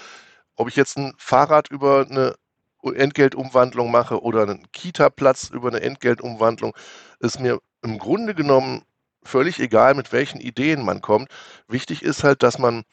Ob 0.55 0.67
ich 0.69 0.75
jetzt 0.75 0.97
ein 0.97 1.13
Fahrrad 1.17 1.69
über 1.69 2.07
eine 2.09 2.35
Entgeltumwandlung 2.83 3.91
mache 3.91 4.21
oder 4.21 4.43
einen 4.43 4.71
Kita-Platz 4.71 5.49
über 5.49 5.67
eine 5.69 5.81
Entgeltumwandlung, 5.81 6.73
ist 7.19 7.39
mir 7.39 7.59
im 7.83 7.97
Grunde 7.99 8.33
genommen 8.33 8.83
völlig 9.23 9.59
egal, 9.59 9.93
mit 9.95 10.11
welchen 10.11 10.39
Ideen 10.39 10.83
man 10.85 11.01
kommt. 11.01 11.29
Wichtig 11.67 12.01
ist 12.03 12.23
halt, 12.23 12.43
dass 12.43 12.57
man, 12.59 12.83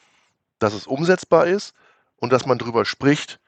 dass 0.58 0.72
es 0.74 0.86
umsetzbar 0.86 1.46
ist 1.46 1.74
und 2.16 2.32
dass 2.32 2.46
man 2.46 2.58
drüber 2.58 2.84
spricht 2.84 3.38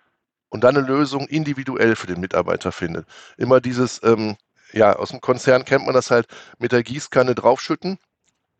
und 0.54 0.60
dann 0.62 0.76
eine 0.76 0.86
Lösung 0.86 1.26
individuell 1.26 1.96
für 1.96 2.06
den 2.06 2.20
Mitarbeiter 2.20 2.70
findet. 2.70 3.08
Immer 3.36 3.60
dieses, 3.60 4.00
ähm, 4.04 4.36
ja, 4.72 4.94
aus 4.94 5.08
dem 5.08 5.20
Konzern 5.20 5.64
kennt 5.64 5.84
man 5.84 5.94
das 5.94 6.12
halt 6.12 6.28
mit 6.60 6.70
der 6.70 6.84
Gießkanne 6.84 7.34
draufschütten 7.34 7.98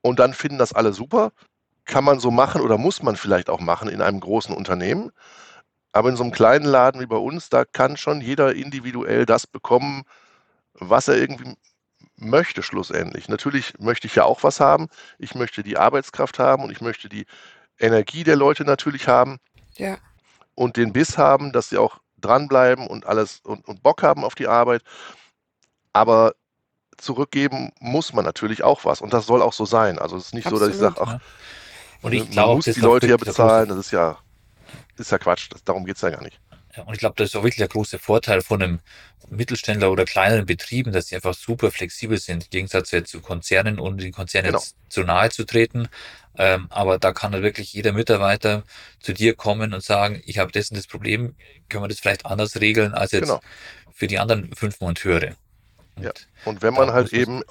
und 0.01 0.19
dann 0.19 0.35
finden 0.35 0.59
das 0.59 0.73
alle 0.73 0.93
super. 0.93 1.31
Kann 1.85 2.03
man 2.03 2.19
so 2.19 2.33
machen 2.33 2.63
oder 2.63 2.79
muss 2.79 3.05
man 3.05 3.15
vielleicht 3.15 3.49
auch 3.49 3.61
machen 3.61 3.89
in 3.89 4.03
einem 4.03 4.19
großen 4.19 4.53
Unternehmen. 4.53 5.13
Aber 5.93 6.09
in 6.09 6.17
so 6.17 6.25
einem 6.25 6.33
kleinen 6.33 6.65
Laden 6.65 7.01
wie 7.01 7.07
bei 7.07 7.15
uns, 7.15 7.49
da 7.49 7.65
kann 7.65 7.97
schon 7.97 8.21
jeder 8.21 8.57
individuell 8.57 9.25
das 9.25 9.47
bekommen, 9.47 10.03
was 10.73 11.07
er 11.07 11.17
irgendwie 11.17 11.55
möchte 12.17 12.65
schlussendlich. 12.65 13.29
Natürlich 13.29 13.79
möchte 13.79 14.09
ich 14.09 14.17
ja 14.17 14.25
auch 14.25 14.43
was 14.43 14.59
haben. 14.59 14.89
Ich 15.21 15.37
möchte 15.37 15.63
die 15.63 15.77
Arbeitskraft 15.77 16.41
haben 16.41 16.65
und 16.65 16.73
ich 16.73 16.81
möchte 16.81 17.09
die 17.09 17.27
Energie 17.79 18.25
der 18.25 18.35
Leute 18.35 18.65
natürlich 18.65 19.07
haben 19.07 19.39
ja, 19.77 19.99
und 20.55 20.77
den 20.77 20.93
Biss 20.93 21.19
haben, 21.19 21.53
dass 21.53 21.69
sie 21.71 21.79
auch 21.79 21.99
dranbleiben 22.21 22.87
und 22.87 23.07
alles 23.07 23.41
und, 23.45 23.67
und 23.69 23.83
Bock 23.83 24.03
haben 24.03 24.25
auf 24.25 24.35
die 24.35 24.49
Arbeit. 24.49 24.83
Aber 25.93 26.35
zurückgeben 26.99 27.73
muss 27.81 28.13
man 28.13 28.25
natürlich 28.25 28.63
auch 28.63 28.85
was 28.85 29.01
und 29.01 29.13
das 29.13 29.27
soll 29.27 29.43
auch 29.43 29.53
so 29.53 29.65
sein. 29.67 29.99
Also 29.99 30.17
es 30.17 30.27
ist 30.27 30.35
nicht 30.35 30.49
so, 30.49 30.59
dass 30.59 30.69
ich 30.69 30.75
absolut. 30.83 30.97
sage, 30.97 31.01
ach, 31.01 31.13
Ja. 31.15 31.21
Und 32.03 32.13
ich 32.13 32.25
man 32.25 32.31
glaube, 32.31 32.57
muss 32.57 32.67
das 32.67 32.75
die 32.75 32.81
Leute 32.81 33.07
ja 33.09 33.17
bezahlen. 33.17 33.69
Das 33.69 33.79
ist 33.79 33.91
ja, 33.91 34.19
ist 34.97 35.11
ja 35.11 35.19
Quatsch. 35.19 35.49
Das, 35.51 35.65
darum 35.65 35.85
geht 35.87 35.97
es 35.97 36.03
ja 36.03 36.11
gar 36.11 36.23
nicht. 36.23 36.41
Ja, 36.77 36.83
und 36.85 36.93
ich 36.95 36.99
glaube, 36.99 37.15
das 37.17 37.29
ist 37.31 37.37
auch 37.37 37.43
wirklich 37.43 37.57
der 37.57 37.69
große 37.69 37.99
Vorteil 37.99 38.43
von 38.43 38.63
einem 38.63 38.81
Mittelständler 39.31 39.91
oder 39.93 40.05
kleineren 40.05 40.45
Betrieben, 40.47 40.93
dass 40.93 41.07
sie 41.07 41.15
einfach 41.17 41.35
super 41.35 41.71
flexibel 41.71 42.19
sind, 42.19 42.45
im 42.45 42.51
Gegensatz 42.51 42.91
jetzt 42.91 43.11
zu 43.11 43.21
Konzernen 43.21 43.79
und 43.79 44.01
den 44.03 44.13
Konzernen 44.13 44.49
Genau. 44.49 44.59
jetzt 44.59 44.77
zu 44.89 45.03
nahe 45.05 45.31
zu 45.31 45.45
treten. 45.45 45.89
Ähm, 46.37 46.67
aber 46.71 46.99
da 46.99 47.13
kann 47.13 47.33
halt 47.33 47.43
wirklich 47.43 47.73
jeder 47.73 47.93
Mitarbeiter 47.93 48.65
zu 49.01 49.13
dir 49.13 49.37
kommen 49.37 49.73
und 49.73 49.83
sagen, 49.83 50.21
ich 50.25 50.39
habe 50.39 50.53
das 50.53 50.71
und 50.71 50.77
das 50.77 50.87
Problem, 50.87 51.37
können 51.69 51.85
wir 51.85 51.89
das 51.89 52.01
vielleicht 52.01 52.27
anders 52.27 52.61
regeln 52.61 52.93
als 52.95 53.13
jetzt 53.13 53.29
Genau. 53.29 53.41
für 53.93 54.07
die 54.07 54.19
anderen 54.19 54.55
fünf 54.55 54.81
Monteure. 54.81 55.37
Und 55.97 56.05
Ja. 56.05 56.13
Und 56.45 56.63
wenn 56.63 56.75
man 56.75 56.93
halt 56.93 57.13
eben 57.13 57.43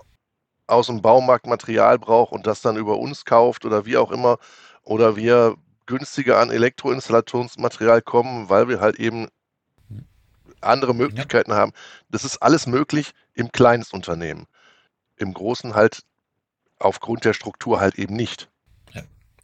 aus 0.67 0.87
dem 0.87 1.01
Baumarkt 1.01 1.45
Material 1.45 1.97
braucht 1.99 2.31
und 2.33 2.47
das 2.47 2.61
dann 2.61 2.77
über 2.77 2.97
uns 2.97 3.25
kauft 3.25 3.65
oder 3.65 3.85
wie 3.85 3.97
auch 3.97 4.11
immer, 4.11 4.37
oder 4.83 5.15
wir 5.15 5.55
günstiger 5.85 6.39
an 6.39 6.51
Elektroinstallationsmaterial 6.51 8.01
kommen, 8.01 8.49
weil 8.49 8.67
wir 8.67 8.79
halt 8.79 8.99
eben 8.99 9.27
andere 10.61 10.93
Möglichkeiten 10.95 11.53
haben. 11.53 11.73
Das 12.09 12.23
ist 12.23 12.37
alles 12.37 12.67
möglich 12.67 13.13
im 13.33 13.51
Kleinstunternehmen. 13.51 14.45
Im 15.17 15.33
Großen 15.33 15.75
halt 15.75 16.03
aufgrund 16.79 17.25
der 17.25 17.33
Struktur 17.33 17.79
halt 17.79 17.95
eben 17.95 18.15
nicht. 18.15 18.49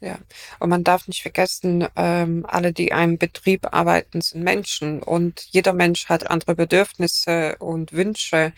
Ja, 0.02 0.18
und 0.60 0.70
man 0.70 0.82
darf 0.82 1.08
nicht 1.08 1.20
vergessen, 1.20 1.86
ähm, 1.94 2.46
alle, 2.48 2.72
die 2.72 2.88
in 2.88 2.94
einem 2.94 3.18
Betrieb 3.18 3.74
arbeiten, 3.74 4.22
sind 4.22 4.42
Menschen 4.42 5.02
und 5.02 5.42
jeder 5.50 5.74
Mensch 5.74 6.08
hat 6.08 6.30
andere 6.30 6.54
Bedürfnisse 6.54 7.56
und 7.58 7.92
Wünsche. 7.92 8.54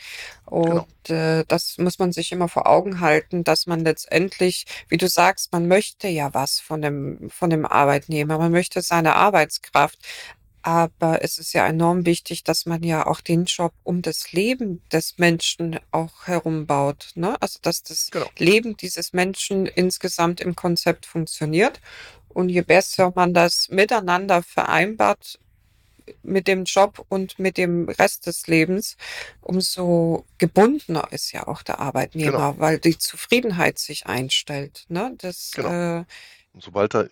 Genau. 0.46 0.86
Und 1.02 1.10
äh, 1.10 1.44
das 1.48 1.78
muss 1.78 1.98
man 1.98 2.12
sich 2.12 2.30
immer 2.30 2.48
vor 2.48 2.68
Augen 2.68 3.00
halten, 3.00 3.42
dass 3.42 3.66
man 3.66 3.80
letztendlich, 3.80 4.66
wie 4.88 4.98
du 4.98 5.08
sagst, 5.08 5.50
man 5.50 5.66
möchte 5.66 6.06
ja 6.06 6.32
was 6.32 6.60
von 6.60 6.80
dem, 6.80 7.28
von 7.28 7.50
dem 7.50 7.66
Arbeitnehmer, 7.66 8.38
man 8.38 8.52
möchte 8.52 8.80
seine 8.80 9.16
Arbeitskraft. 9.16 9.98
Aber 10.62 11.22
es 11.22 11.38
ist 11.38 11.52
ja 11.54 11.66
enorm 11.66 12.06
wichtig, 12.06 12.44
dass 12.44 12.66
man 12.66 12.82
ja 12.84 13.06
auch 13.06 13.20
den 13.20 13.44
Job 13.46 13.72
um 13.82 14.00
das 14.02 14.32
Leben 14.32 14.82
des 14.92 15.18
Menschen 15.18 15.78
auch 15.90 16.26
herum 16.26 16.66
baut, 16.66 17.10
ne? 17.16 17.36
Also, 17.42 17.58
dass 17.62 17.82
das 17.82 18.10
Genau. 18.10 18.30
Leben 18.38 18.76
dieses 18.76 19.12
Menschen 19.12 19.66
insgesamt 19.66 20.40
im 20.40 20.54
Konzept 20.56 21.06
funktioniert. 21.06 21.80
Und 22.28 22.48
je 22.48 22.62
besser 22.62 23.12
man 23.14 23.34
das 23.34 23.68
miteinander 23.68 24.42
vereinbart 24.42 25.38
mit 26.22 26.48
dem 26.48 26.64
Job 26.64 27.04
und 27.08 27.38
mit 27.38 27.56
dem 27.56 27.88
Rest 27.88 28.26
des 28.26 28.46
Lebens, 28.46 28.96
umso 29.40 30.24
gebundener 30.38 31.08
ist 31.12 31.32
ja 31.32 31.46
auch 31.46 31.62
der 31.62 31.76
Genau. 31.76 31.86
Arbeitnehmer, 31.86 32.58
weil 32.58 32.78
die 32.78 32.98
Zufriedenheit 32.98 33.78
sich 33.78 34.06
einstellt, 34.06 34.84
ne? 34.88 35.14
Das, 35.18 35.52
Genau. 35.52 35.70
äh, 35.70 36.04
Und 36.54 36.62
sobald 36.62 36.94
da 36.94 37.06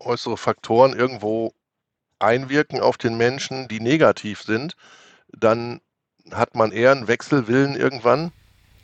äußere 0.00 0.36
Faktoren 0.36 0.92
irgendwo 0.94 1.54
einwirken 2.18 2.80
auf 2.80 2.96
den 2.96 3.16
Menschen, 3.16 3.68
die 3.68 3.80
negativ 3.80 4.42
sind, 4.42 4.76
dann 5.28 5.80
hat 6.32 6.54
man 6.54 6.72
eher 6.72 6.92
einen 6.92 7.08
Wechselwillen 7.08 7.76
irgendwann, 7.76 8.32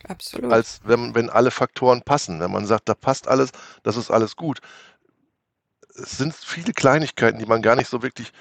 absolut. 0.09 0.53
als 0.53 0.81
wenn, 0.85 1.14
wenn 1.14 1.31
alle 1.31 1.51
Faktoren 1.51 2.03
passen. 2.03 2.41
Wenn 2.41 2.51
man 2.51 2.66
sagt, 2.66 2.89
da 2.89 2.95
passt 2.95 3.28
alles, 3.28 3.51
das 3.83 3.97
ist 3.97 4.11
alles 4.11 4.37
gut. 4.37 4.61
Es 5.95 6.18
sind 6.18 6.35
viele 6.35 6.72
Kleinigkeiten, 6.72 7.39
die 7.39 7.47
man 7.47 7.62
gar 7.62 7.76
nicht 7.76 7.89
so 7.89 8.03
wirklich 8.03 8.33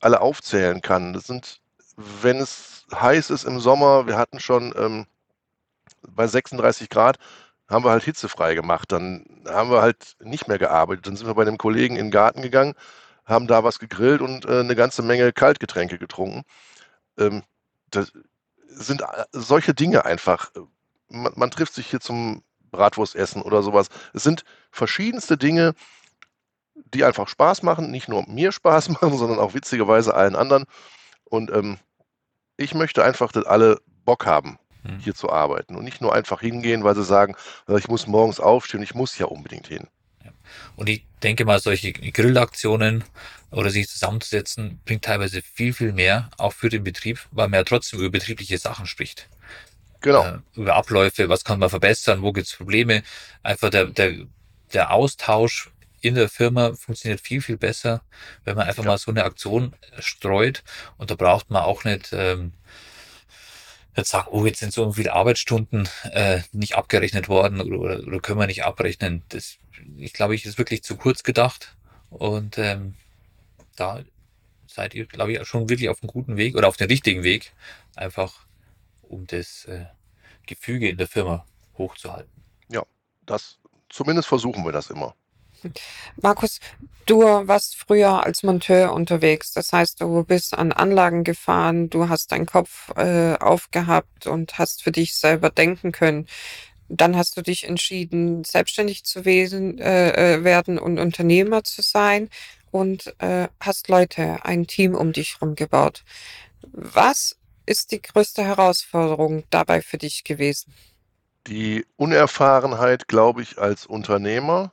alle 0.00 0.20
aufzählen 0.20 0.80
kann. 0.80 1.12
Das 1.12 1.26
sind, 1.26 1.60
wenn 1.96 2.38
es 2.38 2.86
heiß 2.94 3.30
ist 3.30 3.44
im 3.44 3.60
Sommer, 3.60 4.06
wir 4.06 4.16
hatten 4.16 4.40
schon 4.40 4.74
ähm, 4.76 5.06
bei 6.02 6.26
36 6.26 6.88
Grad, 6.90 7.18
haben 7.68 7.84
wir 7.84 7.90
halt 7.90 8.04
hitzefrei 8.04 8.54
gemacht. 8.54 8.92
Dann 8.92 9.24
haben 9.46 9.70
wir 9.70 9.80
halt 9.80 10.16
nicht 10.20 10.48
mehr 10.48 10.58
gearbeitet. 10.58 11.06
Dann 11.06 11.16
sind 11.16 11.26
wir 11.26 11.34
bei 11.34 11.42
einem 11.42 11.58
Kollegen 11.58 11.96
in 11.96 12.06
den 12.06 12.10
Garten 12.10 12.42
gegangen, 12.42 12.74
haben 13.24 13.46
da 13.46 13.64
was 13.64 13.78
gegrillt 13.78 14.20
und 14.20 14.44
äh, 14.44 14.60
eine 14.60 14.76
ganze 14.76 15.02
Menge 15.02 15.32
Kaltgetränke 15.32 15.98
getrunken. 15.98 16.42
Ähm, 17.18 17.42
das 17.90 18.12
sind 18.66 19.02
äh, 19.02 19.24
solche 19.32 19.74
Dinge 19.74 20.04
einfach. 20.04 20.50
Man, 21.08 21.32
man 21.36 21.50
trifft 21.50 21.74
sich 21.74 21.86
hier 21.88 22.00
zum 22.00 22.42
Bratwurstessen 22.70 23.42
oder 23.42 23.62
sowas. 23.62 23.88
Es 24.12 24.22
sind 24.22 24.44
verschiedenste 24.70 25.36
Dinge, 25.36 25.74
die 26.74 27.04
einfach 27.04 27.28
Spaß 27.28 27.62
machen, 27.62 27.90
nicht 27.90 28.08
nur 28.08 28.28
mir 28.28 28.52
Spaß 28.52 28.88
machen, 29.00 29.16
sondern 29.16 29.38
auch 29.38 29.54
witzigerweise 29.54 30.14
allen 30.14 30.36
anderen. 30.36 30.64
Und 31.24 31.50
ähm, 31.50 31.78
ich 32.56 32.74
möchte 32.74 33.04
einfach, 33.04 33.32
dass 33.32 33.46
alle 33.46 33.80
Bock 34.04 34.26
haben, 34.26 34.58
Hm. 34.84 34.98
hier 34.98 35.14
zu 35.14 35.30
arbeiten 35.30 35.76
und 35.76 35.84
nicht 35.84 36.02
nur 36.02 36.14
einfach 36.14 36.40
hingehen, 36.40 36.84
weil 36.84 36.94
sie 36.94 37.04
sagen, 37.04 37.34
äh, 37.68 37.78
ich 37.78 37.88
muss 37.88 38.06
morgens 38.06 38.38
aufstehen, 38.38 38.82
ich 38.82 38.94
muss 38.94 39.16
ja 39.18 39.26
unbedingt 39.26 39.66
hin. 39.66 39.88
Und 40.76 40.88
ich 40.88 41.06
denke 41.22 41.44
mal, 41.44 41.60
solche 41.60 41.92
Grillaktionen 41.92 43.04
oder 43.50 43.70
sich 43.70 43.88
zusammenzusetzen, 43.88 44.80
bringt 44.84 45.04
teilweise 45.04 45.42
viel, 45.42 45.72
viel 45.72 45.92
mehr, 45.92 46.30
auch 46.38 46.52
für 46.52 46.68
den 46.68 46.84
Betrieb, 46.84 47.20
weil 47.30 47.48
man 47.48 47.58
ja 47.60 47.64
trotzdem 47.64 48.00
über 48.00 48.10
betriebliche 48.10 48.58
Sachen 48.58 48.86
spricht. 48.86 49.28
Genau, 50.00 50.24
Äh, 50.24 50.38
über 50.54 50.74
Abläufe, 50.76 51.28
was 51.28 51.44
kann 51.44 51.58
man 51.58 51.70
verbessern, 51.70 52.22
wo 52.22 52.32
gibt 52.32 52.46
es 52.48 52.56
Probleme. 52.56 53.02
Einfach 53.42 53.70
der, 53.70 53.86
der, 53.86 54.26
der 54.72 54.92
Austausch 54.92 55.70
in 56.00 56.14
der 56.14 56.28
Firma 56.28 56.74
funktioniert 56.74 57.20
viel, 57.20 57.40
viel 57.42 57.56
besser, 57.56 58.02
wenn 58.44 58.56
man 58.56 58.66
einfach 58.68 58.84
Ja. 58.84 58.90
mal 58.90 58.98
so 58.98 59.10
eine 59.10 59.24
Aktion 59.24 59.74
streut. 59.98 60.62
Und 60.98 61.10
da 61.10 61.14
braucht 61.16 61.50
man 61.50 61.62
auch 61.62 61.84
nicht 61.84 62.10
ähm, 62.12 62.52
jetzt 63.96 64.10
sagen, 64.10 64.28
oh, 64.30 64.44
jetzt 64.46 64.60
sind 64.60 64.72
so 64.72 64.92
viele 64.92 65.12
Arbeitsstunden 65.12 65.88
äh, 66.10 66.40
nicht 66.52 66.76
abgerechnet 66.76 67.28
worden 67.28 67.60
oder, 67.60 67.78
oder, 67.78 68.06
oder 68.06 68.20
können 68.20 68.38
wir 68.38 68.46
nicht 68.46 68.64
abrechnen. 68.64 69.22
Das, 69.28 69.58
ich 69.96 70.12
glaube, 70.12 70.34
ich 70.34 70.44
ist 70.44 70.58
wirklich 70.58 70.82
zu 70.82 70.96
kurz 70.96 71.22
gedacht. 71.22 71.76
Und 72.10 72.58
ähm, 72.58 72.94
da 73.76 74.02
seid 74.66 74.94
ihr, 74.94 75.06
glaube 75.06 75.32
ich, 75.32 75.46
schon 75.46 75.68
wirklich 75.68 75.88
auf 75.88 76.02
einem 76.02 76.10
guten 76.10 76.36
Weg 76.36 76.56
oder 76.56 76.68
auf 76.68 76.76
dem 76.76 76.88
richtigen 76.88 77.22
Weg, 77.22 77.52
einfach 77.96 78.46
um 79.02 79.26
das 79.26 79.64
äh, 79.66 79.86
Gefüge 80.46 80.88
in 80.88 80.96
der 80.96 81.08
Firma 81.08 81.46
hochzuhalten. 81.78 82.30
das 83.26 83.58
zumindest 83.88 84.28
versuchen 84.28 84.64
wir 84.64 84.72
das 84.72 84.90
immer. 84.90 85.14
Markus, 86.20 86.60
du 87.06 87.22
warst 87.22 87.76
früher 87.76 88.24
als 88.24 88.42
Monteur 88.42 88.92
unterwegs. 88.92 89.52
Das 89.52 89.72
heißt, 89.72 90.00
du 90.00 90.24
bist 90.24 90.54
an 90.54 90.72
Anlagen 90.72 91.24
gefahren, 91.24 91.90
du 91.90 92.08
hast 92.08 92.32
deinen 92.32 92.46
Kopf 92.46 92.90
äh, 92.96 93.34
aufgehabt 93.34 94.26
und 94.26 94.58
hast 94.58 94.82
für 94.82 94.92
dich 94.92 95.14
selber 95.14 95.50
denken 95.50 95.92
können. 95.92 96.26
dann 96.88 97.16
hast 97.16 97.36
du 97.36 97.42
dich 97.42 97.64
entschieden, 97.66 98.44
selbstständig 98.44 99.04
zu 99.04 99.24
wesen, 99.24 99.78
äh, 99.78 100.36
äh, 100.36 100.44
werden 100.44 100.78
und 100.78 100.98
Unternehmer 100.98 101.64
zu 101.64 101.82
sein 101.82 102.28
und 102.70 103.14
äh, 103.20 103.48
hast 103.60 103.88
Leute, 103.88 104.44
ein 104.44 104.66
Team 104.66 104.94
um 104.94 105.12
dich 105.12 105.34
herum 105.34 105.54
gebaut. 105.54 106.04
Was 106.72 107.36
ist 107.66 107.92
die 107.92 108.02
größte 108.02 108.44
Herausforderung 108.44 109.44
dabei 109.50 109.80
für 109.80 109.98
dich 109.98 110.24
gewesen? 110.24 110.74
Die 111.46 111.86
Unerfahrenheit, 111.96 113.06
glaube 113.06 113.42
ich, 113.42 113.58
als 113.58 113.86
Unternehmer, 113.86 114.72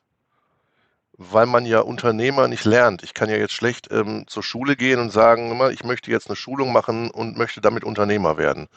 weil 1.30 1.46
man 1.46 1.66
ja 1.66 1.82
Unternehmer 1.82 2.48
nicht 2.48 2.66
lernt. 2.66 3.04
Ich 3.04 3.14
kann 3.14 3.30
ja 3.30 3.38
jetzt 3.38 3.54
schlecht 3.54 3.90
ähm, 3.92 4.26
zur 4.28 4.44
Schule 4.44 4.76
gehen 4.76 5.00
und 5.00 5.12
sagen, 5.12 5.52
immer, 5.52 5.70
ich 5.70 5.84
möchte 5.84 6.10
jetzt 6.10 6.28
eine 6.28 6.36
Schulung 6.36 6.72
machen 6.74 7.12
und 7.12 7.38
möchte 7.38 7.62
damit 7.62 7.84
Unternehmer 7.84 8.38
werden. 8.38 8.68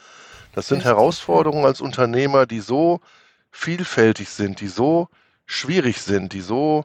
Das 0.53 0.69
sind. 0.69 0.85
Herausforderungen 0.85 1.65
als 1.65 1.81
Unternehmer, 1.81 2.47
die 2.47 2.61
so 2.61 3.01
vielfältig 3.51 4.29
sind, 4.29 4.61
die 4.61 4.69
so 4.69 5.09
schwierig 5.47 6.03
sind, 6.03 6.33
die 6.33 6.43
so 6.43 6.85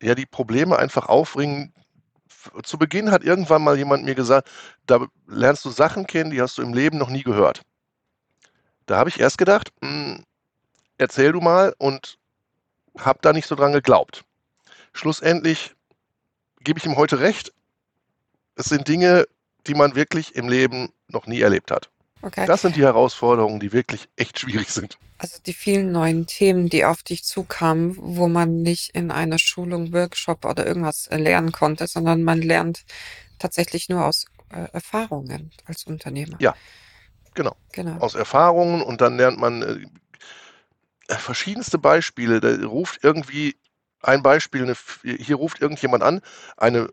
ja 0.00 0.14
die 0.14 0.26
Probleme 0.26 0.78
einfach 0.78 1.06
aufbringen. 1.08 1.72
Zu 2.62 2.78
Beginn 2.78 3.10
hat 3.10 3.24
irgendwann 3.24 3.62
mal 3.62 3.76
jemand 3.76 4.04
mir 4.04 4.14
gesagt, 4.14 4.48
da 4.86 5.06
lernst 5.26 5.64
du 5.64 5.70
Sachen 5.70 6.06
kennen, 6.06 6.30
die 6.30 6.40
hast 6.40 6.56
du 6.56 6.62
im 6.62 6.72
Leben 6.72 6.98
noch 6.98 7.10
nie 7.10 7.24
gehört. 7.24 7.62
Da 8.86 8.96
habe 8.96 9.10
ich 9.10 9.20
erst 9.20 9.38
gedacht, 9.38 9.70
hm, 9.82 10.24
erzähl 10.96 11.32
du 11.32 11.40
mal 11.40 11.74
und 11.78 12.17
habe 12.98 13.18
da 13.22 13.32
nicht 13.32 13.46
so 13.46 13.54
dran 13.54 13.72
geglaubt. 13.72 14.24
Schlussendlich 14.92 15.74
gebe 16.60 16.78
ich 16.78 16.86
ihm 16.86 16.96
heute 16.96 17.20
recht. 17.20 17.52
Es 18.56 18.66
sind 18.66 18.88
Dinge, 18.88 19.26
die 19.66 19.74
man 19.74 19.94
wirklich 19.94 20.34
im 20.34 20.48
Leben 20.48 20.92
noch 21.08 21.26
nie 21.26 21.40
erlebt 21.40 21.70
hat. 21.70 21.90
Okay. 22.20 22.46
Das 22.46 22.62
sind 22.62 22.74
die 22.74 22.82
Herausforderungen, 22.82 23.60
die 23.60 23.72
wirklich 23.72 24.08
echt 24.16 24.40
schwierig 24.40 24.70
sind. 24.70 24.98
Also 25.18 25.38
die 25.44 25.52
vielen 25.52 25.92
neuen 25.92 26.26
Themen, 26.26 26.68
die 26.68 26.84
auf 26.84 27.02
dich 27.02 27.24
zukamen, 27.24 27.94
wo 27.96 28.26
man 28.28 28.62
nicht 28.62 28.90
in 28.94 29.10
einer 29.10 29.38
Schulung, 29.38 29.92
Workshop 29.92 30.44
oder 30.44 30.66
irgendwas 30.66 31.08
lernen 31.12 31.52
konnte, 31.52 31.86
sondern 31.86 32.24
man 32.24 32.42
lernt 32.42 32.84
tatsächlich 33.38 33.88
nur 33.88 34.04
aus 34.04 34.26
äh, 34.50 34.68
Erfahrungen 34.72 35.52
als 35.64 35.84
Unternehmer. 35.84 36.36
Ja, 36.40 36.54
genau. 37.34 37.56
Genau. 37.72 37.98
Aus 37.98 38.14
Erfahrungen 38.14 38.82
und 38.82 39.00
dann 39.00 39.16
lernt 39.16 39.38
man 39.38 39.62
äh, 39.62 39.86
verschiedenste 41.16 41.78
Beispiele. 41.78 42.40
Da 42.40 42.66
ruft 42.66 43.02
irgendwie 43.02 43.56
ein 44.02 44.22
Beispiel, 44.22 44.62
eine, 44.62 44.76
hier 45.02 45.36
ruft 45.36 45.60
irgendjemand 45.60 46.02
an, 46.02 46.20
eine, 46.56 46.88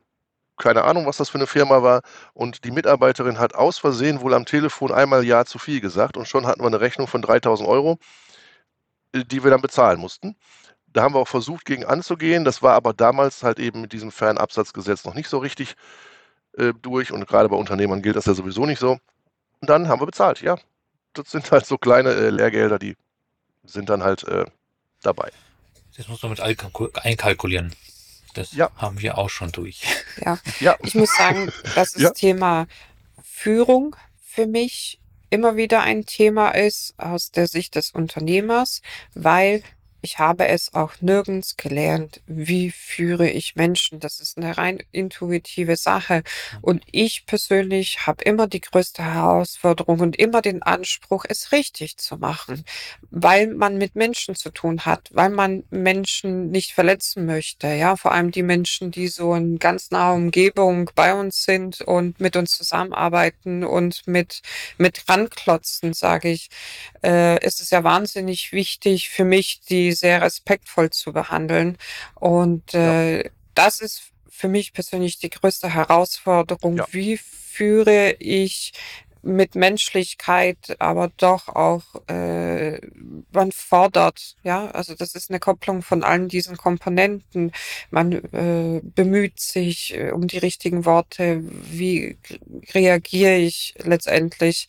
keine 0.58 0.84
Ahnung, 0.86 1.06
was 1.06 1.18
das 1.18 1.30
für 1.30 1.38
eine 1.38 1.48
Firma 1.48 1.84
war, 1.84 2.02
und 2.34 2.64
die 2.64 2.72
Mitarbeiterin 2.72 3.40
hat 3.40 3.56
aus 3.56 3.78
Versehen 3.78 4.22
wohl 4.22 4.34
am 4.34 4.46
Telefon 4.46 4.92
einmal 4.92 5.24
Ja 5.26 5.46
zu 5.46 5.60
viel 5.60 5.82
gesagt 5.82 6.18
und 6.18 6.28
schon 6.28 6.48
hatten 6.48 6.62
wir 6.62 6.68
eine 6.68 6.80
Rechnung 6.82 7.08
von 7.08 7.22
3000 7.22 7.68
Euro, 7.68 8.00
äh, 9.14 9.24
die 9.26 9.44
wir 9.44 9.52
dann 9.52 9.62
bezahlen 9.62 10.00
mussten. 10.00 10.36
Da 10.88 11.04
haben 11.04 11.14
wir 11.16 11.20
auch 11.20 11.28
versucht, 11.28 11.66
gegen 11.66 11.86
anzugehen. 11.86 12.46
Das 12.46 12.62
war 12.64 12.74
aber 12.74 12.94
damals 12.94 13.44
halt 13.44 13.60
eben 13.60 13.82
mit 13.82 13.94
diesem 13.94 14.12
Fernabsatzgesetz 14.12 15.04
noch 15.06 15.14
nicht 15.14 15.30
so 15.30 15.40
richtig 15.40 15.76
äh, 16.58 16.74
durch 16.82 17.12
und 17.12 17.28
gerade 17.28 17.50
bei 17.50 17.58
Unternehmern 17.58 18.02
gilt 18.02 18.16
das 18.16 18.26
ja 18.26 18.34
sowieso 18.34 18.66
nicht 18.66 18.80
so. 18.80 18.92
Und 19.62 19.70
dann 19.70 19.88
haben 19.90 20.02
wir 20.02 20.06
bezahlt, 20.08 20.42
ja. 20.42 20.58
Das 21.14 21.32
sind 21.32 21.52
halt 21.52 21.66
so 21.66 21.78
kleine 21.78 22.12
äh, 22.12 22.30
Lehrgelder, 22.30 22.80
die 22.80 22.96
sind 23.68 23.90
dann 23.90 24.04
halt 24.04 24.24
äh, 24.24 24.46
dabei. 25.02 25.32
Das 25.98 26.08
muss 26.08 26.22
man 26.24 26.32
mit 26.32 26.42
einkalku- 26.42 26.96
einkalkulieren. 26.98 27.74
Das 28.34 28.52
Ja. 28.54 28.70
haben 28.76 29.00
wir 29.02 29.18
auch 29.18 29.30
schon 29.30 29.52
durch. 29.52 29.82
Ja, 30.24 30.40
Ja, 30.60 30.76
ich 30.84 30.94
muss 30.96 31.16
sagen, 31.16 31.52
dass 31.76 31.94
das 31.94 32.02
Ja. 32.02 32.10
Thema 32.12 32.68
Führung 33.24 33.96
für 34.26 34.46
mich 34.46 35.00
immer 35.30 35.56
wieder 35.56 35.82
ein 35.82 36.06
Thema 36.06 36.50
ist 36.52 36.94
aus 36.98 37.32
der 37.32 37.48
Sicht 37.48 37.76
des 37.76 37.92
Unternehmers, 37.92 38.82
weil 39.14 39.64
ich 40.06 40.20
habe 40.20 40.48
es 40.48 40.76
auch 40.76 40.94
nirgends 41.02 41.58
gelernt, 41.58 42.22
wie 42.28 42.70
führe 42.70 43.28
ich 43.28 43.56
Menschen. 43.56 44.00
Das 44.00 44.20
ist 44.20 44.38
eine 44.38 44.56
rein 44.56 44.84
intuitive 44.92 45.78
Sache. 45.78 46.22
Und 46.62 46.84
ich 46.92 47.26
persönlich 47.26 48.06
habe 48.06 48.24
immer 48.24 48.46
die 48.46 48.62
größte 48.62 49.04
Herausforderung 49.04 50.02
und 50.02 50.16
immer 50.16 50.44
den 50.44 50.62
Anspruch, 50.62 51.26
es 51.28 51.52
richtig 51.52 51.98
zu 51.98 52.18
machen, 52.18 52.66
weil 53.10 53.48
man 53.48 53.80
mit 53.80 53.96
Menschen 53.96 54.36
zu 54.36 54.52
tun 54.52 54.82
hat, 54.86 55.10
weil 55.12 55.32
man 55.32 55.64
Menschen 55.72 56.52
nicht 56.52 56.74
verletzen 56.74 57.26
möchte. 57.26 57.68
Ja, 57.74 57.96
vor 57.96 58.12
allem 58.12 58.30
die 58.30 58.44
Menschen, 58.44 58.92
die 58.92 59.08
so 59.08 59.34
in 59.34 59.58
ganz 59.58 59.90
naher 59.90 60.14
Umgebung 60.14 60.92
bei 60.94 61.16
uns 61.16 61.44
sind 61.46 61.82
und 61.82 62.20
mit 62.20 62.36
uns 62.36 62.52
zusammenarbeiten 62.52 63.64
und 63.64 64.06
mit, 64.06 64.44
mit 64.78 65.10
ranklotzen, 65.10 65.94
sage 65.94 66.30
ich, 66.30 66.52
äh, 67.04 67.44
ist 67.44 67.60
es 67.60 67.72
ja 67.72 67.84
wahnsinnig 67.84 68.52
wichtig 68.52 69.10
für 69.10 69.26
mich, 69.26 69.62
die 69.68 69.95
sehr 69.96 70.22
respektvoll 70.22 70.90
zu 70.90 71.14
behandeln. 71.14 71.78
Und 72.16 72.74
äh, 72.74 73.30
das 73.54 73.80
ist 73.80 74.12
für 74.30 74.48
mich 74.48 74.74
persönlich 74.74 75.18
die 75.18 75.30
größte 75.30 75.74
Herausforderung. 75.74 76.78
Ja. 76.78 76.88
Wie 76.92 77.18
führe 77.18 78.16
ich 78.20 78.74
mit 79.26 79.56
Menschlichkeit, 79.56 80.76
aber 80.80 81.12
doch 81.18 81.48
auch, 81.50 81.84
äh, 82.08 82.80
man 83.32 83.52
fordert, 83.52 84.36
ja, 84.44 84.70
also 84.70 84.94
das 84.94 85.16
ist 85.16 85.32
eine 85.32 85.40
Kopplung 85.40 85.82
von 85.82 86.04
allen 86.04 86.30
diesen 86.30 86.58
Komponenten. 86.58 87.52
Man 87.90 88.12
äh, 88.12 88.82
bemüht 88.84 89.40
sich 89.40 89.96
äh, 89.96 90.12
um 90.12 90.28
die 90.28 90.38
richtigen 90.38 90.86
Worte, 90.86 91.42
wie 91.44 92.18
reagiere 92.74 93.38
ich 93.38 93.74
letztendlich. 93.80 94.68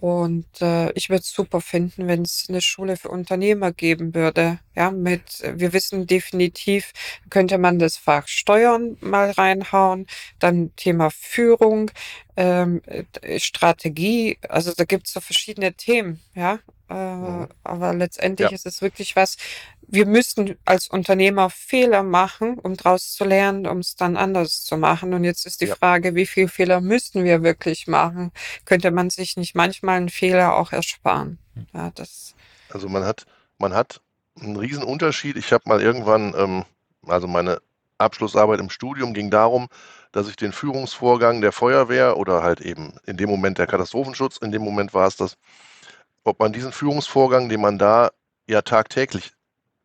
Und 0.00 0.46
äh, 0.62 0.92
ich 0.92 1.08
würde 1.10 1.22
es 1.22 1.32
super 1.32 1.60
finden, 1.60 2.06
wenn 2.06 2.22
es 2.22 2.46
eine 2.48 2.60
Schule 2.60 2.96
für 2.96 3.08
Unternehmer 3.08 3.72
geben 3.72 4.14
würde. 4.14 4.60
Ja, 4.76 4.92
mit, 4.92 5.22
wir 5.56 5.72
wissen 5.72 6.06
definitiv, 6.06 6.92
könnte 7.30 7.58
man 7.58 7.80
das 7.80 7.96
Fach 7.96 8.28
Steuern 8.28 8.96
mal 9.00 9.32
reinhauen, 9.32 10.06
dann 10.38 10.70
Thema 10.76 11.10
Führung, 11.10 11.90
ähm, 12.36 12.80
äh, 12.86 13.40
Strategie, 13.40 14.38
also 14.48 14.72
da 14.76 14.84
gibt 14.84 15.08
es 15.08 15.14
so 15.14 15.20
verschiedene 15.20 15.72
Themen, 15.74 16.20
ja. 16.34 16.60
Äh, 16.90 16.94
Mhm. 16.94 17.48
aber 17.64 17.92
letztendlich 17.94 18.50
Ja. 18.50 18.54
ist 18.54 18.66
es 18.66 18.80
wirklich 18.80 19.16
was, 19.16 19.36
wir 19.88 20.06
müssen 20.06 20.56
als 20.66 20.88
Unternehmer 20.88 21.50
Fehler 21.50 22.02
machen, 22.02 22.58
um 22.58 22.76
daraus 22.76 23.12
zu 23.12 23.24
lernen, 23.24 23.66
um 23.66 23.78
es 23.78 23.96
dann 23.96 24.16
anders 24.16 24.64
zu 24.64 24.76
machen. 24.76 25.14
Und 25.14 25.24
jetzt 25.24 25.46
ist 25.46 25.62
die 25.62 25.66
Ja. 25.66 25.76
Frage, 25.76 26.14
wie 26.14 26.26
viel 26.26 26.48
Fehler 26.48 26.80
müssen 26.80 27.24
wir 27.24 27.42
wirklich 27.42 27.86
machen? 27.88 28.32
Könnte 28.66 28.90
man 28.90 29.10
sich 29.10 29.36
nicht 29.36 29.54
manchmal 29.56 29.96
einen 29.98 30.10
Fehler 30.10 30.56
auch 30.56 30.72
ersparen? 30.72 31.38
Ja, 31.74 31.90
das, 31.94 32.34
Also 32.72 32.88
man 32.88 33.04
hat, 33.04 33.26
man 33.58 33.74
hat 33.74 34.00
einen 34.40 34.56
riesen 34.56 34.82
Unterschied. 34.84 35.36
Ich 35.36 35.52
habe 35.52 35.64
mal 35.68 35.82
irgendwann, 35.82 36.34
ähm, 36.36 36.64
also 37.06 37.26
meine 37.26 37.60
Abschlussarbeit 37.98 38.60
im 38.60 38.70
Studium 38.70 39.14
ging 39.14 39.30
darum, 39.30 39.68
dass 40.12 40.28
ich 40.28 40.36
den 40.36 40.52
Führungsvorgang 40.52 41.40
der 41.40 41.52
Feuerwehr 41.52 42.16
oder 42.16 42.42
halt 42.42 42.60
eben 42.60 42.94
in 43.06 43.16
dem 43.16 43.28
Moment 43.30 43.58
der 43.58 43.66
Katastrophenschutz, 43.66 44.38
in 44.38 44.52
dem 44.52 44.62
Moment 44.62 44.94
war 44.94 45.06
es 45.08 45.16
das, 45.16 45.36
ob 46.24 46.38
man 46.40 46.52
diesen 46.52 46.72
Führungsvorgang, 46.72 47.48
den 47.48 47.60
man 47.60 47.78
da 47.78 48.10
ja 48.48 48.62
tagtäglich 48.62 49.32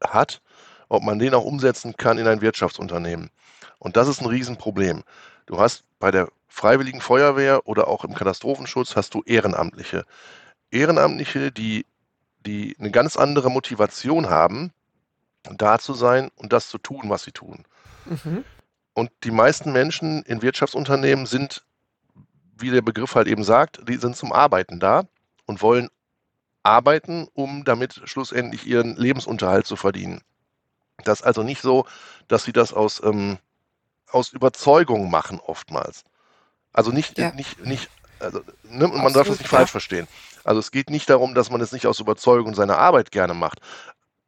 hat, 0.10 0.42
ob 0.90 1.04
man 1.04 1.20
den 1.20 1.34
auch 1.34 1.46
umsetzen 1.46 1.96
kann 1.98 2.18
in 2.18 2.28
ein 2.28 2.42
Wirtschaftsunternehmen. 2.42 3.30
Und 3.80 3.98
das 3.98 4.08
ist 4.08 4.22
ein 4.22 4.28
Riesenproblem. 4.28 5.04
Du 5.46 5.60
hast 5.60 5.84
bei 6.00 6.12
der 6.12 6.30
Freiwilligen 6.48 7.02
Feuerwehr 7.02 7.68
oder 7.68 7.88
auch 7.88 8.04
im 8.04 8.14
Katastrophenschutz 8.14 8.96
hast 8.96 9.14
du 9.14 9.24
Ehrenamtliche. 9.26 10.06
Ehrenamtliche, 10.72 11.52
die, 11.52 11.86
die 12.46 12.76
eine 12.80 12.92
ganz 12.92 13.18
andere 13.18 13.50
Motivation 13.50 14.30
haben, 14.30 14.72
da 15.44 15.80
zu 15.80 15.94
sein 15.94 16.30
und 16.36 16.54
das 16.54 16.70
zu 16.70 16.78
tun, 16.78 17.04
was 17.06 17.24
sie 17.24 17.32
tun. 17.32 17.66
mhm. 18.06 18.44
Und 18.94 19.10
die 19.24 19.32
meisten 19.32 19.72
Menschen 19.72 20.22
in 20.24 20.44
Wirtschaftsunternehmen 20.44 21.26
sind, 21.26 21.64
wie 22.58 22.70
der 22.70 22.84
Begriff 22.84 23.16
halt 23.16 23.28
eben 23.28 23.44
sagt, 23.44 23.82
die 23.90 23.98
sind 23.98 24.16
zum 24.16 24.32
Arbeiten 24.32 24.80
da 24.80 25.06
und 25.48 25.64
wollen 25.64 25.90
arbeiten, 26.64 27.28
um 27.34 27.64
damit 27.66 28.02
schlussendlich 28.06 28.66
ihren 28.66 28.96
Lebensunterhalt 28.96 29.68
zu 29.68 29.76
verdienen. 29.76 30.22
Das 31.04 31.22
ist 31.22 31.26
also 31.26 31.44
nicht 31.44 31.62
so, 31.62 31.86
dass 32.28 32.44
sie 32.46 32.54
das 32.54 32.74
aus, 32.74 33.02
ähm, 33.04 33.38
aus 34.10 34.34
Überzeugung 34.34 35.10
machen 35.12 35.40
oftmals. 35.40 36.04
Also 36.74 36.92
nicht, 36.92 37.18
Ja. 37.18 37.32
nicht, 37.34 37.66
nicht, 37.66 37.90
also, 38.20 38.42
ne, 38.64 38.88
man 38.88 39.14
darf 39.14 39.28
Absolut, 39.28 39.28
das 39.30 39.40
nicht 39.40 39.52
ja. 39.52 39.58
falsch 39.60 39.72
verstehen. 39.72 40.08
Also 40.44 40.60
es 40.60 40.72
geht 40.72 40.90
nicht 40.90 41.10
darum, 41.10 41.36
dass 41.36 41.50
man 41.50 41.62
es 41.62 41.72
nicht 41.72 41.88
aus 41.88 42.00
Überzeugung 42.00 42.56
seine 42.56 42.78
Arbeit 42.78 43.12
gerne 43.12 43.34
macht. 43.34 43.60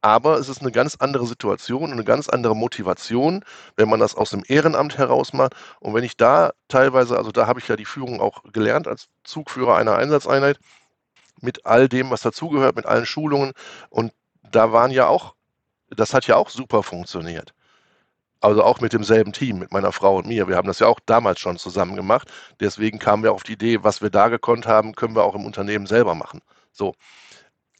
Aber 0.02 0.38
es 0.38 0.48
ist 0.48 0.60
eine 0.60 0.70
ganz 0.72 0.96
andere 0.96 1.26
Situation 1.26 1.84
und 1.84 1.92
eine 1.92 2.04
ganz 2.04 2.28
andere 2.28 2.54
Motivation, 2.54 3.44
wenn 3.76 3.88
man 3.88 3.98
das 4.00 4.14
aus 4.14 4.30
dem 4.30 4.44
Ehrenamt 4.46 4.98
heraus 4.98 5.32
macht. 5.32 5.54
Und 5.80 5.94
wenn 5.94 6.04
ich 6.04 6.16
da 6.16 6.52
teilweise, 6.68 7.16
also 7.16 7.32
da 7.32 7.46
habe 7.46 7.58
ich 7.60 7.68
ja 7.68 7.76
die 7.76 7.84
Führung 7.86 8.20
auch 8.20 8.42
gelernt 8.52 8.86
als 8.86 9.08
Zugführer 9.24 9.76
einer 9.76 9.96
Einsatzeinheit, 9.96 10.58
mit 11.40 11.66
all 11.66 11.88
dem, 11.88 12.10
was 12.10 12.22
dazugehört, 12.22 12.76
mit 12.76 12.86
allen 12.86 13.06
Schulungen. 13.06 13.52
Und 13.90 14.12
da 14.50 14.72
waren 14.72 14.90
ja 14.90 15.06
auch, 15.06 15.34
das 15.90 16.14
hat 16.14 16.26
ja 16.26 16.36
auch 16.36 16.50
super 16.50 16.82
funktioniert. 16.82 17.52
Also 18.40 18.62
auch 18.62 18.80
mit 18.80 18.92
demselben 18.92 19.32
Team, 19.32 19.58
mit 19.58 19.72
meiner 19.72 19.92
Frau 19.92 20.16
und 20.16 20.26
mir. 20.26 20.46
Wir 20.46 20.56
haben 20.56 20.68
das 20.68 20.78
ja 20.78 20.86
auch 20.86 21.00
damals 21.06 21.40
schon 21.40 21.56
zusammen 21.58 21.96
gemacht. 21.96 22.30
Deswegen 22.60 22.98
kamen 22.98 23.22
wir 23.22 23.32
auf 23.32 23.42
die 23.42 23.54
Idee, 23.54 23.82
was 23.82 24.02
wir 24.02 24.10
da 24.10 24.28
gekonnt 24.28 24.66
haben, 24.66 24.94
können 24.94 25.16
wir 25.16 25.24
auch 25.24 25.34
im 25.34 25.46
Unternehmen 25.46 25.86
selber 25.86 26.14
machen. 26.14 26.42
So. 26.72 26.94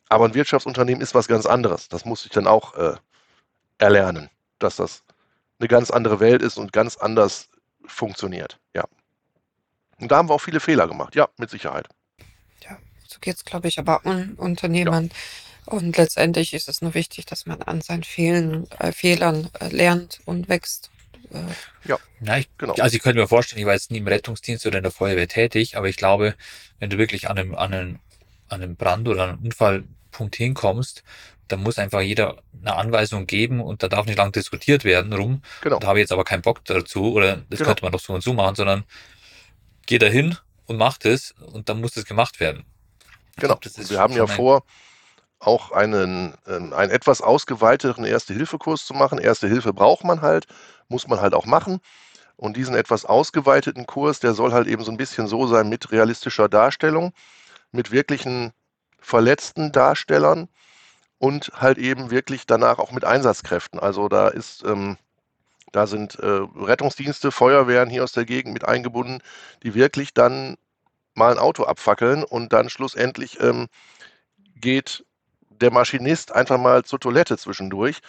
Aber 0.09 0.25
ein 0.25 0.35
Wirtschaftsunternehmen 0.35 1.03
ist 1.03 1.15
was 1.15 1.29
ganz 1.29 1.47
anderes. 1.47 1.89
Das 1.89 2.05
musste 2.05 2.29
ich 2.29 2.33
dann 2.33 2.47
auch 2.47 2.75
äh, 2.75 2.95
erlernen, 3.79 4.31
dass 4.59 4.77
das 4.77 5.03
eine 5.59 5.69
ganz 5.69 5.91
andere 5.91 6.21
Welt 6.21 6.43
ist 6.43 6.59
und 6.59 6.73
ganz 6.73 6.97
anders 6.97 7.49
funktioniert. 7.85 8.59
Ja. 8.75 8.85
Und 10.01 10.11
da 10.11 10.17
haben 10.17 10.29
wir 10.29 10.35
auch 10.35 10.41
viele 10.41 10.61
Fehler 10.61 10.89
gemacht. 10.89 11.15
Ja, 11.15 11.29
mit 11.39 11.51
Sicherheit. 11.51 11.89
So 13.17 13.21
geht 13.21 13.37
es, 13.37 13.45
glaube 13.47 13.69
ich, 13.69 13.79
aber 13.79 14.05
un 14.05 14.35
Unternehmern. 14.35 15.11
Ja. 15.67 15.73
Und 15.73 15.97
letztendlich 15.97 16.53
ist 16.53 16.69
es 16.69 16.83
nur 16.83 16.93
wichtig, 16.93 17.25
dass 17.25 17.47
man 17.47 17.63
an 17.63 17.81
seinen 17.81 18.05
Fehlen, 18.05 18.71
äh, 18.79 18.93
Fehlern 18.93 19.49
äh, 19.59 19.69
lernt 19.69 20.21
und 20.27 20.51
wächst. 20.51 20.91
Äh. 21.33 21.89
Ja, 21.89 21.99
ja 22.21 22.37
ich, 22.37 22.49
genau. 22.59 22.75
Also 22.75 22.95
ich 22.95 23.03
könnte 23.03 23.21
mir 23.21 23.27
vorstellen, 23.27 23.61
ich 23.61 23.67
war 23.67 23.73
jetzt 23.73 23.91
nie 23.91 23.99
im 23.99 24.07
Rettungsdienst 24.07 24.67
oder 24.67 24.77
in 24.79 24.83
der 24.83 24.93
Feuerwehr 24.93 25.29
tätig, 25.29 25.77
aber 25.77 25.89
ich 25.89 25.97
glaube, 25.97 26.35
wenn 26.79 26.91
du 26.91 26.99
wirklich 26.99 27.29
an 27.31 27.39
einem, 27.39 27.55
an 27.55 27.73
einem, 27.73 27.99
an 28.49 28.63
einem 28.63 28.77
Brand 28.77 29.09
oder 29.09 29.25
einem 29.25 29.39
Unfallpunkt 29.39 30.37
hinkommst, 30.37 31.03
dann 31.49 31.63
muss 31.63 31.79
einfach 31.79 32.03
jeder 32.03 32.43
eine 32.61 32.77
Anweisung 32.77 33.27
geben 33.27 33.61
und 33.61 33.83
da 33.83 33.89
darf 33.89 34.05
nicht 34.05 34.19
lang 34.19 34.33
diskutiert 34.33 34.85
werden 34.85 35.13
rum. 35.15 35.43
Genau. 35.63 35.79
Da 35.79 35.89
habe 35.89 35.99
ich 35.99 36.03
jetzt 36.03 36.13
aber 36.13 36.25
keinen 36.25 36.43
Bock 36.43 36.65
dazu 36.67 37.13
oder 37.13 37.39
das 37.49 37.59
genau. 37.59 37.69
könnte 37.69 37.83
man 37.83 37.93
doch 37.93 38.01
so 38.01 38.13
und 38.13 38.23
so 38.23 38.35
machen, 38.35 38.57
sondern 38.57 38.85
geh 39.87 39.99
da 39.99 40.07
hin 40.07 40.37
und 40.67 40.77
mach 40.77 40.99
das 40.99 41.33
und 41.33 41.69
dann 41.69 41.81
muss 41.81 41.93
das 41.93 42.05
gemacht 42.05 42.41
werden. 42.41 42.65
Genau. 43.37 43.57
Glaub, 43.61 43.91
wir 43.91 43.99
haben 43.99 44.15
ja 44.15 44.27
vor, 44.27 44.63
auch 45.39 45.73
einen, 45.73 46.35
äh, 46.47 46.55
einen 46.75 46.91
etwas 46.91 47.21
ausgeweiteten 47.21 48.05
Erste-Hilfe-Kurs 48.05 48.87
zu 48.87 48.95
machen. 48.95 49.19
Erste 49.19 49.49
Hilfe 49.49 49.73
braucht 49.73 50.05
man 50.05 50.23
halt, 50.23 50.47
muss 50.89 51.07
man 51.09 51.21
halt 51.21 51.35
auch 51.35 51.47
machen. 51.47 51.81
Und 52.37 52.57
diesen 52.57 52.75
etwas 52.75 53.05
ausgeweiteten 53.05 53.87
Kurs, 53.87 54.21
der 54.21 54.35
soll 54.35 54.53
halt 54.53 54.67
eben 54.67 54.85
so 54.85 54.91
ein 54.91 54.99
bisschen 54.99 55.27
so 55.27 55.47
sein 55.47 55.69
mit 55.69 55.91
realistischer 55.91 56.49
Darstellung, 56.49 57.13
mit 57.73 57.93
wirklichen 57.93 58.53
verletzten 59.01 59.73
Darstellern 59.73 60.49
und 61.19 61.51
halt 61.55 61.79
eben 61.79 62.11
wirklich 62.11 62.47
danach 62.47 62.79
auch 62.79 62.93
mit 62.93 63.05
Einsatzkräften. 63.05 63.81
Also 63.81 64.09
da 64.09 64.29
ist, 64.29 64.65
ähm, 64.65 64.99
da 65.73 65.87
sind 65.87 66.17
äh, 66.17 66.27
Rettungsdienste, 66.57 67.31
Feuerwehren 67.31 67.89
hier 67.89 68.05
aus 68.05 68.13
der 68.13 68.27
Gegend 68.27 68.53
mit 68.53 68.67
eingebunden, 68.67 69.23
die 69.63 69.75
wirklich 69.75 70.13
dann 70.13 70.57
mal 71.17 71.33
ein 71.33 71.39
Auto 71.39 71.65
abfackeln 71.65 72.25
und 72.25 72.53
dann 72.53 72.71
schlussendlich 72.71 73.41
ähm, 73.41 73.69
geht 74.55 75.05
der 75.49 75.73
Maschinist 75.73 76.33
einfach 76.33 76.59
mal 76.59 76.85
zur 76.85 77.01
Toilette 77.01 77.39
zwischendurch 77.39 78.01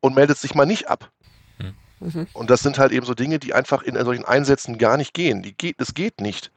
und 0.00 0.14
meldet 0.14 0.38
sich 0.38 0.54
mal 0.54 0.66
nicht 0.66 0.88
ab. 0.88 1.10
Hm. 1.58 1.74
Mhm. 2.00 2.26
Und 2.32 2.50
das 2.50 2.60
sind 2.60 2.78
halt 2.78 2.92
eben 2.92 3.06
so 3.06 3.14
Dinge, 3.14 3.38
die 3.38 3.54
einfach 3.54 3.82
in 3.82 4.02
solchen 4.04 4.24
Einsätzen 4.24 4.78
gar 4.78 4.96
nicht 4.96 5.14
gehen. 5.14 5.42
Die 5.42 5.54
geht, 5.54 5.80
es 5.80 5.94
geht 5.94 6.20
nicht. 6.20 6.50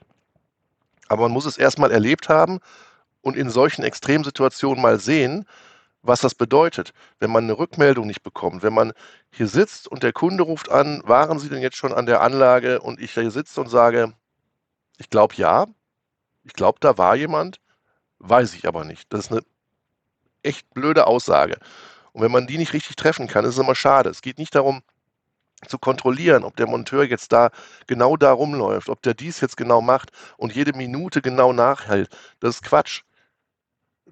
Aber 1.08 1.24
man 1.24 1.32
muss 1.32 1.46
es 1.46 1.58
erstmal 1.58 1.92
erlebt 1.92 2.30
haben 2.30 2.60
und 3.22 3.36
in 3.36 3.50
solchen 3.50 3.84
Extremsituationen 3.84 4.82
mal 4.82 5.00
sehen, 5.00 5.46
was 6.02 6.20
das 6.20 6.36
bedeutet, 6.36 6.94
wenn 7.20 7.32
man 7.32 7.46
eine 7.46 7.58
Rückmeldung 7.58 8.08
nicht 8.08 8.24
bekommt, 8.24 8.62
wenn 8.62 8.74
man 8.74 8.92
hier 9.32 9.48
sitzt 9.48 9.88
und 9.88 10.04
der 10.04 10.12
Kunde 10.12 10.44
ruft 10.44 10.70
an, 10.70 11.02
waren 11.06 11.40
Sie 11.40 11.48
denn 11.48 11.62
jetzt 11.62 11.78
schon 11.78 11.94
an 11.94 12.06
der 12.06 12.22
Anlage 12.22 12.82
und 12.82 13.00
ich 13.00 13.14
hier 13.14 13.32
sitze 13.32 13.62
und 13.62 13.70
sage, 13.70 14.14
ich 14.98 15.10
glaube 15.10 15.36
ja, 15.36 15.68
ich 16.44 16.54
glaube, 16.54 16.80
da 16.82 16.98
war 16.98 17.16
jemand, 17.16 17.60
weiß 18.20 18.54
ich 18.54 18.68
aber 18.68 18.86
nicht. 18.86 19.12
Das 19.14 19.26
ist 19.26 19.32
eine 19.32 19.42
echt 20.44 20.74
blöde 20.74 21.08
Aussage. 21.08 21.58
Und 22.12 22.22
wenn 22.22 22.32
man 22.32 22.48
die 22.48 22.58
nicht 22.58 22.74
richtig 22.74 22.96
treffen 22.96 23.28
kann, 23.28 23.46
ist 23.46 23.56
es 23.56 23.64
immer 23.64 23.76
schade. 23.76 24.10
Es 24.10 24.22
geht 24.22 24.38
nicht 24.38 24.56
darum, 24.56 24.82
zu 25.68 25.80
kontrollieren, 25.80 26.44
ob 26.44 26.58
der 26.58 26.68
Monteur 26.68 27.06
jetzt 27.06 27.32
da 27.32 27.50
genau 27.88 28.18
da 28.18 28.34
rumläuft, 28.34 28.90
ob 28.90 29.02
der 29.02 29.14
dies 29.14 29.40
jetzt 29.40 29.56
genau 29.56 29.82
macht 29.82 30.12
und 30.36 30.54
jede 30.54 30.74
Minute 30.74 31.22
genau 31.22 31.54
nachhält. 31.54 32.10
Das 32.42 32.56
ist 32.56 32.64
Quatsch 32.64 33.04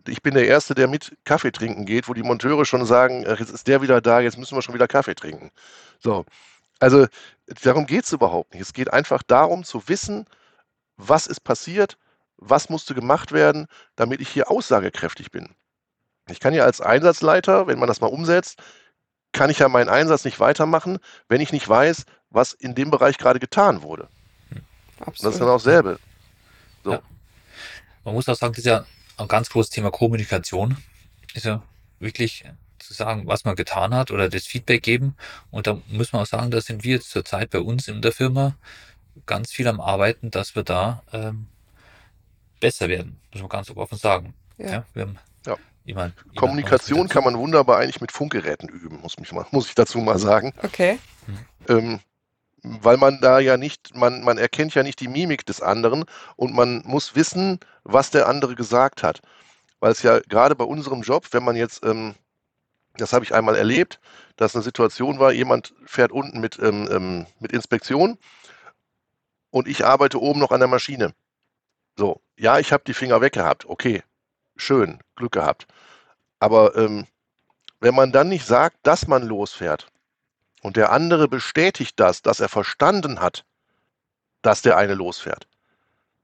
ich 0.08 0.22
bin 0.22 0.34
der 0.34 0.48
Erste, 0.48 0.76
der 0.76 0.88
mit 0.88 1.16
Kaffee 1.26 1.52
trinken 1.52 1.86
geht, 1.86 2.08
wo 2.08 2.14
die 2.14 2.24
Monteure 2.24 2.66
schon 2.66 2.86
sagen, 2.86 3.24
jetzt 3.24 3.52
ist 3.52 3.68
der 3.68 3.82
wieder 3.82 4.02
da, 4.02 4.20
jetzt 4.20 4.38
müssen 4.38 4.56
wir 4.56 4.62
schon 4.62 4.74
wieder 4.74 4.88
Kaffee 4.88 5.16
trinken. 5.16 5.52
So, 6.00 6.26
also 6.80 7.08
darum 7.64 7.86
geht 7.86 8.06
es 8.06 8.14
überhaupt 8.14 8.54
nicht. 8.54 8.62
Es 8.62 8.74
geht 8.74 8.92
einfach 8.92 9.24
darum 9.24 9.64
zu 9.64 9.88
wissen, 9.88 10.26
was 10.98 11.28
ist 11.28 11.42
passiert, 11.42 11.98
was 12.38 12.70
musste 12.70 12.94
gemacht 12.96 13.32
werden, 13.32 13.68
damit 13.96 14.22
ich 14.22 14.30
hier 14.30 14.50
aussagekräftig 14.50 15.32
bin. 15.32 15.50
Ich 16.30 16.40
kann 16.40 16.54
ja 16.54 16.64
als 16.64 16.82
Einsatzleiter, 16.82 17.68
wenn 17.68 17.80
man 17.80 17.88
das 17.88 18.02
mal 18.02 18.08
umsetzt, 18.08 18.62
kann 19.32 19.50
ich 19.50 19.60
ja 19.60 19.70
meinen 19.70 19.90
Einsatz 19.90 20.26
nicht 20.26 20.40
weitermachen, 20.40 21.00
wenn 21.30 21.42
ich 21.42 21.52
nicht 21.52 21.68
weiß, 21.68 22.06
was 22.30 22.54
in 22.54 22.76
dem 22.76 22.92
Bereich 22.92 23.18
gerade 23.18 23.40
getan 23.40 23.82
wurde. 23.82 24.08
Absolut. 25.00 25.24
Das 25.24 25.34
ist 25.34 25.40
dann 25.40 25.50
auch 25.50 25.60
selbe. 25.60 26.00
So. 26.84 26.94
Ja. 26.94 27.02
Man 28.04 28.14
muss 28.14 28.28
auch 28.28 28.36
sagen, 28.36 28.54
das 28.54 28.60
ist 28.60 28.66
ja 28.66 28.86
ein 29.18 29.28
ganz 29.28 29.50
großes 29.50 29.72
Thema 29.72 29.92
Kommunikation. 29.92 30.78
Ist 31.34 31.46
ja 31.46 31.62
wirklich 32.00 32.46
zu 32.80 32.94
sagen, 32.94 33.28
was 33.28 33.46
man 33.46 33.56
getan 33.56 33.94
hat 33.94 34.12
oder 34.12 34.30
das 34.30 34.46
Feedback 34.46 34.84
geben. 34.84 35.16
Und 35.50 35.68
da 35.68 35.82
muss 35.88 36.12
man 36.12 36.24
auch 36.24 36.28
sagen, 36.28 36.52
da 36.52 36.62
sind 36.62 36.84
wir 36.84 36.96
jetzt 36.96 37.12
zurzeit 37.12 37.52
bei 37.52 37.60
uns 37.60 37.88
in 37.88 38.02
der 38.02 38.12
Firma 38.12 38.56
ganz 39.26 39.52
viel 39.52 39.68
am 39.68 39.82
Arbeiten, 39.82 40.32
dass 40.32 40.56
wir 40.56 40.64
da 40.64 41.04
ähm, 41.14 41.48
besser 42.60 42.90
werden, 42.90 43.20
muss 43.32 43.42
man 43.42 43.50
ganz 43.50 43.70
offen 43.72 43.98
sagen. 43.98 44.34
Ja. 44.58 44.72
ja 44.72 44.86
wir 44.94 45.02
haben 45.04 45.20
ja. 45.46 45.58
Jemand, 45.84 46.14
Kommunikation 46.36 47.08
kann 47.08 47.24
man 47.24 47.38
wunderbar 47.38 47.80
eigentlich 47.80 48.02
mit 48.02 48.12
Funkgeräten 48.12 48.70
üben, 48.70 49.00
muss, 49.02 49.20
mich 49.20 49.32
mal, 49.32 49.46
muss 49.52 49.68
ich 49.68 49.76
dazu 49.76 50.00
mal 50.00 50.20
sagen. 50.20 50.54
Okay. 50.64 51.00
Ähm, 51.68 52.00
weil 52.64 52.98
man 52.98 53.20
da 53.22 53.40
ja 53.40 53.58
nicht, 53.58 53.96
man, 53.96 54.24
man 54.24 54.38
erkennt 54.38 54.76
ja 54.76 54.84
nicht 54.84 55.00
die 55.00 55.08
Mimik 55.08 55.46
des 55.46 55.62
anderen 55.62 56.06
und 56.36 56.54
man 56.54 56.84
muss 56.86 57.16
wissen, 57.16 57.60
was 57.84 58.12
der 58.12 58.28
andere 58.28 58.56
gesagt 58.56 59.02
hat. 59.02 59.22
Weil 59.80 59.92
es 59.92 60.04
ja 60.04 60.20
gerade 60.20 60.56
bei 60.56 60.64
unserem 60.64 61.02
Job, 61.02 61.28
wenn 61.32 61.44
man 61.44 61.56
jetzt, 61.56 61.84
ähm, 61.84 62.14
das 62.98 63.14
habe 63.14 63.26
ich 63.26 63.34
einmal 63.34 63.56
erlebt, 63.56 64.00
dass 64.36 64.56
eine 64.56 64.64
Situation 64.64 65.18
war, 65.18 65.32
jemand 65.32 65.74
fährt 65.86 66.12
unten 66.12 66.40
mit, 66.40 66.60
ähm, 66.60 66.88
ähm, 66.92 67.26
mit 67.40 67.52
Inspektion 67.52 68.20
und 69.52 69.68
ich 69.68 69.86
arbeite 69.86 70.20
oben 70.20 70.40
noch 70.40 70.52
an 70.52 70.60
der 70.60 70.70
Maschine. 70.70 71.14
So, 71.98 72.22
ja, 72.38 72.58
ich 72.58 72.74
habe 72.74 72.84
die 72.86 72.94
Finger 72.94 73.22
weg 73.22 73.34
gehabt, 73.34 73.66
okay, 73.66 74.04
schön, 74.56 75.00
Glück 75.16 75.34
gehabt. 75.34 75.68
Aber 76.40 76.76
ähm, 76.76 77.06
wenn 77.80 77.94
man 77.94 78.12
dann 78.12 78.30
nicht 78.30 78.46
sagt, 78.46 78.78
dass 78.84 79.08
man 79.08 79.24
losfährt, 79.24 79.88
und 80.62 80.78
der 80.78 80.92
andere 80.92 81.28
bestätigt 81.28 82.00
das, 82.00 82.22
dass 82.22 82.40
er 82.40 82.50
verstanden 82.50 83.20
hat, 83.20 83.46
dass 84.42 84.62
der 84.62 84.78
eine 84.78 84.94
losfährt. 84.94 85.48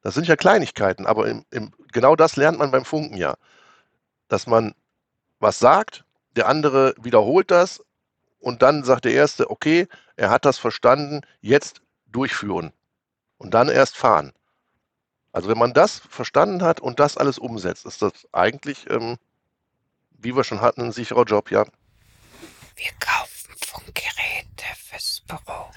Das 0.02 0.14
sind 0.14 0.28
ja 0.28 0.36
Kleinigkeiten, 0.36 1.06
aber 1.06 1.28
im, 1.28 1.44
im, 1.50 1.74
genau 1.92 2.16
das 2.16 2.36
lernt 2.36 2.60
man 2.60 2.72
beim 2.72 2.86
Funken 2.86 3.18
ja. 3.18 3.36
Dass 4.28 4.46
man 4.46 4.76
was 5.40 5.60
sagt, 5.60 6.06
der 6.36 6.48
andere 6.48 6.94
wiederholt 7.02 7.50
das 7.50 7.84
und 8.40 8.62
dann 8.62 8.84
sagt 8.84 9.06
der 9.06 9.14
Erste, 9.14 9.50
okay, 9.50 9.88
er 10.16 10.30
hat 10.30 10.46
das 10.46 10.60
verstanden, 10.60 11.22
jetzt 11.42 11.82
durchführen 12.06 12.72
und 13.38 13.54
dann 13.54 13.70
erst 13.70 13.98
fahren. 13.98 14.34
Also 15.32 15.50
wenn 15.50 15.58
man 15.58 15.74
das 15.74 16.02
verstanden 16.10 16.64
hat 16.64 16.80
und 16.80 17.00
das 17.00 17.18
alles 17.18 17.38
umsetzt, 17.38 17.86
ist 17.86 18.02
das 18.02 18.14
eigentlich, 18.32 18.90
ähm, 18.90 19.18
wie 20.18 20.36
wir 20.36 20.44
schon 20.44 20.62
hatten, 20.62 20.82
ein 20.82 20.92
sicherer 20.92 21.26
Job, 21.26 21.52
ja. 21.52 21.66
Wir 22.76 22.92
kaufen 23.00 23.54
Funkgeräte 23.66 24.66
fürs 24.90 25.22
Büro. 25.28 25.72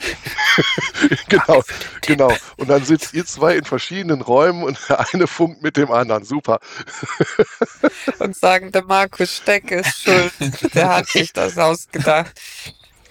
genau, 1.29 1.63
genau. 2.03 2.35
Und 2.57 2.69
dann 2.69 2.85
sitzt 2.85 3.15
ihr 3.15 3.27
zwei 3.27 3.57
in 3.57 3.65
verschiedenen 3.65 4.21
Räumen 4.23 4.63
und 4.63 4.79
der 4.89 5.13
eine 5.13 5.27
funkt 5.27 5.63
mit 5.63 5.77
dem 5.77 5.91
anderen. 5.91 6.25
Super. 6.25 6.61
und 8.19 8.37
sagen, 8.37 8.73
der 8.73 8.85
Markus 8.85 9.37
Steck 9.37 9.71
ist 9.71 10.03
schuld. 10.03 10.33
Der 10.75 10.89
hat 10.89 11.09
sich 11.09 11.33
das 11.33 11.59
ausgedacht. 11.59 12.33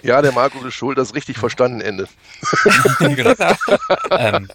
Ja, 0.01 0.21
der 0.21 0.31
Markus 0.31 0.63
ist 0.63 0.73
schuld, 0.73 0.97
das 0.97 1.09
ist 1.09 1.15
richtig 1.15 1.37
verstanden, 1.37 1.81
Ende. 1.81 2.07
genau. 2.99 3.33
ähm, 4.11 4.49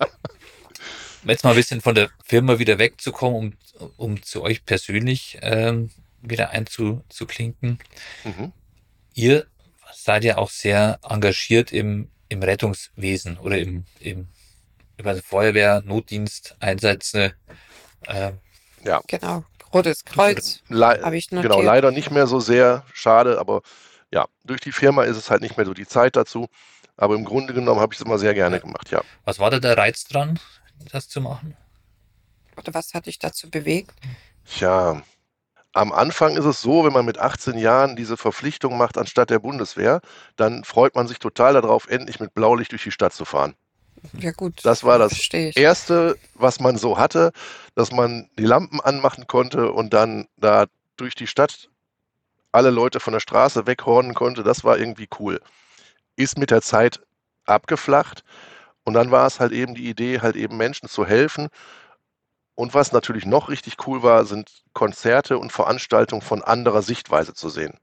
jetzt 1.24 1.44
mal 1.44 1.50
ein 1.50 1.56
bisschen 1.56 1.80
von 1.80 1.94
der 1.94 2.10
Firma 2.24 2.58
wieder 2.58 2.78
wegzukommen, 2.78 3.56
um, 3.78 3.90
um 3.96 4.22
zu 4.22 4.42
euch 4.42 4.64
persönlich 4.64 5.38
ähm, 5.42 5.90
wieder 6.22 6.50
einzuklinken. 6.50 7.78
Mhm. 8.24 8.52
Ihr 9.14 9.46
seid 9.92 10.24
ihr 10.24 10.38
auch 10.38 10.50
sehr 10.50 10.98
engagiert 11.08 11.72
im, 11.72 12.10
im 12.28 12.42
Rettungswesen 12.42 13.38
oder 13.38 13.58
im, 13.58 13.84
im 14.00 14.28
über 14.96 15.14
Feuerwehr, 15.16 15.82
Notdienst, 15.84 16.56
Einsätze. 16.60 17.34
Äh, 18.06 18.32
ja. 18.84 19.00
Genau. 19.06 19.44
Rotes 19.72 20.04
Kreuz. 20.04 20.62
habe 20.70 21.16
ich 21.16 21.32
notiert. 21.32 21.52
Genau, 21.52 21.62
leider 21.62 21.90
nicht 21.90 22.10
mehr 22.10 22.28
so 22.28 22.38
sehr. 22.38 22.84
Schade, 22.92 23.40
aber 23.40 23.62
ja, 24.14 24.26
durch 24.44 24.60
die 24.60 24.70
Firma 24.70 25.02
ist 25.02 25.16
es 25.16 25.28
halt 25.28 25.42
nicht 25.42 25.56
mehr 25.56 25.66
so 25.66 25.74
die 25.74 25.88
Zeit 25.88 26.14
dazu. 26.14 26.46
Aber 26.96 27.16
im 27.16 27.24
Grunde 27.24 27.52
genommen 27.52 27.80
habe 27.80 27.92
ich 27.92 28.00
es 28.00 28.06
immer 28.06 28.18
sehr 28.18 28.32
gerne 28.32 28.60
gemacht, 28.60 28.90
ja. 28.92 29.02
Was 29.24 29.40
war 29.40 29.50
da 29.50 29.58
der 29.58 29.76
Reiz 29.76 30.04
dran, 30.04 30.38
das 30.92 31.08
zu 31.08 31.20
machen? 31.20 31.56
Oder 32.56 32.72
was 32.72 32.94
hat 32.94 33.06
dich 33.06 33.18
dazu 33.18 33.50
bewegt? 33.50 33.90
Tja, 34.48 35.02
am 35.72 35.90
Anfang 35.90 36.36
ist 36.36 36.44
es 36.44 36.62
so, 36.62 36.84
wenn 36.84 36.92
man 36.92 37.04
mit 37.04 37.18
18 37.18 37.58
Jahren 37.58 37.96
diese 37.96 38.16
Verpflichtung 38.16 38.78
macht 38.78 38.96
anstatt 38.96 39.30
der 39.30 39.40
Bundeswehr, 39.40 40.00
dann 40.36 40.62
freut 40.62 40.94
man 40.94 41.08
sich 41.08 41.18
total 41.18 41.54
darauf, 41.54 41.88
endlich 41.88 42.20
mit 42.20 42.32
Blaulicht 42.32 42.70
durch 42.70 42.84
die 42.84 42.92
Stadt 42.92 43.12
zu 43.12 43.24
fahren. 43.24 43.54
Ja 44.12 44.30
gut, 44.30 44.60
Das 44.62 44.84
war 44.84 44.98
das. 44.98 45.28
Erste, 45.32 46.16
was 46.34 46.60
man 46.60 46.76
so 46.76 46.98
hatte, 46.98 47.32
dass 47.74 47.90
man 47.90 48.28
die 48.38 48.44
Lampen 48.44 48.80
anmachen 48.80 49.26
konnte 49.26 49.72
und 49.72 49.92
dann 49.92 50.28
da 50.36 50.66
durch 50.96 51.16
die 51.16 51.26
Stadt 51.26 51.70
alle 52.54 52.70
Leute 52.70 53.00
von 53.00 53.12
der 53.12 53.20
Straße 53.20 53.66
weghornen 53.66 54.14
konnte. 54.14 54.44
Das 54.44 54.62
war 54.64 54.78
irgendwie 54.78 55.08
cool. 55.18 55.40
Ist 56.16 56.38
mit 56.38 56.50
der 56.50 56.62
Zeit 56.62 57.00
abgeflacht 57.46 58.22
und 58.84 58.94
dann 58.94 59.10
war 59.10 59.26
es 59.26 59.40
halt 59.40 59.52
eben 59.52 59.74
die 59.74 59.88
Idee, 59.88 60.20
halt 60.20 60.36
eben 60.36 60.56
Menschen 60.56 60.88
zu 60.88 61.04
helfen. 61.04 61.48
Und 62.54 62.72
was 62.72 62.92
natürlich 62.92 63.26
noch 63.26 63.48
richtig 63.48 63.86
cool 63.86 64.04
war, 64.04 64.24
sind 64.24 64.62
Konzerte 64.72 65.38
und 65.38 65.50
Veranstaltungen 65.50 66.22
von 66.22 66.42
anderer 66.42 66.82
Sichtweise 66.82 67.34
zu 67.34 67.48
sehen. 67.48 67.78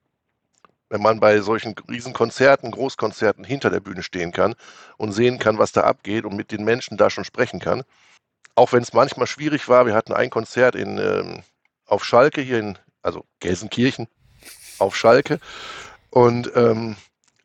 Wenn 0.88 1.02
man 1.02 1.20
bei 1.20 1.42
solchen 1.42 1.76
Riesenkonzerten, 1.90 2.72
Großkonzerten 2.72 3.44
hinter 3.44 3.70
der 3.70 3.82
Bühne 3.82 4.04
stehen 4.04 4.32
kann 4.32 4.56
und 4.96 5.12
sehen 5.12 5.40
kann, 5.40 5.58
was 5.58 5.74
da 5.74 5.82
abgeht 5.82 6.24
und 6.24 6.36
mit 6.36 6.52
den 6.52 6.64
Menschen 6.64 6.96
da 6.96 7.10
schon 7.10 7.26
sprechen 7.26 7.60
kann. 7.60 7.84
Auch 8.56 8.72
wenn 8.72 8.84
es 8.84 8.94
manchmal 8.94 9.28
schwierig 9.28 9.68
war, 9.68 9.86
wir 9.86 9.94
hatten 9.94 10.14
ein 10.14 10.30
Konzert 10.30 10.76
in, 10.76 10.98
ähm, 10.98 11.44
auf 11.86 12.06
Schalke 12.06 12.42
hier 12.42 12.60
in, 12.60 12.78
also 13.02 13.26
Gelsenkirchen 13.40 14.08
auf 14.82 14.96
Schalke 14.96 15.40
und 16.10 16.52
ähm, 16.56 16.96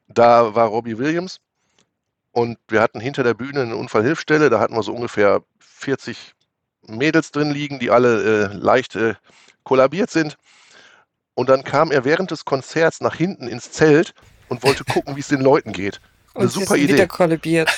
da 0.08 0.54
war 0.54 0.66
Robbie 0.68 0.98
Williams 0.98 1.40
und 2.32 2.58
wir 2.68 2.80
hatten 2.80 3.00
hinter 3.00 3.22
der 3.22 3.34
Bühne 3.34 3.62
eine 3.62 3.76
Unfallhilfstelle, 3.76 4.50
da 4.50 4.60
hatten 4.60 4.74
wir 4.74 4.82
so 4.82 4.92
ungefähr 4.92 5.42
40 5.60 6.34
Mädels 6.88 7.30
drin 7.32 7.50
liegen, 7.50 7.78
die 7.78 7.90
alle 7.90 8.50
äh, 8.50 8.54
leicht 8.54 8.96
äh, 8.96 9.14
kollabiert 9.64 10.10
sind. 10.10 10.36
Und 11.34 11.48
dann 11.48 11.64
kam 11.64 11.90
er 11.90 12.04
während 12.04 12.30
des 12.30 12.44
Konzerts 12.44 13.00
nach 13.00 13.14
hinten 13.14 13.48
ins 13.48 13.70
Zelt 13.72 14.14
und 14.48 14.62
wollte 14.62 14.84
gucken, 14.84 15.16
wie 15.16 15.20
es 15.20 15.28
den 15.28 15.40
Leuten 15.40 15.72
geht. 15.72 16.00
Eine 16.34 16.44
Und 16.44 16.50
super 16.50 16.76
Idee. 16.76 16.94
wieder 16.94 17.06
kollabiert. 17.06 17.70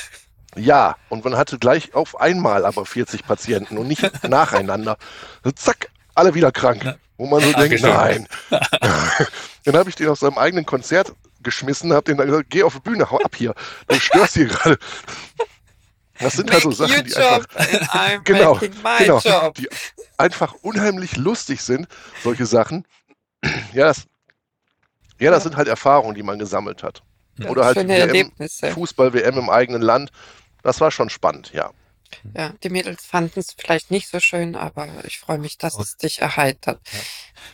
Ja, 0.57 0.97
und 1.09 1.25
man 1.25 1.37
hatte 1.37 1.59
gleich 1.59 1.95
auf 1.95 2.21
einmal 2.21 2.65
aber 2.65 2.87
40 2.87 3.27
Patienten 3.27 3.79
und 3.79 3.89
nicht 3.89 4.03
nacheinander. 4.29 4.97
So, 5.45 5.51
zack, 5.51 5.91
alle 6.15 6.35
wieder 6.35 6.53
krank. 6.53 6.99
Wo 7.19 7.27
man 7.27 7.41
so 7.41 7.47
denkt, 7.47 7.59
Angeschlagen. 7.59 8.27
nein. 8.51 8.61
dann 9.65 9.77
habe 9.77 9.91
ich 9.91 9.97
den 9.97 10.09
aus 10.09 10.21
seinem 10.21 10.39
eigenen 10.39 10.65
Konzert 10.65 11.13
geschmissen, 11.43 11.93
habe 11.93 12.05
den 12.05 12.17
dann 12.17 12.27
gesagt, 12.29 12.49
geh 12.51 12.63
auf 12.63 12.75
die 12.75 12.81
Bühne, 12.81 13.11
hau 13.11 13.19
ab 13.19 13.37
hier. 13.37 13.55
Du 13.89 13.99
störst 14.01 14.35
hier 14.35 14.47
gerade. 14.47 14.79
Das 16.21 16.33
sind 16.35 16.51
halt 16.51 16.63
so 16.63 16.69
Make 16.71 16.75
Sachen, 16.75 17.07
die 17.07 17.15
einfach, 17.17 18.25
Genau, 18.25 18.55
genau. 18.99 19.19
job. 19.21 19.55
die 19.55 19.69
einfach 20.17 20.55
unheimlich 20.63 21.17
lustig 21.17 21.61
sind, 21.63 21.87
solche 22.23 22.47
Sachen. 22.47 22.85
Ja, 23.73 23.87
das, 23.87 24.05
ja, 25.21 25.31
das 25.31 25.41
Ja. 25.45 25.51
sind 25.51 25.57
halt 25.57 25.69
Erfahrungen, 25.69 26.15
die 26.17 26.25
man 26.25 26.39
gesammelt 26.41 26.83
hat. 26.83 27.03
Ja, 27.39 27.49
Oder 27.51 27.65
halt 27.67 27.77
WM. 27.77 28.33
Fußball-WM 28.75 29.39
im 29.39 29.49
eigenen 29.49 29.81
Land. 29.83 30.11
Das 30.65 30.81
war 30.81 30.91
schon 30.91 31.09
spannend, 31.09 31.53
ja. 31.53 31.71
Ja, 32.35 32.55
die 32.63 32.69
Mädels 32.71 33.05
fanden 33.05 33.41
es 33.41 33.55
vielleicht 33.57 33.91
nicht 33.91 34.09
so 34.09 34.21
schön, 34.21 34.55
aber 34.57 35.05
ich 35.05 35.19
freue 35.19 35.39
mich, 35.39 35.59
dass 35.59 35.75
Und- 35.75 35.83
es 35.83 35.97
dich 35.97 36.21
erheitert. 36.21 36.81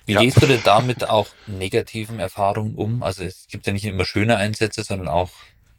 Wie 0.07 0.13
Ja. 0.13 0.21
gehst 0.21 0.43
du 0.43 0.47
denn 0.47 0.63
damit 0.65 1.09
auch 1.09 1.29
negativen 1.47 2.19
Erfahrungen 2.21 2.75
um? 2.75 3.03
Also 3.03 3.25
es 3.25 3.47
gibt 3.49 3.67
ja 3.67 3.73
nicht 3.73 3.85
immer 3.85 4.05
schöne 4.05 4.37
Einsätze, 4.37 4.83
sondern 4.85 5.09
auch 5.09 5.31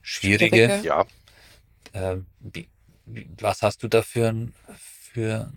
schwierige. 0.02 0.56
Schwierige. 0.68 0.88
Ja, 0.88 1.06
Ähm, 1.94 2.26
wie, 2.40 2.68
wie, 3.06 3.28
was 3.40 3.62
hast 3.62 3.82
du 3.84 3.88
da 3.88 4.02
für 4.02 4.28
ein, 4.30 4.54
für 4.78 5.52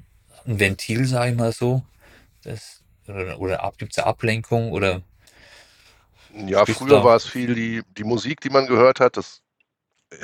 ein 0.47 0.61
Ventil, 0.61 1.07
sag 1.07 1.31
ich 1.31 1.37
mal 1.37 1.53
so? 1.53 1.83
Das, 2.45 2.83
oder 3.09 3.41
oder 3.41 3.73
gibt 3.77 3.97
es 3.97 4.05
Ablenkung 4.05 4.71
oder 4.73 5.03
Ja, 6.47 6.65
früher 6.67 7.03
war 7.03 7.17
es 7.17 7.27
viel 7.27 7.55
die, 7.55 7.83
die 7.97 8.05
Musik, 8.05 8.41
die 8.41 8.51
man 8.51 8.67
gehört 8.67 9.01
hat. 9.01 9.17
Das 9.17 9.43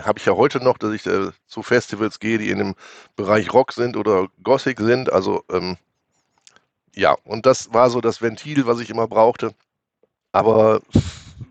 habe 0.02 0.18
ich 0.18 0.26
ja 0.26 0.34
heute 0.34 0.62
noch, 0.62 0.78
dass 0.78 0.92
ich 0.92 1.06
äh, 1.06 1.30
zu 1.46 1.62
Festivals 1.62 2.20
gehe, 2.20 2.38
die 2.38 2.50
in 2.50 2.58
dem 2.58 2.74
Bereich 3.16 3.52
Rock 3.52 3.72
sind 3.72 3.96
oder 3.96 4.28
Gothic 4.42 4.80
sind. 4.80 5.12
Also 5.12 5.44
ähm, 5.50 5.76
ja, 6.94 7.16
und 7.24 7.46
das 7.46 7.72
war 7.72 7.90
so 7.90 8.00
das 8.00 8.22
Ventil, 8.22 8.66
was 8.66 8.80
ich 8.80 8.90
immer 8.90 9.08
brauchte. 9.08 9.54
Aber 10.32 10.80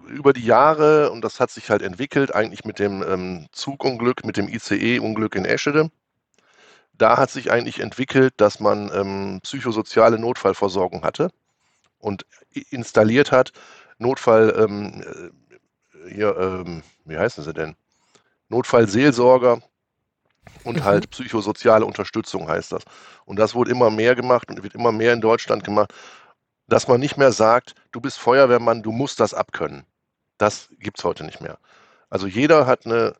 über 0.07 0.33
die 0.33 0.45
Jahre, 0.45 1.11
und 1.11 1.21
das 1.21 1.39
hat 1.39 1.51
sich 1.51 1.69
halt 1.69 1.81
entwickelt, 1.81 2.33
eigentlich 2.33 2.65
mit 2.65 2.79
dem 2.79 3.03
ähm, 3.03 3.47
Zugunglück, 3.51 4.25
mit 4.25 4.37
dem 4.37 4.47
ICE-Unglück 4.47 5.35
in 5.35 5.45
Eschede, 5.45 5.91
da 6.93 7.17
hat 7.17 7.31
sich 7.31 7.51
eigentlich 7.51 7.79
entwickelt, 7.79 8.33
dass 8.37 8.59
man 8.59 8.91
ähm, 8.93 9.39
psychosoziale 9.43 10.19
Notfallversorgung 10.19 11.03
hatte 11.03 11.29
und 11.97 12.25
installiert 12.69 13.31
hat, 13.31 13.51
Notfall, 13.97 14.53
ähm, 14.57 15.01
äh, 15.01 16.13
hier, 16.13 16.37
ähm, 16.37 16.83
wie 17.05 17.17
heißen 17.17 17.43
sie 17.43 17.53
denn? 17.53 17.75
Notfallseelsorger 18.53 19.61
und 20.63 20.77
Mhm. 20.77 20.83
halt 20.83 21.09
psychosoziale 21.09 21.85
Unterstützung 21.85 22.47
heißt 22.47 22.71
das. 22.71 22.83
Und 23.25 23.37
das 23.39 23.55
wurde 23.55 23.71
immer 23.71 23.89
mehr 23.89 24.15
gemacht 24.15 24.49
und 24.49 24.61
wird 24.63 24.75
immer 24.75 24.91
mehr 24.91 25.13
in 25.13 25.21
Deutschland 25.21 25.63
gemacht, 25.63 25.91
dass 26.67 26.87
man 26.87 26.99
nicht 26.99 27.17
mehr 27.17 27.31
sagt, 27.31 27.73
du 27.91 27.99
bist 27.99 28.17
Feuerwehrmann, 28.19 28.83
du 28.83 28.91
musst 28.91 29.19
das 29.19 29.33
abkönnen. 29.33 29.83
Das 30.37 30.69
gibt 30.79 30.99
es 30.99 31.03
heute 31.03 31.23
nicht 31.23 31.41
mehr. 31.41 31.57
Also 32.09 32.27
jeder 32.27 32.67
hat 32.67 32.85
eine, 32.85 33.15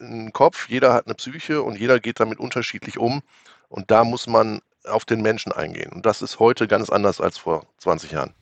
einen 0.00 0.32
Kopf, 0.32 0.68
jeder 0.68 0.94
hat 0.94 1.06
eine 1.06 1.14
Psyche 1.14 1.62
und 1.62 1.78
jeder 1.78 2.00
geht 2.00 2.18
damit 2.18 2.38
unterschiedlich 2.38 2.98
um. 2.98 3.22
Und 3.68 3.90
da 3.90 4.04
muss 4.04 4.26
man 4.26 4.60
auf 4.84 5.04
den 5.04 5.20
Menschen 5.20 5.52
eingehen. 5.52 5.92
Und 5.92 6.06
das 6.06 6.22
ist 6.22 6.38
heute 6.38 6.66
ganz 6.66 6.88
anders 6.88 7.20
als 7.20 7.36
vor 7.36 7.66
20 7.78 8.12
Jahren. 8.12 8.34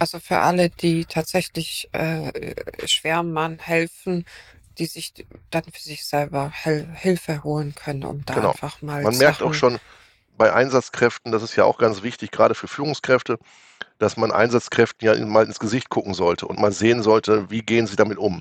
Also 0.00 0.18
für 0.18 0.38
alle, 0.38 0.70
die 0.70 1.04
tatsächlich 1.04 1.88
äh, 1.92 2.54
Schwärmern 2.86 3.58
helfen, 3.60 4.24
die 4.78 4.86
sich 4.86 5.12
dann 5.50 5.64
für 5.64 5.80
sich 5.80 6.06
selber 6.06 6.50
Hel 6.50 6.88
Hilfe 6.94 7.42
holen 7.44 7.74
können, 7.74 8.04
um 8.04 8.24
da 8.24 8.34
Genau. 8.34 8.50
einfach 8.50 8.82
mal 8.82 9.02
Man 9.02 9.18
merkt 9.18 9.42
auch 9.42 9.54
schon 9.54 9.78
bei 10.36 10.52
Einsatzkräften, 10.52 11.32
das 11.32 11.42
ist 11.42 11.56
ja 11.56 11.64
auch 11.64 11.78
ganz 11.78 12.02
wichtig, 12.02 12.30
gerade 12.30 12.54
für 12.54 12.68
Führungskräfte, 12.68 13.38
dass 13.98 14.16
man 14.16 14.30
Einsatzkräften 14.30 15.06
ja 15.06 15.26
mal 15.26 15.44
ins 15.44 15.58
Gesicht 15.58 15.88
gucken 15.90 16.14
sollte 16.14 16.46
und 16.46 16.60
mal 16.60 16.72
sehen 16.72 17.02
sollte, 17.02 17.50
wie 17.50 17.62
gehen 17.62 17.86
sie 17.86 17.96
damit 17.96 18.18
um. 18.18 18.40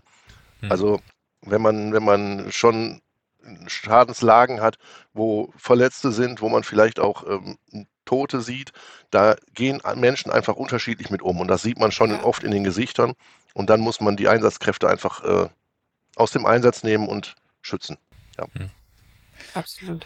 Hm. 0.61 0.71
Also 0.71 0.99
wenn 1.41 1.61
man, 1.61 1.93
wenn 1.93 2.03
man 2.03 2.51
schon 2.51 3.01
Schadenslagen 3.67 4.61
hat, 4.61 4.77
wo 5.13 5.53
Verletzte 5.57 6.11
sind, 6.11 6.41
wo 6.41 6.49
man 6.49 6.63
vielleicht 6.63 6.99
auch 6.99 7.25
ähm, 7.27 7.57
Tote 8.05 8.41
sieht, 8.41 8.71
da 9.11 9.35
gehen 9.53 9.81
Menschen 9.95 10.31
einfach 10.31 10.55
unterschiedlich 10.55 11.09
mit 11.09 11.21
um. 11.21 11.39
Und 11.39 11.47
das 11.47 11.61
sieht 11.61 11.79
man 11.79 11.91
schon 11.91 12.11
Ja. 12.11 12.23
oft 12.23 12.43
in 12.43 12.51
den 12.51 12.63
Gesichtern. 12.63 13.13
Und 13.53 13.69
dann 13.69 13.79
muss 13.79 14.01
man 14.01 14.17
die 14.17 14.27
Einsatzkräfte 14.27 14.87
einfach 14.89 15.23
äh, 15.23 15.49
aus 16.17 16.31
dem 16.31 16.45
Einsatz 16.45 16.83
nehmen 16.83 17.07
und 17.07 17.35
schützen. 17.61 17.97
absolut. 19.53 20.05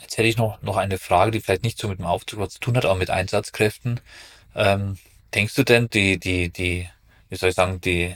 Jetzt 0.00 0.16
hätte 0.16 0.28
ich 0.28 0.36
noch, 0.36 0.62
noch 0.62 0.76
eine 0.76 0.98
Frage, 0.98 1.32
die 1.32 1.40
vielleicht 1.40 1.64
nicht 1.64 1.78
so 1.78 1.88
mit 1.88 1.98
dem 1.98 2.06
Aufzug 2.06 2.40
was 2.40 2.54
zu 2.54 2.60
tun 2.60 2.76
hat, 2.76 2.84
aber 2.84 2.94
mit 2.94 3.10
Einsatzkräften. 3.10 4.00
Ähm, 4.54 4.98
denkst 5.34 5.54
du 5.54 5.64
denn, 5.64 5.90
die, 5.90 6.18
die, 6.18 6.50
die, 6.50 6.88
wie 7.28 7.36
soll 7.36 7.50
ich 7.50 7.54
sagen, 7.54 7.80
die, 7.80 8.14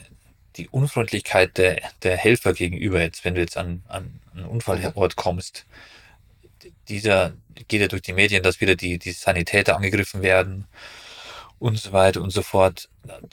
die 0.55 0.69
Unfreundlichkeit 0.69 1.57
der, 1.57 1.81
der 2.03 2.17
Helfer 2.17 2.53
gegenüber 2.53 3.01
jetzt, 3.01 3.25
wenn 3.25 3.35
du 3.35 3.41
jetzt 3.41 3.57
an, 3.57 3.83
an 3.87 4.19
einen 4.33 4.45
Unfallort 4.45 5.15
kommst, 5.15 5.65
dieser 6.87 7.33
geht 7.67 7.81
ja 7.81 7.87
durch 7.87 8.01
die 8.01 8.13
Medien, 8.13 8.43
dass 8.43 8.61
wieder 8.61 8.75
die, 8.75 8.97
die 8.97 9.11
Sanitäter 9.11 9.75
angegriffen 9.75 10.21
werden 10.21 10.67
und 11.59 11.77
so 11.77 11.91
weiter 11.91 12.21
und 12.21 12.31
so 12.31 12.41
fort. 12.41 12.89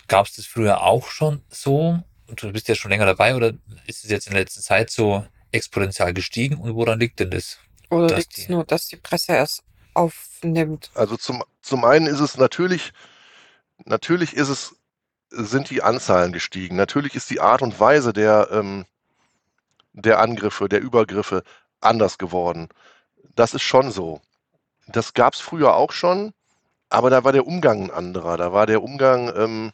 Gab 0.06 0.26
es 0.26 0.36
das 0.36 0.46
früher 0.46 0.82
auch 0.82 1.08
schon 1.08 1.42
so? 1.50 2.02
Und 2.28 2.42
du 2.42 2.52
bist 2.52 2.68
ja 2.68 2.74
schon 2.74 2.90
länger 2.90 3.06
dabei 3.06 3.34
oder 3.34 3.54
ist 3.86 4.04
es 4.04 4.10
jetzt 4.10 4.26
in 4.26 4.34
der 4.34 4.42
letzten 4.42 4.62
Zeit 4.62 4.90
so 4.90 5.24
exponentiell 5.50 6.12
gestiegen 6.12 6.58
und 6.58 6.74
woran 6.74 7.00
liegt 7.00 7.20
denn 7.20 7.30
das? 7.30 7.58
Oder 7.90 8.16
liegt 8.16 8.36
es 8.36 8.48
nur, 8.48 8.64
dass 8.64 8.86
die 8.86 8.96
Presse 8.96 9.36
es 9.36 9.62
aufnimmt? 9.94 10.90
Also 10.94 11.16
zum, 11.16 11.42
zum 11.62 11.84
einen 11.84 12.06
ist 12.06 12.20
es 12.20 12.36
natürlich, 12.36 12.92
natürlich 13.84 14.34
ist 14.34 14.48
es, 14.48 14.76
sind 15.30 15.70
die 15.70 15.82
Anzahlen 15.82 16.32
gestiegen. 16.32 16.76
Natürlich 16.76 17.14
ist 17.14 17.30
die 17.30 17.40
Art 17.40 17.62
und 17.62 17.80
Weise 17.80 18.12
der, 18.12 18.48
ähm, 18.52 18.84
der 19.92 20.20
Angriffe, 20.20 20.68
der 20.68 20.80
Übergriffe 20.80 21.42
anders 21.80 22.18
geworden. 22.18 22.68
Das 23.34 23.54
ist 23.54 23.62
schon 23.62 23.90
so. 23.90 24.20
Das 24.86 25.14
gab 25.14 25.34
es 25.34 25.40
früher 25.40 25.74
auch 25.74 25.92
schon, 25.92 26.32
aber 26.88 27.10
da 27.10 27.24
war 27.24 27.32
der 27.32 27.46
Umgang 27.46 27.84
ein 27.84 27.90
anderer. 27.90 28.36
Da 28.36 28.52
war 28.52 28.66
der 28.66 28.82
Umgang 28.82 29.34
ähm, 29.36 29.72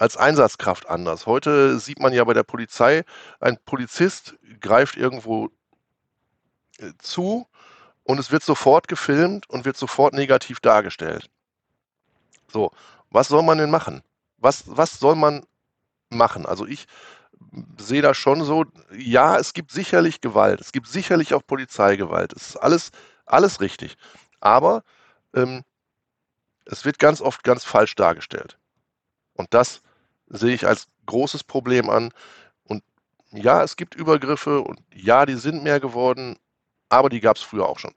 als 0.00 0.16
Einsatzkraft 0.16 0.88
anders. 0.88 1.26
Heute 1.26 1.78
sieht 1.78 2.00
man 2.00 2.14
ja 2.14 2.24
bei 2.24 2.32
der 2.32 2.42
Polizei, 2.42 3.04
ein 3.38 3.58
Polizist 3.66 4.34
greift 4.58 4.96
irgendwo 4.96 5.50
äh, 6.78 6.92
zu 6.98 7.46
und 8.04 8.18
es 8.18 8.32
wird 8.32 8.42
sofort 8.42 8.88
gefilmt 8.88 9.48
und 9.50 9.66
wird 9.66 9.76
sofort 9.76 10.14
negativ 10.14 10.60
dargestellt. 10.60 11.28
So, 12.48 12.72
was 13.10 13.28
soll 13.28 13.42
man 13.42 13.58
denn 13.58 13.70
machen? 13.70 14.02
Was, 14.38 14.64
was 14.66 14.98
soll 14.98 15.16
man 15.16 15.44
machen? 16.08 16.46
Also 16.46 16.66
ich 16.66 16.86
sehe 17.76 18.00
das 18.00 18.16
schon 18.16 18.42
so, 18.42 18.64
ja, 18.96 19.36
es 19.36 19.52
gibt 19.52 19.70
sicherlich 19.70 20.22
Gewalt, 20.22 20.62
es 20.62 20.72
gibt 20.72 20.88
sicherlich 20.88 21.34
auch 21.34 21.46
Polizeigewalt, 21.46 22.32
es 22.32 22.50
ist 22.50 22.56
alles, 22.56 22.90
alles 23.26 23.60
richtig. 23.60 23.98
Aber 24.40 24.82
ähm, 25.34 25.62
es 26.64 26.86
wird 26.86 26.98
ganz 26.98 27.20
oft 27.20 27.44
ganz 27.44 27.64
falsch 27.64 27.96
dargestellt. 27.96 28.58
Und 29.34 29.52
das 29.52 29.82
sehe 30.30 30.54
ich 30.54 30.66
als 30.66 30.86
großes 31.06 31.44
Problem 31.44 31.90
an. 31.90 32.10
Und 32.64 32.82
ja, 33.30 33.62
es 33.62 33.76
gibt 33.76 33.94
Übergriffe 33.94 34.60
und 34.62 34.80
ja, 34.94 35.26
die 35.26 35.34
sind 35.34 35.62
mehr 35.62 35.80
geworden, 35.80 36.36
aber 36.88 37.08
die 37.08 37.20
gab 37.20 37.36
es 37.36 37.42
früher 37.42 37.68
auch 37.68 37.78
schon. 37.78 37.94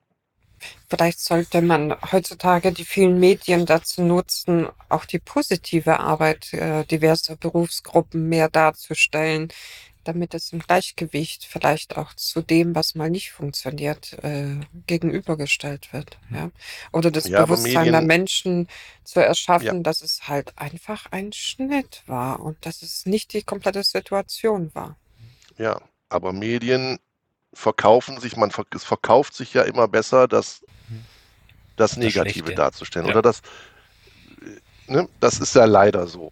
Vielleicht 0.89 1.19
sollte 1.19 1.61
man 1.61 1.95
heutzutage 2.11 2.71
die 2.71 2.85
vielen 2.85 3.19
Medien 3.19 3.65
dazu 3.65 4.01
nutzen, 4.01 4.67
auch 4.89 5.05
die 5.05 5.19
positive 5.19 5.99
Arbeit 5.99 6.53
äh, 6.53 6.85
diverser 6.85 7.35
Berufsgruppen 7.35 8.29
mehr 8.29 8.49
darzustellen, 8.49 9.49
damit 10.03 10.33
es 10.33 10.51
im 10.53 10.59
Gleichgewicht 10.59 11.45
vielleicht 11.45 11.97
auch 11.97 12.13
zu 12.13 12.41
dem, 12.41 12.75
was 12.75 12.95
mal 12.95 13.09
nicht 13.09 13.31
funktioniert, 13.31 14.13
äh, 14.23 14.59
gegenübergestellt 14.87 15.93
wird. 15.93 16.19
Ja? 16.29 16.51
Oder 16.91 17.11
das 17.11 17.29
Ja, 17.29 17.35
Bewusstsein 17.35 17.91
der 17.91 18.01
Medien, 18.01 18.03
Menschen 18.03 18.67
zu 19.03 19.19
ja, 19.57 19.73
erschaffen, 19.73 19.83
dass 19.83 20.01
es 20.01 20.27
halt 20.27 20.57
einfach 20.57 21.07
ein 21.11 21.33
Schnitt 21.33 22.03
war 22.07 22.39
und 22.41 22.65
dass 22.65 22.81
es 22.81 23.05
nicht 23.05 23.33
die 23.33 23.43
komplette 23.43 23.83
Situation 23.83 24.73
war. 24.75 24.97
ja, 25.57 25.79
aber 26.09 26.33
Medien 26.33 26.99
verkaufen 27.53 28.19
sich, 28.19 28.37
man 28.37 28.51
ver 28.51 28.65
es 28.75 28.83
verkauft 28.85 29.35
sich 29.35 29.53
ja 29.53 29.63
immer 29.63 29.87
besser, 29.87 30.27
das, 30.27 30.63
das 31.75 31.97
Das 31.97 31.97
Negative 31.97 32.53
Schlechte. 32.53 32.53
darzustellen. 32.53 33.05
Ja. 33.05 33.07
Oder 33.07 33.21
das, 33.21 33.41
äh, 34.41 34.59
ne, 34.91 35.09
das 35.19 35.39
ist 35.39 35.55
ja 35.55 35.65
leider 35.65 36.07
so. 36.07 36.31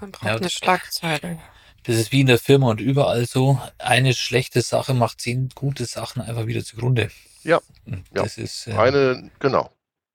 Man 0.00 0.10
braucht 0.12 0.22
Ja, 0.22 0.36
eine 0.40 0.50
Schlagzeile. 0.50 1.40
Das 1.84 1.96
ist 1.96 2.12
wie 2.12 2.20
in 2.20 2.26
der 2.28 2.38
Firma 2.38 2.70
und 2.70 2.80
überall 2.80 3.26
so. 3.26 3.60
Eine 3.78 4.14
schlechte 4.14 4.62
Sache 4.62 4.94
macht 4.94 5.20
zehn 5.20 5.48
gute 5.54 5.84
Sachen 5.86 6.22
einfach 6.22 6.46
wieder 6.46 6.64
zugrunde. 6.64 7.10
Ja, 7.42 7.60
ja. 7.86 7.96
Das 8.12 8.38
ist, 8.38 8.66
ähm, 8.68 8.78
Eine, 8.78 9.30
genau. 9.40 9.70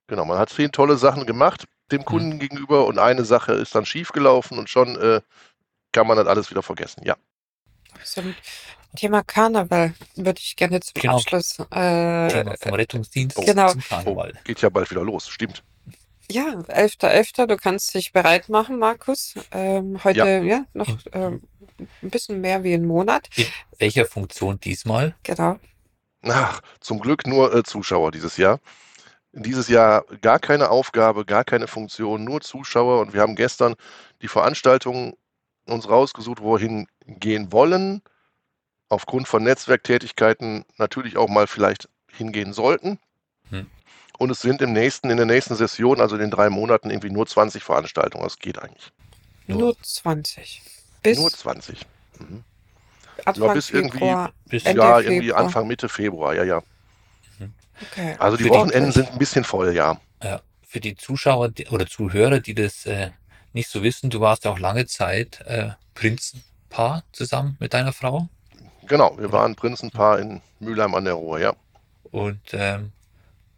Genau. 0.08 0.24
Man 0.26 0.38
hat 0.38 0.50
zehn 0.50 0.72
tolle 0.72 0.98
Sachen 0.98 1.26
gemacht 1.26 1.66
dem 1.92 2.04
Kunden 2.06 2.38
gegenüber 2.40 2.86
und 2.86 3.00
eine 3.00 3.24
Sache 3.24 3.54
ist 3.54 3.74
dann 3.74 3.86
schiefgelaufen 3.86 4.58
und 4.58 4.70
schon 4.70 4.96
äh, 4.98 5.22
kann 5.94 6.06
man 6.08 6.18
das 6.18 6.28
alles 6.28 6.50
wieder 6.52 6.62
vergessen. 6.62 7.02
Ja. 7.06 7.16
Zum 8.04 8.36
Thema 8.96 9.24
Karneval 9.24 9.94
würde 10.16 10.40
ich 10.44 10.56
gerne 10.56 10.80
zum 10.82 11.02
Genau. 11.02 11.16
Abschluss. 11.18 11.60
Äh, 11.72 12.28
Thema 12.30 12.56
vom 12.60 12.74
Rettungsdienst 12.74 13.38
Genau. 13.38 13.72
zum 13.72 13.82
Karneval. 13.82 14.34
Geht 14.44 14.62
ja 14.62 14.70
bald 14.70 14.90
wieder 14.92 15.04
los. 15.04 15.28
Stimmt. 15.30 15.64
ja, 16.30 16.44
11.11., 16.68 17.46
du 17.48 17.56
kannst 17.56 17.94
dich 17.94 18.12
bereit 18.12 18.50
machen, 18.50 18.80
Markus. 18.80 19.36
Ähm, 19.52 20.04
heute, 20.04 20.42
ja, 20.46 20.66
noch 20.74 20.88
Mhm. 20.90 21.00
ähm, 21.14 21.42
ein 21.80 22.10
bisschen 22.10 22.42
mehr 22.42 22.64
wie 22.64 22.74
ein 22.74 22.86
Monat. 22.86 23.30
In 23.38 23.46
welcher 23.80 24.06
Funktion 24.06 24.60
diesmal? 24.60 25.16
Genau. 25.24 25.60
Ach, 26.24 26.62
zum 26.80 27.00
Glück 27.00 27.28
nur 27.28 27.54
äh, 27.54 27.64
Zuschauer 27.64 28.12
dieses 28.12 28.38
Jahr. 28.38 28.60
Dieses 29.34 29.68
Jahr 29.68 30.04
gar 30.22 30.40
keine 30.40 30.70
Aufgabe, 30.70 31.26
gar 31.26 31.44
keine 31.44 31.68
Funktion, 31.68 32.24
nur 32.24 32.42
Zuschauer. 32.42 33.02
Und 33.02 33.14
wir 33.14 33.22
haben 33.22 33.36
gestern 33.36 33.76
die 34.22 34.28
Veranstaltung 34.28 35.16
uns 35.66 35.88
rausgesucht, 35.88 36.42
wohin 36.42 36.88
gehen 37.06 37.52
wollen. 37.52 38.02
Aufgrund 38.90 39.28
von 39.28 39.44
Netzwerktätigkeiten 39.44 40.66
natürlich 40.78 41.18
auch 41.18 41.28
mal 41.28 41.46
vielleicht 41.46 41.90
hingehen 42.12 42.54
sollten. 42.54 43.00
Hm. 43.50 43.68
Und 44.18 44.32
es 44.32 44.42
sind 44.42 44.62
im 44.62 44.74
nächsten, 44.74 45.10
in 45.12 45.18
der 45.18 45.26
nächsten 45.28 45.56
Session, 45.56 46.02
also 46.02 46.16
in 46.16 46.22
den 46.22 46.32
drei 46.32 46.50
Monaten, 46.50 46.90
irgendwie 46.90 47.12
nur 47.12 47.28
20 47.28 47.64
Veranstaltungen. 47.64 48.24
Das 48.24 48.40
geht 48.40 48.58
eigentlich. 48.58 48.92
Nur- 49.46 49.60
Nur 49.60 49.82
20. 49.82 50.62
Bis 51.08 51.18
Nur 51.20 51.32
20. 51.32 51.86
Mhm. 52.20 52.44
Anfang 53.26 53.54
bis 53.54 53.70
irgendwie-. 53.72 54.28
Bis 54.46 54.66
Ende 54.66 54.82
ja, 54.82 55.00
irgendwie 55.00 55.28
Februar. 55.28 55.44
Anfang, 55.46 55.68
Mitte 55.68 55.90
Februar, 55.90 56.36
ja, 56.36 56.44
ja. 56.44 56.62
Okay. 57.82 58.16
Also 58.20 58.38
die 58.38 58.44
Für 58.44 58.50
die- 58.50 58.56
Wochenenden 58.56 58.92
sind 58.92 59.10
ein 59.12 59.18
bisschen 59.20 59.44
voll, 59.44 59.74
ja. 59.74 60.00
Ja, 60.24 60.42
für 60.68 60.80
die 60.80 60.96
Zuschauer 60.96 61.50
die, 61.50 61.68
oder 61.68 61.86
Zuhörer, 61.88 62.40
die 62.40 62.56
das 62.56 62.86
äh, 62.86 63.12
nicht 63.54 63.70
so 63.70 63.84
wissen, 63.84 64.10
du 64.10 64.20
warst 64.20 64.46
ja 64.46 64.52
auch 64.52 64.60
lange 64.60 64.86
Zeit 64.88 65.42
äh, 65.42 65.70
Prinzenpaar 65.94 67.04
zusammen 67.12 67.56
mit 67.60 67.74
deiner 67.74 67.94
Frau. 67.94 68.28
Genau, 68.88 69.18
wir 69.18 69.32
waren 69.32 69.56
Prinzenpaar 69.56 70.20
in 70.20 70.42
Mülheim 70.60 70.94
an 70.96 71.06
der 71.06 71.14
Ruhr, 71.14 71.40
ja. 71.40 71.54
Und 72.12 72.42
ähm, 72.54 72.92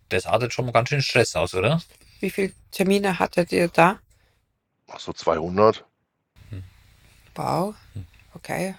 das 0.10 0.26
artet 0.26 0.54
schon 0.54 0.66
mal 0.66 0.72
ganz 0.72 0.90
schön 0.90 1.02
Stress 1.02 1.36
aus, 1.36 1.54
oder? 1.56 1.82
Wie 2.20 2.30
viele 2.30 2.52
Termine 2.72 3.20
hattet 3.20 3.52
ihr 3.52 3.70
da? 3.70 4.00
Ach 4.92 5.00
so 5.00 5.14
200. 5.14 5.86
Wow. 7.36 7.76
Hm. 7.94 8.06
Okay. 8.34 8.76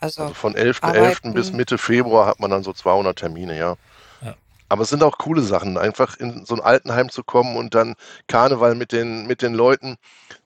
Also, 0.00 0.22
Also 0.22 0.34
von 0.34 0.54
11.11. 0.54 0.82
Arbeiten. 0.82 1.34
bis 1.34 1.52
Mitte 1.52 1.78
Februar 1.78 2.26
hat 2.26 2.40
man 2.40 2.50
dann 2.50 2.62
so 2.62 2.72
200 2.72 3.18
Termine, 3.18 3.58
ja. 3.58 3.76
Ja. 4.22 4.34
Aber 4.68 4.82
es 4.82 4.90
sind 4.90 5.02
auch 5.02 5.18
coole 5.18 5.42
Sachen, 5.42 5.76
einfach 5.76 6.16
in 6.18 6.44
so 6.44 6.54
ein 6.54 6.60
Altenheim 6.60 7.08
zu 7.10 7.24
kommen 7.24 7.56
und 7.56 7.74
dann 7.74 7.94
Karneval 8.28 8.74
mit 8.74 8.92
den, 8.92 9.26
mit 9.26 9.42
den 9.42 9.54
Leuten 9.54 9.96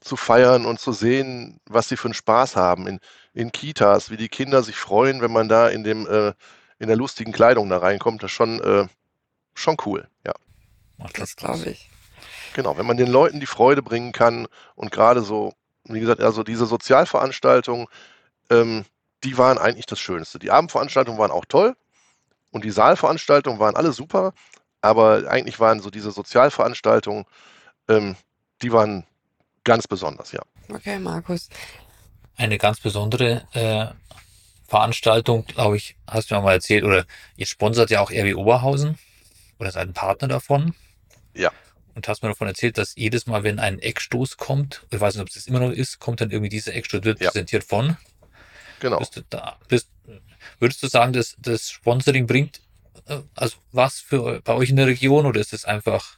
zu 0.01 0.17
feiern 0.17 0.65
und 0.65 0.81
zu 0.81 0.93
sehen, 0.93 1.61
was 1.67 1.89
sie 1.89 1.97
für 1.97 2.09
einen 2.09 2.15
Spaß 2.15 2.57
haben 2.57 2.87
in, 2.87 3.01
in 3.35 3.53
Kitas, 3.53 4.11
wie 4.11 4.17
die 4.17 4.29
Kinder 4.29 4.63
sich 4.63 4.77
freuen, 4.77 5.21
wenn 5.21 5.33
man 5.33 5.49
da 5.49 5.69
in 5.69 5.85
dem 5.85 6.07
äh, 6.07 6.33
in 6.83 6.89
der 6.89 6.97
lustigen 6.97 7.31
Kleidung 7.33 7.69
da 7.71 7.79
reinkommt, 7.79 8.25
das 8.25 8.33
ist 8.33 8.35
schon, 8.35 8.61
äh, 8.61 8.89
schon 9.55 9.77
cool, 9.87 10.09
ja. 10.27 10.33
Macht 10.99 11.17
das 11.17 11.31
Spaß. 11.31 11.61
glaube 11.61 11.71
ich. 11.71 11.89
Genau, 12.55 12.77
wenn 12.77 12.87
man 12.87 12.97
den 12.97 13.07
Leuten 13.07 13.39
die 13.39 13.47
Freude 13.47 13.83
bringen 13.83 14.11
kann 14.11 14.49
und 14.75 14.91
gerade 14.91 15.23
so, 15.23 15.55
wie 15.95 16.01
gesagt, 16.01 16.21
also 16.21 16.43
diese 16.43 16.67
Sozialveranstaltungen, 16.67 17.87
ähm, 18.51 18.85
die 19.25 19.39
waren 19.39 19.59
eigentlich 19.59 19.87
das 19.87 20.01
Schönste. 20.01 20.39
Die 20.39 20.51
Abendveranstaltungen 20.51 21.19
waren 21.19 21.31
auch 21.31 21.45
toll 21.45 21.77
und 22.51 22.65
die 22.65 22.71
Saalveranstaltungen 22.71 23.59
waren 23.61 23.77
alle 23.77 23.93
super, 23.93 24.33
aber 24.81 25.25
eigentlich 25.29 25.61
waren 25.61 25.81
so 25.81 25.91
diese 25.91 26.11
Sozialveranstaltungen, 26.11 27.25
ähm, 27.89 28.17
die 28.63 28.73
waren 28.73 29.07
ganz 29.65 29.87
besonders, 29.87 30.33
ja. 30.33 30.43
Okay, 30.69 30.99
Markus. 30.99 31.49
Eine 32.37 32.59
ganz 32.59 32.81
besondere 32.81 33.47
äh, 33.53 33.87
Veranstaltung, 34.67 35.45
glaube 35.47 35.77
ich, 35.77 35.97
hast 36.09 36.31
du 36.31 36.35
mir 36.35 36.43
mal 36.43 36.53
erzählt, 36.55 36.85
oder 36.85 37.05
ihr 37.37 37.47
sponsert 37.47 37.91
ja 37.91 38.01
auch 38.01 38.11
RW 38.11 38.35
Oberhausen 38.35 38.99
oder 39.59 39.71
seid 39.71 39.89
ein 39.89 39.93
Partner 39.93 40.29
davon. 40.29 40.75
Ja. 41.35 41.51
Und 41.95 42.09
hast 42.09 42.23
mir 42.23 42.31
davon 42.31 42.49
erzählt, 42.49 42.79
dass 42.79 42.95
jedes 42.97 43.27
Mal, 43.27 43.43
wenn 43.45 43.59
ein 43.59 43.79
Eckstoß 43.79 44.37
kommt, 44.39 44.87
ich 44.91 45.01
weiß 45.01 45.15
nicht, 45.15 45.23
ob 45.23 45.29
es 45.29 45.35
das 45.35 45.47
immer 45.47 45.61
noch 45.61 45.71
ist, 45.71 45.99
kommt 45.99 46.21
dann 46.21 46.31
irgendwie 46.31 46.49
dieser 46.49 46.75
Eckstoß, 46.75 47.05
wird 47.05 47.21
Ja. 47.21 47.31
präsentiert 47.31 47.65
von. 47.65 47.97
Genau. 48.81 48.99
Bist 48.99 49.17
du 49.17 49.21
da, 49.29 49.59
bist, 49.69 49.89
würdest 50.59 50.83
du 50.83 50.87
sagen, 50.89 51.13
dass 51.13 51.37
das 51.39 51.71
Sponsoring 51.71 52.27
bringt 52.27 52.63
äh, 53.07 53.21
also 53.35 53.57
was 53.73 54.01
für 54.01 54.41
bei 54.43 54.55
euch 54.55 54.71
in 54.71 54.77
der 54.77 54.87
Region 54.87 55.27
oder 55.27 55.41
ist 55.41 55.53
es 55.53 55.65
einfach 55.65 56.17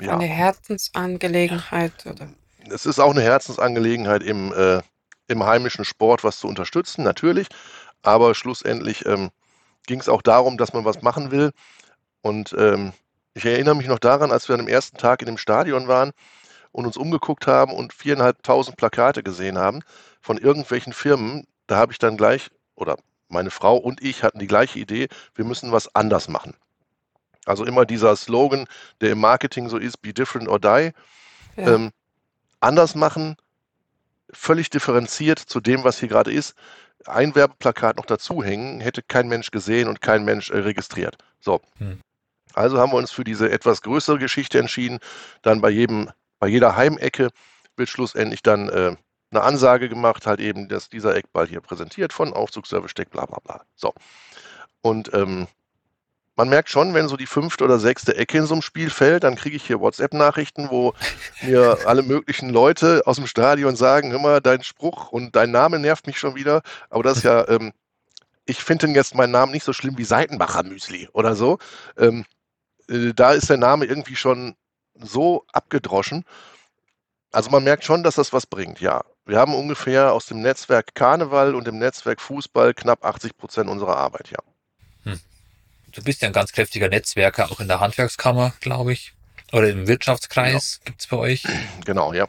Ja. 0.00 0.12
Eine 0.12 0.26
Herzensangelegenheit 0.26 2.06
oder 2.06 2.32
Es 2.70 2.86
ist 2.86 3.00
auch 3.00 3.10
eine 3.10 3.22
Herzensangelegenheit 3.22 4.22
im, 4.22 4.52
äh, 4.52 4.80
im 5.26 5.44
heimischen 5.44 5.84
Sport, 5.84 6.22
was 6.22 6.38
zu 6.38 6.46
unterstützen, 6.46 7.02
natürlich. 7.02 7.48
Aber 8.02 8.34
schlussendlich 8.34 9.06
ähm, 9.06 9.30
ging 9.86 9.98
es 9.98 10.08
auch 10.08 10.22
darum, 10.22 10.56
dass 10.56 10.72
man 10.72 10.84
was 10.84 11.02
machen 11.02 11.30
will. 11.32 11.50
Und 12.22 12.54
ähm, 12.56 12.92
ich 13.38 13.46
erinnere 13.46 13.76
mich 13.76 13.86
noch 13.86 13.98
daran, 13.98 14.32
als 14.32 14.48
wir 14.48 14.54
an 14.54 14.60
dem 14.60 14.68
ersten 14.68 14.96
Tag 14.96 15.22
in 15.22 15.26
dem 15.26 15.38
Stadion 15.38 15.88
waren 15.88 16.10
und 16.72 16.86
uns 16.86 16.96
umgeguckt 16.96 17.46
haben 17.46 17.72
und 17.72 17.92
viereinhalbtausend 17.92 18.76
Plakate 18.76 19.22
gesehen 19.22 19.58
haben 19.58 19.80
von 20.20 20.38
irgendwelchen 20.38 20.92
Firmen. 20.92 21.46
Da 21.66 21.76
habe 21.76 21.92
ich 21.92 21.98
dann 21.98 22.16
gleich, 22.16 22.50
oder 22.74 22.96
meine 23.28 23.50
Frau 23.50 23.76
und 23.76 24.02
ich 24.02 24.22
hatten 24.22 24.38
die 24.38 24.46
gleiche 24.46 24.78
Idee, 24.78 25.08
wir 25.34 25.44
müssen 25.44 25.70
was 25.72 25.94
anders 25.94 26.28
machen. 26.28 26.54
Also 27.46 27.64
immer 27.64 27.86
dieser 27.86 28.16
Slogan, 28.16 28.66
der 29.00 29.12
im 29.12 29.20
Marketing 29.20 29.68
so 29.68 29.78
ist, 29.78 30.02
be 30.02 30.12
different 30.12 30.48
or 30.48 30.58
die 30.58 30.66
ja. 30.66 30.94
ähm, 31.56 31.90
anders 32.60 32.94
machen, 32.94 33.36
völlig 34.30 34.68
differenziert 34.68 35.38
zu 35.38 35.60
dem, 35.60 35.84
was 35.84 35.98
hier 35.98 36.08
gerade 36.08 36.32
ist. 36.32 36.54
Ein 37.06 37.34
Werbeplakat 37.34 37.96
noch 37.96 38.06
dazu 38.06 38.42
hängen, 38.42 38.80
hätte 38.80 39.02
kein 39.02 39.28
Mensch 39.28 39.50
gesehen 39.50 39.88
und 39.88 40.00
kein 40.00 40.24
Mensch 40.24 40.50
äh, 40.50 40.58
registriert. 40.58 41.16
So. 41.40 41.60
Hm. 41.78 42.00
Also 42.58 42.78
haben 42.78 42.92
wir 42.92 42.96
uns 42.96 43.10
für 43.10 43.24
diese 43.24 43.50
etwas 43.50 43.82
größere 43.82 44.18
Geschichte 44.18 44.58
entschieden. 44.58 44.98
Dann 45.42 45.60
bei 45.60 45.70
jedem, 45.70 46.10
bei 46.38 46.48
jeder 46.48 46.76
Heimecke 46.76 47.30
wird 47.76 47.88
schlussendlich 47.88 48.42
dann 48.42 48.68
äh, 48.68 48.96
eine 49.30 49.42
Ansage 49.42 49.88
gemacht, 49.88 50.26
halt 50.26 50.40
eben, 50.40 50.68
dass 50.68 50.88
dieser 50.88 51.14
Eckball 51.16 51.46
hier 51.46 51.60
präsentiert 51.60 52.12
von 52.12 52.32
Aufzugsservice 52.32 52.90
Steck, 52.90 53.10
bla 53.10 53.26
bla 53.26 53.38
bla. 53.44 53.62
So. 53.76 53.92
Und 54.80 55.12
ähm, 55.14 55.46
man 56.38 56.48
merkt 56.48 56.70
schon, 56.70 56.94
wenn 56.94 57.08
so 57.08 57.16
die 57.16 57.26
fünfte 57.26 57.64
oder 57.64 57.80
sechste 57.80 58.16
Ecke 58.16 58.38
in 58.38 58.46
so 58.46 58.54
einem 58.54 58.62
Spiel 58.62 58.90
fällt, 58.90 59.24
dann 59.24 59.34
kriege 59.34 59.56
ich 59.56 59.64
hier 59.64 59.80
WhatsApp-Nachrichten, 59.80 60.70
wo 60.70 60.94
mir 61.42 61.78
alle 61.84 62.02
möglichen 62.02 62.50
Leute 62.50 63.02
aus 63.06 63.16
dem 63.16 63.26
Stadion 63.26 63.74
sagen, 63.74 64.12
hör 64.12 64.20
mal, 64.20 64.40
dein 64.40 64.62
Spruch 64.62 65.10
und 65.10 65.34
dein 65.34 65.50
Name 65.50 65.80
nervt 65.80 66.06
mich 66.06 66.18
schon 66.18 66.36
wieder. 66.36 66.62
Aber 66.90 67.02
das 67.02 67.18
ist 67.18 67.24
ja, 67.24 67.46
ähm, 67.48 67.72
ich 68.46 68.62
finde 68.62 68.86
jetzt 68.88 69.16
meinen 69.16 69.32
Namen 69.32 69.52
nicht 69.52 69.64
so 69.64 69.72
schlimm 69.72 69.98
wie 69.98 70.04
Seitenbacher 70.04 70.62
Müsli 70.62 71.08
oder 71.12 71.34
so. 71.34 71.58
Ähm, 71.98 72.24
äh, 72.88 73.12
da 73.14 73.32
ist 73.32 73.50
der 73.50 73.56
Name 73.56 73.84
irgendwie 73.86 74.16
schon 74.16 74.56
so 74.94 75.44
abgedroschen. 75.52 76.24
Also 77.30 77.50
man 77.50 77.64
merkt 77.64 77.84
schon, 77.84 78.02
dass 78.02 78.16
das 78.16 78.32
was 78.32 78.46
bringt, 78.46 78.80
ja. 78.80 79.04
Wir 79.26 79.38
haben 79.38 79.54
ungefähr 79.54 80.12
aus 80.12 80.26
dem 80.26 80.40
Netzwerk 80.40 80.94
Karneval 80.94 81.54
und 81.54 81.66
dem 81.66 81.78
Netzwerk 81.78 82.20
Fußball 82.20 82.72
knapp 82.72 83.04
80 83.04 83.36
Prozent 83.36 83.68
unserer 83.68 83.96
Arbeit, 83.96 84.30
ja. 84.30 84.38
Du 85.92 86.02
bist 86.02 86.20
ja 86.22 86.28
ein 86.28 86.34
ganz 86.34 86.52
kräftiger 86.52 86.88
Netzwerker, 86.88 87.50
auch 87.50 87.60
in 87.60 87.68
der 87.68 87.80
Handwerkskammer, 87.80 88.52
glaube 88.60 88.92
ich. 88.92 89.14
Oder 89.52 89.70
im 89.70 89.88
Wirtschaftskreis 89.88 90.80
gibt's 90.84 91.06
bei 91.06 91.16
euch. 91.16 91.44
Genau, 91.84 92.12
ja. 92.12 92.28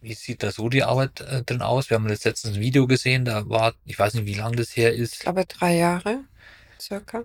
Wie 0.00 0.14
sieht 0.14 0.42
da 0.42 0.50
so 0.50 0.68
die 0.68 0.82
Arbeit 0.82 1.20
äh, 1.20 1.42
drin 1.42 1.62
aus? 1.62 1.90
Wir 1.90 1.96
haben 1.96 2.08
jetzt 2.08 2.24
letztens 2.24 2.56
ein 2.56 2.60
Video 2.60 2.86
gesehen, 2.86 3.24
da 3.24 3.48
war, 3.48 3.74
ich 3.84 3.98
weiß 3.98 4.14
nicht, 4.14 4.26
wie 4.26 4.34
lange 4.34 4.56
das 4.56 4.76
her 4.76 4.94
ich 4.94 5.00
ist. 5.00 5.20
glaube 5.20 5.44
drei 5.46 5.76
Jahre 5.76 6.20
circa. 6.80 7.24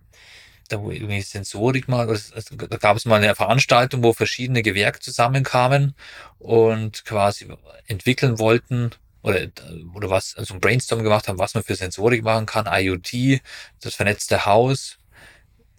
Da 0.72 0.78
irgendwie 0.78 1.22
Sensorik 1.22 1.88
mal, 1.88 2.08
da 2.08 2.78
gab 2.78 2.98
es 2.98 3.06
mal 3.06 3.22
eine 3.22 3.36
Veranstaltung, 3.36 4.04
wo 4.04 4.14
verschiedene 4.14 4.62
Gewerke 4.62 5.00
zusammenkamen 5.00 5.96
und 6.38 7.06
quasi 7.06 7.48
entwickeln 7.88 8.40
wollten 8.40 8.92
oder, 9.22 9.48
oder 9.94 10.10
was, 10.10 10.36
also 10.36 10.54
ein 10.54 10.62
Brainstorm 10.62 11.04
gemacht 11.04 11.28
haben, 11.28 11.40
was 11.40 11.54
man 11.54 11.64
für 11.64 11.76
Sensorik 11.76 12.24
machen 12.24 12.46
kann, 12.46 12.68
IoT, 12.68 13.42
das 13.82 13.96
vernetzte 13.96 14.46
Haus, 14.46 14.98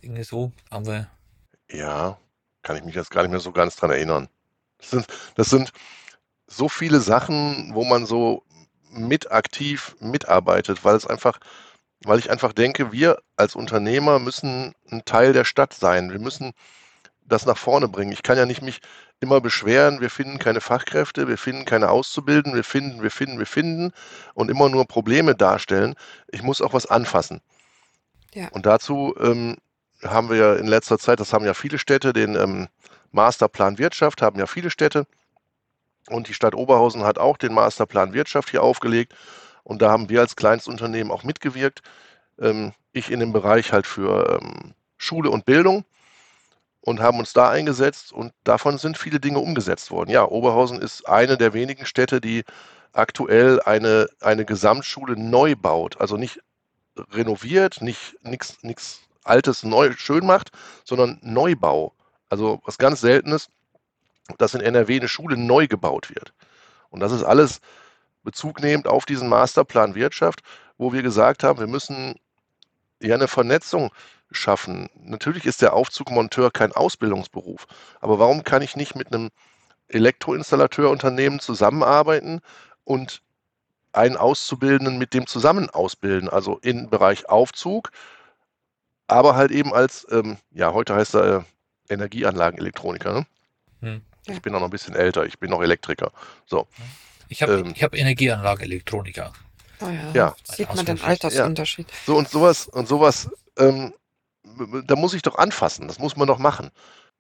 irgendwie 0.01 0.24
so 0.24 0.53
haben 0.70 0.86
wir. 0.86 1.11
Ja, 1.70 2.18
kann 2.62 2.76
ich 2.76 2.84
mich 2.84 2.95
jetzt 2.95 3.11
gar 3.11 3.22
nicht 3.22 3.30
mehr 3.30 3.41
so 3.41 3.53
ganz 3.53 3.76
dran 3.76 3.91
erinnern. 3.91 4.28
Das 4.78 4.91
sind, 4.91 5.07
das 5.36 5.51
sind 5.51 5.72
so 6.47 6.68
viele 6.68 7.01
Sachen, 7.01 7.74
wo 7.74 7.84
man 7.84 8.07
so 8.07 8.45
mit 8.91 9.30
aktiv 9.30 9.97
mitarbeitet, 10.01 10.84
weil 10.84 10.97
es 10.97 11.07
einfach, 11.07 11.38
weil 12.05 12.19
ich 12.19 12.31
einfach 12.31 12.53
denke, 12.53 12.93
wir 12.93 13.19
als 13.37 13.55
Unternehmer 13.55 14.19
müssen 14.19 14.75
ein 14.91 15.05
Teil 15.05 15.33
der 15.33 15.45
Stadt 15.45 15.75
sein. 15.75 16.11
Wir 16.11 16.19
müssen 16.19 16.53
das 17.23 17.47
nach 17.47 17.59
vorne 17.59 17.89
bringen. 17.89 18.13
Ich 18.13 18.23
kann 18.23 18.39
ja 18.39 18.47
nicht 18.47 18.63
mich 18.63 18.81
immer 19.21 19.41
beschweren, 19.41 20.01
wir 20.01 20.11
finden 20.11 20.39
keine 20.39 20.61
Fachkräfte, 20.61 21.29
wir 21.29 21.37
finden 21.37 21.67
keine 21.67 21.91
Auszubildenden, 21.91 22.55
wir 22.55 22.65
finden, 22.65 23.03
wir 23.03 23.11
finden, 23.11 23.39
wir 23.39 23.47
finden 23.47 23.93
und 24.35 24.51
immer 24.51 24.69
nur 24.69 24.87
Probleme 24.87 25.35
darstellen. 25.35 25.95
Ich 26.29 26.43
muss 26.43 26.63
auch 26.63 26.73
was 26.73 26.87
anfassen. 26.87 27.41
Ja. 28.33 28.49
Und 28.49 28.65
dazu 28.65 29.15
ähm, 29.21 29.57
haben 30.03 30.31
wir 30.31 30.37
ja 30.37 30.55
in 30.55 30.67
letzter 30.67 30.99
Zeit, 30.99 31.21
das 31.21 31.33
haben 31.33 31.45
ja 31.45 31.55
viele 31.55 31.79
Städte, 31.79 32.13
den 32.13 32.35
ähm, 32.35 32.69
Masterplan 33.13 33.79
Wirtschaft 33.79 34.23
haben 34.23 34.39
ja 34.39 34.47
viele 34.47 34.71
Städte. 34.71 35.07
Und 36.09 36.29
die 36.29 36.35
Stadt 36.35 36.55
Oberhausen 36.55 37.05
hat 37.05 37.19
auch 37.19 37.37
den 37.37 37.53
Masterplan 37.53 38.15
Wirtschaft 38.15 38.51
hier 38.51 38.63
aufgelegt. 38.63 39.15
Und 39.63 39.83
da 39.83 39.91
haben 39.91 40.09
wir 40.09 40.21
als 40.21 40.37
Kleinstunternehmen 40.37 41.13
auch 41.13 41.25
mitgewirkt. 41.25 41.83
Ähm, 42.39 42.73
ich 42.93 43.11
in 43.11 43.21
dem 43.21 43.33
Bereich 43.33 43.73
halt 43.73 43.87
für 43.87 44.41
ähm, 44.41 44.75
Schule 44.97 45.31
und 45.31 45.45
Bildung 45.45 45.85
und 46.81 47.01
haben 47.01 47.19
uns 47.19 47.33
da 47.33 47.51
eingesetzt 47.51 48.13
und 48.13 48.33
davon 48.45 48.79
sind 48.79 48.97
viele 48.99 49.21
Dinge 49.21 49.39
umgesetzt 49.39 49.91
worden. 49.91 50.11
Ja, 50.11 50.27
Oberhausen 50.27 50.81
ist 50.81 51.09
eine 51.09 51.37
der 51.37 51.53
wenigen 51.53 51.87
Städte, 51.87 52.21
die 52.21 52.45
aktuell 52.93 53.61
eine, 53.63 54.09
eine 54.21 54.45
Gesamtschule 54.45 55.17
neu 55.17 55.55
baut. 55.57 56.01
Also 56.01 56.17
nicht 56.17 56.41
renoviert, 57.13 57.83
nicht 57.83 58.17
nichts 58.23 59.01
Altes 59.25 59.63
neu 59.63 59.93
schön 59.93 60.27
macht, 60.27 60.51
sondern 60.85 61.19
Neubau. 61.23 61.93
Also 62.29 62.61
was 62.65 62.79
ganz 62.79 63.01
Seltenes, 63.01 63.49
dass 64.39 64.55
in 64.55 64.61
NRW 64.61 64.97
eine 64.97 65.09
Schule 65.09 65.37
neu 65.37 65.67
gebaut 65.67 66.11
wird. 66.11 66.33
Und 66.89 67.01
das 67.01 67.13
ist 67.13 67.23
alles 67.23 67.61
bezugnehmend 68.23 68.87
auf 68.87 69.05
diesen 69.05 69.29
Masterplan 69.29 69.95
Wirtschaft, 69.95 70.41
wo 70.79 70.93
wir 70.93 71.03
gesagt 71.03 71.43
haben, 71.43 71.59
wir 71.59 71.66
müssen 71.66 72.16
ja 73.01 73.14
eine 73.14 73.29
Vernetzung 73.29 73.91
schaffen. 74.31 74.89
Natürlich 74.95 75.45
ist 75.45 75.62
der 75.62 75.75
Aufzugmonteur 75.75 76.51
kein 76.51 76.73
Ausbildungsberuf, 76.73 77.66
aber 78.01 78.18
warum 78.18 78.45
kann 78.45 78.62
ich 78.62 78.77
nicht 78.77 78.95
mit 78.95 79.12
einem 79.12 79.31
Elektroinstallateurunternehmen 79.89 81.41
zusammenarbeiten 81.41 82.41
und 82.85 83.23
einen 83.93 84.16
Auszubildenden 84.16 84.99
mit 84.99 85.14
dem 85.14 85.27
zusammen 85.27 85.68
ausbilden, 85.68 86.29
also 86.29 86.59
im 86.62 86.89
Bereich 86.91 87.29
Aufzug, 87.29 87.91
aber 89.09 89.35
halt 89.35 89.51
eben 89.51 89.75
als, 89.75 90.07
ähm, 90.11 90.37
ja, 90.53 90.73
heute 90.73 90.95
heißt 90.95 91.14
er 91.14 91.39
äh, 91.39 91.43
Energieanlagenelektroniker. 91.93 93.12
Ne? 93.12 93.27
Hm. 93.81 94.03
Ich 94.27 94.41
bin 94.43 94.55
auch 94.55 94.61
noch 94.61 94.68
ein 94.68 94.71
bisschen 94.71 94.95
älter, 94.95 95.25
ich 95.27 95.41
bin 95.41 95.51
noch 95.51 95.62
Elektriker. 95.62 96.12
So. 96.47 96.68
Ich 97.31 97.43
habe 97.43 97.61
ähm, 97.61 97.74
hab 97.81 97.95
Energieanlageelektroniker. 97.95 99.33
Oh 99.81 99.87
ja, 99.87 100.11
ja. 100.12 100.37
sieht 100.43 100.74
man 100.74 100.85
den 100.85 101.01
Altersunterschied. 101.01 101.89
Ja. 101.89 101.97
So 102.05 102.16
und 102.16 102.28
sowas 102.28 102.66
und 102.66 102.89
sowas, 102.89 103.31
ähm, 103.57 103.95
da 104.85 104.97
muss 104.97 105.14
ich 105.14 105.22
doch 105.22 105.39
anfassen, 105.39 105.89
das 105.89 105.99
muss 105.99 106.16
man 106.16 106.26
doch 106.26 106.39
machen. 106.39 106.70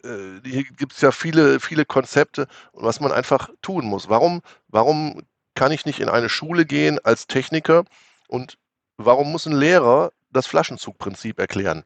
Äh, 0.02 0.40
hier 0.44 0.64
gibt 0.64 0.92
es 0.92 1.00
ja 1.00 1.12
viele, 1.12 1.60
viele 1.60 1.84
Konzepte, 1.84 2.48
was 2.72 3.00
man 3.00 3.12
einfach 3.12 3.50
tun 3.62 3.86
muss. 3.86 4.08
Warum, 4.08 4.42
warum 4.68 5.22
kann 5.54 5.72
ich 5.72 5.86
nicht 5.86 6.00
in 6.00 6.08
eine 6.08 6.28
Schule 6.28 6.66
gehen 6.66 6.98
als 7.04 7.28
Techniker 7.28 7.84
und 8.28 8.58
warum 8.96 9.30
muss 9.30 9.46
ein 9.46 9.52
Lehrer 9.52 10.12
das 10.32 10.48
Flaschenzugprinzip 10.48 11.38
erklären? 11.38 11.84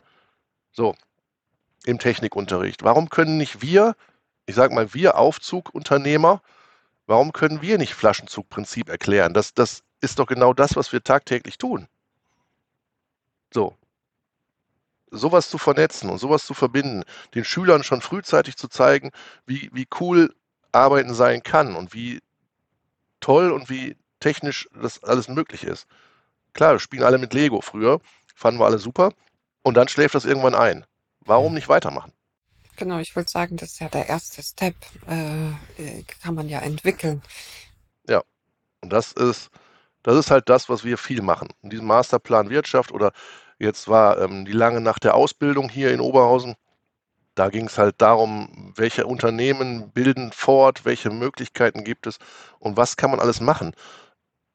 So, 0.73 0.95
im 1.85 1.99
Technikunterricht. 1.99 2.83
Warum 2.83 3.11
können 3.11 3.37
nicht 3.37 3.61
wir, 3.61 3.95
ich 4.47 4.55
sage 4.55 4.75
mal, 4.75 4.95
wir 4.95 5.19
Aufzugunternehmer, 5.19 6.41
warum 7.07 7.33
können 7.33 7.63
wir 7.63 7.79
nicht 7.79 7.95
Flaschenzugprinzip 7.95 8.89
erklären? 8.89 9.35
Das, 9.35 9.55
das 9.55 9.83
ist 10.01 10.19
doch 10.19 10.27
genau 10.27 10.53
das, 10.53 10.77
was 10.77 10.93
wir 10.93 11.03
tagtäglich 11.03 11.59
tun. 11.59 11.89
So. 13.53 13.77
Sowas 15.11 15.49
zu 15.49 15.59
vernetzen 15.59 16.11
und 16.11 16.19
sowas 16.19 16.45
zu 16.45 16.55
verbinden, 16.55 17.05
den 17.35 17.45
Schülern 17.45 17.85
schon 17.85 18.01
frühzeitig 18.01 18.57
zu 18.57 18.69
zeigen, 18.69 19.11
wie, 19.47 19.71
wie 19.73 19.87
cool 20.01 20.35
Arbeiten 20.73 21.15
sein 21.15 21.43
kann 21.43 21.77
und 21.77 21.95
wie 21.95 22.21
toll 23.21 23.53
und 23.53 23.71
wie 23.71 23.97
technisch 24.19 24.69
das 24.75 25.03
alles 25.05 25.29
möglich 25.29 25.65
ist. 25.65 25.87
Klar, 26.53 26.73
wir 26.73 26.79
spielen 26.81 27.05
alle 27.05 27.19
mit 27.19 27.33
Lego 27.33 27.61
früher, 27.61 28.01
fanden 28.35 28.61
wir 28.61 28.67
alle 28.67 28.79
super 28.79 29.13
und 29.63 29.77
dann 29.77 29.89
schläft 29.89 30.15
das 30.15 30.25
irgendwann 30.25 30.55
ein. 30.55 30.85
Warum 31.21 31.53
mhm. 31.53 31.55
nicht 31.57 31.69
weitermachen? 31.69 32.13
Genau, 32.77 32.99
ich 32.99 33.15
wollte 33.15 33.31
sagen, 33.31 33.57
das 33.57 33.73
ist 33.73 33.81
ja 33.81 33.89
der 33.89 34.09
erste 34.09 34.43
Step, 34.43 34.75
äh, 35.07 36.03
kann 36.23 36.35
man 36.35 36.49
ja 36.49 36.59
entwickeln. 36.61 37.23
Ja, 38.09 38.23
und 38.83 38.93
das 38.93 39.13
ist, 39.13 39.51
das 40.03 40.17
ist 40.17 40.31
halt 40.31 40.49
das, 40.49 40.69
was 40.69 40.85
wir 40.85 40.99
viel 40.99 41.23
machen. 41.23 41.49
In 41.63 41.71
diesem 41.71 41.87
Masterplan 41.87 42.51
Wirtschaft 42.51 42.93
oder 42.93 43.13
jetzt 43.59 43.89
war 43.89 44.19
ähm, 44.21 44.45
die 44.45 44.53
lange 44.53 44.81
Nacht 44.81 45.05
der 45.05 45.15
Ausbildung 45.15 45.69
hier 45.69 45.93
in 45.93 46.01
Oberhausen. 46.01 46.55
Da 47.35 47.49
ging 47.51 47.67
es 47.67 47.79
halt 47.79 47.97
darum, 48.01 48.73
welche 48.77 49.07
Unternehmen 49.07 49.91
bilden 49.93 50.33
fort, 50.33 50.85
welche 50.85 51.11
Möglichkeiten 51.11 51.85
gibt 51.85 52.07
es 52.07 52.19
und 52.61 52.77
was 52.77 52.97
kann 52.97 53.11
man 53.11 53.21
alles 53.21 53.41
machen. 53.41 53.75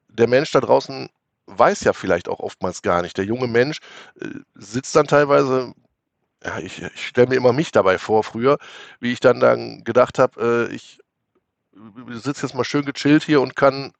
Der 0.08 0.28
Mensch 0.28 0.50
da 0.52 0.60
draußen 0.60 1.08
weiß 1.46 1.82
ja 1.84 1.92
vielleicht 1.92 2.28
auch 2.28 2.40
oftmals 2.40 2.82
gar 2.82 3.02
nicht. 3.02 3.16
Der 3.18 3.24
junge 3.24 3.48
Mensch 3.48 3.80
äh, 4.20 4.26
sitzt 4.54 4.96
dann 4.96 5.06
teilweise 5.06 5.74
ja, 6.44 6.58
ich, 6.58 6.82
ich 6.82 7.08
stelle 7.08 7.28
mir 7.28 7.36
immer 7.36 7.52
mich 7.52 7.72
dabei 7.72 7.98
vor, 7.98 8.24
früher, 8.24 8.58
wie 8.98 9.12
ich 9.12 9.20
dann, 9.20 9.40
dann 9.40 9.84
gedacht 9.84 10.18
habe, 10.18 10.68
äh, 10.70 10.74
ich 10.74 11.00
sitze 12.10 12.46
jetzt 12.46 12.54
mal 12.54 12.64
schön 12.64 12.84
gechillt 12.84 13.22
hier 13.22 13.40
und 13.40 13.56
kann 13.56 13.92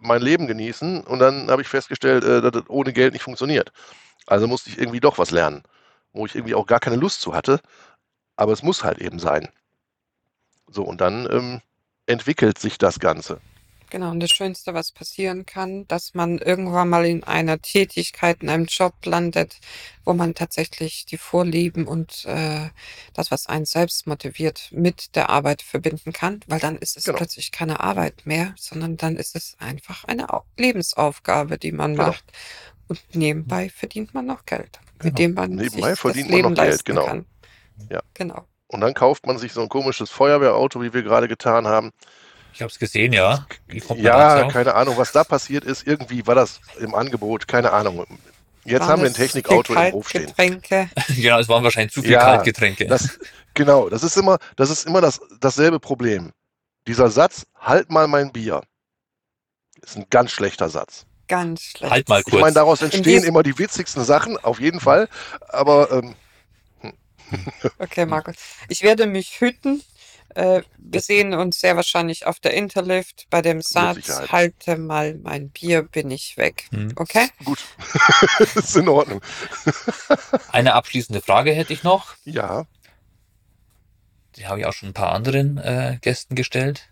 mein 0.00 0.22
Leben 0.22 0.46
genießen. 0.46 1.02
Und 1.04 1.18
dann 1.18 1.50
habe 1.50 1.62
ich 1.62 1.68
festgestellt, 1.68 2.24
äh, 2.24 2.40
dass 2.40 2.52
das 2.52 2.68
ohne 2.68 2.92
Geld 2.92 3.12
nicht 3.12 3.22
funktioniert. 3.22 3.72
Also 4.26 4.46
musste 4.46 4.70
ich 4.70 4.78
irgendwie 4.78 5.00
doch 5.00 5.18
was 5.18 5.30
lernen, 5.30 5.62
wo 6.12 6.26
ich 6.26 6.34
irgendwie 6.34 6.54
auch 6.54 6.66
gar 6.66 6.80
keine 6.80 6.96
Lust 6.96 7.20
zu 7.20 7.34
hatte. 7.34 7.60
Aber 8.36 8.52
es 8.52 8.62
muss 8.62 8.84
halt 8.84 8.98
eben 8.98 9.18
sein. 9.18 9.48
So, 10.70 10.84
und 10.84 11.00
dann 11.00 11.26
ähm, 11.30 11.60
entwickelt 12.06 12.58
sich 12.58 12.78
das 12.78 12.98
Ganze. 12.98 13.40
Genau, 13.90 14.10
und 14.10 14.20
das 14.20 14.30
Schönste, 14.30 14.74
was 14.74 14.92
passieren 14.92 15.46
kann, 15.46 15.86
dass 15.88 16.12
man 16.12 16.38
irgendwann 16.38 16.90
mal 16.90 17.06
in 17.06 17.24
einer 17.24 17.58
Tätigkeit, 17.60 18.42
in 18.42 18.50
einem 18.50 18.66
Job 18.66 18.92
landet, 19.06 19.58
wo 20.04 20.12
man 20.12 20.34
tatsächlich 20.34 21.06
die 21.06 21.16
Vorlieben 21.16 21.86
und 21.86 22.26
äh, 22.26 22.68
das, 23.14 23.30
was 23.30 23.46
einen 23.46 23.64
selbst 23.64 24.06
motiviert, 24.06 24.68
mit 24.72 25.16
der 25.16 25.30
Arbeit 25.30 25.62
verbinden 25.62 26.12
kann, 26.12 26.40
weil 26.48 26.60
dann 26.60 26.76
ist 26.76 26.98
es 26.98 27.04
Genau. 27.04 27.16
plötzlich 27.16 27.50
keine 27.50 27.80
Arbeit 27.80 28.26
mehr, 28.26 28.54
sondern 28.58 28.98
dann 28.98 29.16
ist 29.16 29.34
es 29.34 29.56
einfach 29.58 30.04
eine 30.04 30.32
Au 30.32 30.42
Lebensaufgabe, 30.58 31.56
die 31.56 31.72
man 31.72 31.94
Genau. 31.94 32.08
macht. 32.08 32.24
Und 32.88 33.00
nebenbei 33.14 33.70
verdient 33.70 34.12
man 34.12 34.26
noch 34.26 34.44
Geld, 34.44 34.80
mit 35.02 35.02
Genau. 35.02 35.16
dem 35.16 35.34
man 35.34 35.58
sich 35.58 35.70
Nebenbei 35.70 35.90
das 35.90 35.98
verdient 36.00 36.30
man 36.30 36.40
noch 36.42 36.54
Geld, 36.54 36.84
genau. 36.84 37.06
kann. 37.06 37.26
Ja. 37.90 38.00
Genau. 38.14 38.46
Und 38.66 38.82
dann 38.82 38.92
kauft 38.92 39.26
man 39.26 39.38
sich 39.38 39.52
so 39.54 39.62
ein 39.62 39.70
komisches 39.70 40.10
Feuerwehrauto, 40.10 40.82
wie 40.82 40.92
wir 40.92 41.02
gerade 41.02 41.26
getan 41.26 41.66
haben. 41.66 41.90
Ich 42.58 42.62
habe 42.62 42.72
es 42.72 42.80
gesehen, 42.80 43.12
ja. 43.12 43.46
ja, 43.94 44.48
keine 44.48 44.74
Ahnung, 44.74 44.96
was 44.96 45.12
da 45.12 45.22
passiert 45.22 45.62
ist. 45.62 45.86
Irgendwie 45.86 46.26
war 46.26 46.34
das 46.34 46.60
im 46.80 46.92
Angebot, 46.92 47.46
keine 47.46 47.70
Ahnung. 47.70 48.04
Jetzt 48.64 48.80
waren 48.80 48.88
haben 48.88 49.02
wir 49.02 49.10
ein 49.10 49.14
Technikauto 49.14 49.74
im 49.74 49.92
Hof 49.92 50.08
stehen. 50.08 50.32
genau, 51.16 51.38
es 51.38 51.48
waren 51.48 51.62
wahrscheinlich 51.62 51.92
zu 51.92 52.02
viele 52.02 52.14
ja, 52.14 52.24
Kaltgetränke. 52.24 52.86
Das, 52.86 53.20
genau, 53.54 53.88
das 53.88 54.02
ist 54.02 54.16
immer, 54.16 54.38
das 54.56 54.70
ist 54.70 54.88
immer 54.88 55.00
das, 55.00 55.20
dasselbe 55.38 55.78
Problem. 55.78 56.32
Dieser 56.88 57.10
Satz, 57.10 57.46
halt 57.60 57.92
mal 57.92 58.08
mein 58.08 58.32
Bier, 58.32 58.62
ist 59.80 59.96
ein 59.96 60.06
ganz 60.10 60.32
schlechter 60.32 60.68
Satz. 60.68 61.06
Ganz 61.28 61.62
schlecht. 61.62 61.92
Halt 61.92 62.08
mal 62.08 62.24
kurz. 62.24 62.34
Ich 62.34 62.40
meine, 62.40 62.54
daraus 62.54 62.82
entstehen 62.82 63.22
immer 63.22 63.44
die 63.44 63.56
witzigsten 63.56 64.02
Sachen, 64.02 64.36
auf 64.36 64.58
jeden 64.58 64.80
Fall. 64.80 65.08
Aber 65.48 65.92
ähm, 65.92 66.16
hm. 66.80 66.92
Okay, 67.78 68.04
Markus. 68.04 68.34
Ich 68.66 68.82
werde 68.82 69.06
mich 69.06 69.40
hüten, 69.40 69.80
äh, 70.34 70.62
wir 70.76 71.00
sehen 71.00 71.34
uns 71.34 71.60
sehr 71.60 71.76
wahrscheinlich 71.76 72.26
auf 72.26 72.40
der 72.40 72.54
Interlift 72.54 73.26
bei 73.30 73.42
dem 73.42 73.62
Satz, 73.62 74.30
halte 74.30 74.76
mal 74.76 75.14
mein 75.14 75.50
Bier, 75.50 75.82
bin 75.82 76.10
ich 76.10 76.36
weg. 76.36 76.68
Hm. 76.70 76.92
Okay? 76.96 77.28
Gut. 77.44 77.64
ist 78.54 78.76
in 78.76 78.88
Ordnung. 78.88 79.22
Eine 80.52 80.74
abschließende 80.74 81.20
Frage 81.20 81.52
hätte 81.52 81.72
ich 81.72 81.82
noch. 81.82 82.14
Ja. 82.24 82.66
Die 84.36 84.46
habe 84.46 84.60
ich 84.60 84.66
auch 84.66 84.72
schon 84.72 84.90
ein 84.90 84.94
paar 84.94 85.12
anderen 85.12 85.58
äh, 85.58 85.98
Gästen 86.00 86.34
gestellt. 86.34 86.88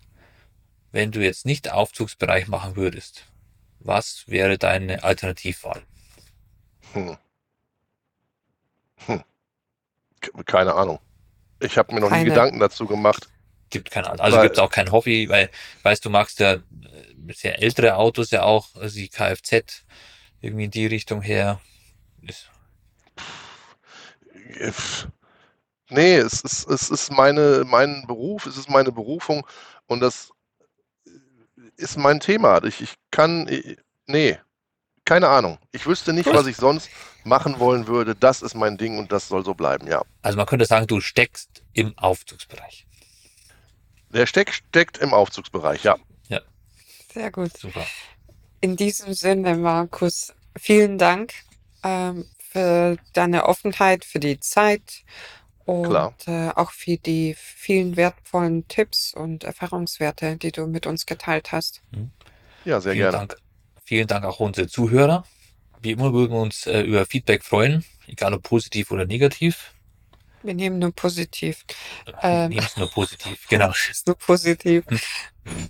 Wenn 0.91 1.11
du 1.11 1.19
jetzt 1.23 1.45
nicht 1.45 1.71
Aufzugsbereich 1.71 2.47
machen 2.47 2.75
würdest, 2.75 3.25
was 3.79 4.23
wäre 4.27 4.57
deine 4.57 5.03
Alternativwahl? 5.03 5.83
Hm. 6.93 7.17
Keine 10.45 10.73
Ahnung. 10.73 10.99
Ich 11.59 11.77
habe 11.77 11.93
mir 11.93 12.01
noch 12.01 12.09
nie 12.09 12.17
Keine. 12.17 12.29
Gedanken 12.29 12.59
dazu 12.59 12.85
gemacht. 12.85 13.29
Gibt 13.69 13.91
kein, 13.91 14.05
also 14.05 14.37
Weil- 14.37 14.43
gibt 14.43 14.57
es 14.57 14.61
auch 14.61 14.69
kein 14.71 14.91
Hobby, 14.91 15.27
weil, 15.29 15.49
weißt 15.83 16.05
du, 16.05 16.09
magst 16.09 16.39
ja 16.39 16.57
sehr 17.33 17.61
ältere 17.61 17.95
Autos 17.95 18.31
ja 18.31 18.43
auch, 18.43 18.75
also 18.75 18.95
die 18.95 19.09
Kfz, 19.09 19.83
irgendwie 20.39 20.65
in 20.65 20.71
die 20.71 20.85
Richtung 20.85 21.21
her. 21.21 21.59
Ist. 22.21 22.49
Nee, 25.89 26.15
es 26.15 26.41
ist, 26.41 26.67
es 26.69 26.89
ist 26.89 27.11
meine, 27.11 27.63
mein 27.65 28.05
Beruf, 28.07 28.45
es 28.45 28.57
ist 28.57 28.69
meine 28.69 28.91
Berufung 28.91 29.45
und 29.87 29.99
das 29.99 30.31
ist 31.75 31.97
mein 31.97 32.19
Thema. 32.19 32.63
Ich, 32.63 32.81
ich 32.81 32.95
kann, 33.11 33.47
äh, 33.47 33.77
nee, 34.05 34.37
keine 35.07 35.29
Ahnung. 35.29 35.57
Ich 35.71 35.87
wüsste 35.87 36.13
nicht, 36.13 36.31
was 36.31 36.45
ich 36.45 36.57
sonst 36.57 36.89
machen 37.23 37.57
wollen 37.59 37.87
würde. 37.87 38.13
Das 38.13 38.43
ist 38.43 38.53
mein 38.53 38.77
Ding 38.77 38.99
und 38.99 39.11
das 39.11 39.27
soll 39.27 39.43
so 39.43 39.55
bleiben, 39.55 39.87
ja. 39.87 40.03
also 40.21 40.37
man 40.37 40.45
könnte 40.45 40.65
sagen, 40.65 40.85
du 40.85 41.01
steckst 41.01 41.63
im 41.73 41.97
Aufzugsbereich. 41.97 42.85
Der 44.09 44.25
Steck 44.25 44.53
steckt 44.53 44.99
im 44.99 45.13
Aufzugsbereich, 45.13 45.83
ja. 45.83 45.97
Sehr 47.17 47.31
gut. 47.31 47.57
Super. 47.57 47.83
In 48.61 48.75
diesem 48.75 49.11
Sinne, 49.13 49.55
Markus, 49.55 50.35
vielen 50.55 50.99
Dank 50.99 51.33
ähm, 51.83 52.25
für 52.37 52.97
deine 53.13 53.45
Offenheit, 53.45 54.05
für 54.05 54.19
die 54.19 54.39
Zeit 54.39 55.03
und 55.65 56.27
äh, 56.27 56.49
auch 56.55 56.69
für 56.69 56.97
die 56.97 57.35
vielen 57.35 57.97
wertvollen 57.97 58.67
Tipps 58.67 59.15
und 59.15 59.45
Erfahrungswerte, 59.45 60.37
die 60.37 60.51
du 60.51 60.67
mit 60.67 60.85
uns 60.85 61.07
geteilt 61.07 61.51
hast. 61.51 61.81
Ja, 62.65 62.79
sehr 62.81 62.93
Vielen 62.93 63.11
gerne. 63.11 63.27
Dank. 63.29 63.37
Vielen 63.87 64.05
Dank 64.05 64.25
auch 64.25 64.41
unsere 64.41 64.67
Zuhörer. 64.67 65.23
Wie 65.81 65.91
immer 65.91 66.11
würden 66.11 66.33
wir 66.33 66.41
uns 66.41 66.67
äh, 66.67 66.81
über 66.81 67.05
Feedback 67.05 67.45
freuen, 67.45 67.85
egal 68.05 68.33
ob 68.33 68.43
positiv 68.43 68.91
oder 68.91 69.05
negativ. 69.05 69.71
Wir 70.43 70.53
nehmen 70.55 70.77
nur 70.79 70.91
positiv. 70.93 71.63
Ähm. 72.21 72.49
Nehmen 72.49 72.65
es 72.65 72.75
nur 72.75 72.91
positiv, 72.91 73.47
genau. 73.47 73.71
Ist 73.89 74.05
nur 74.05 74.17
positiv. 74.17 74.83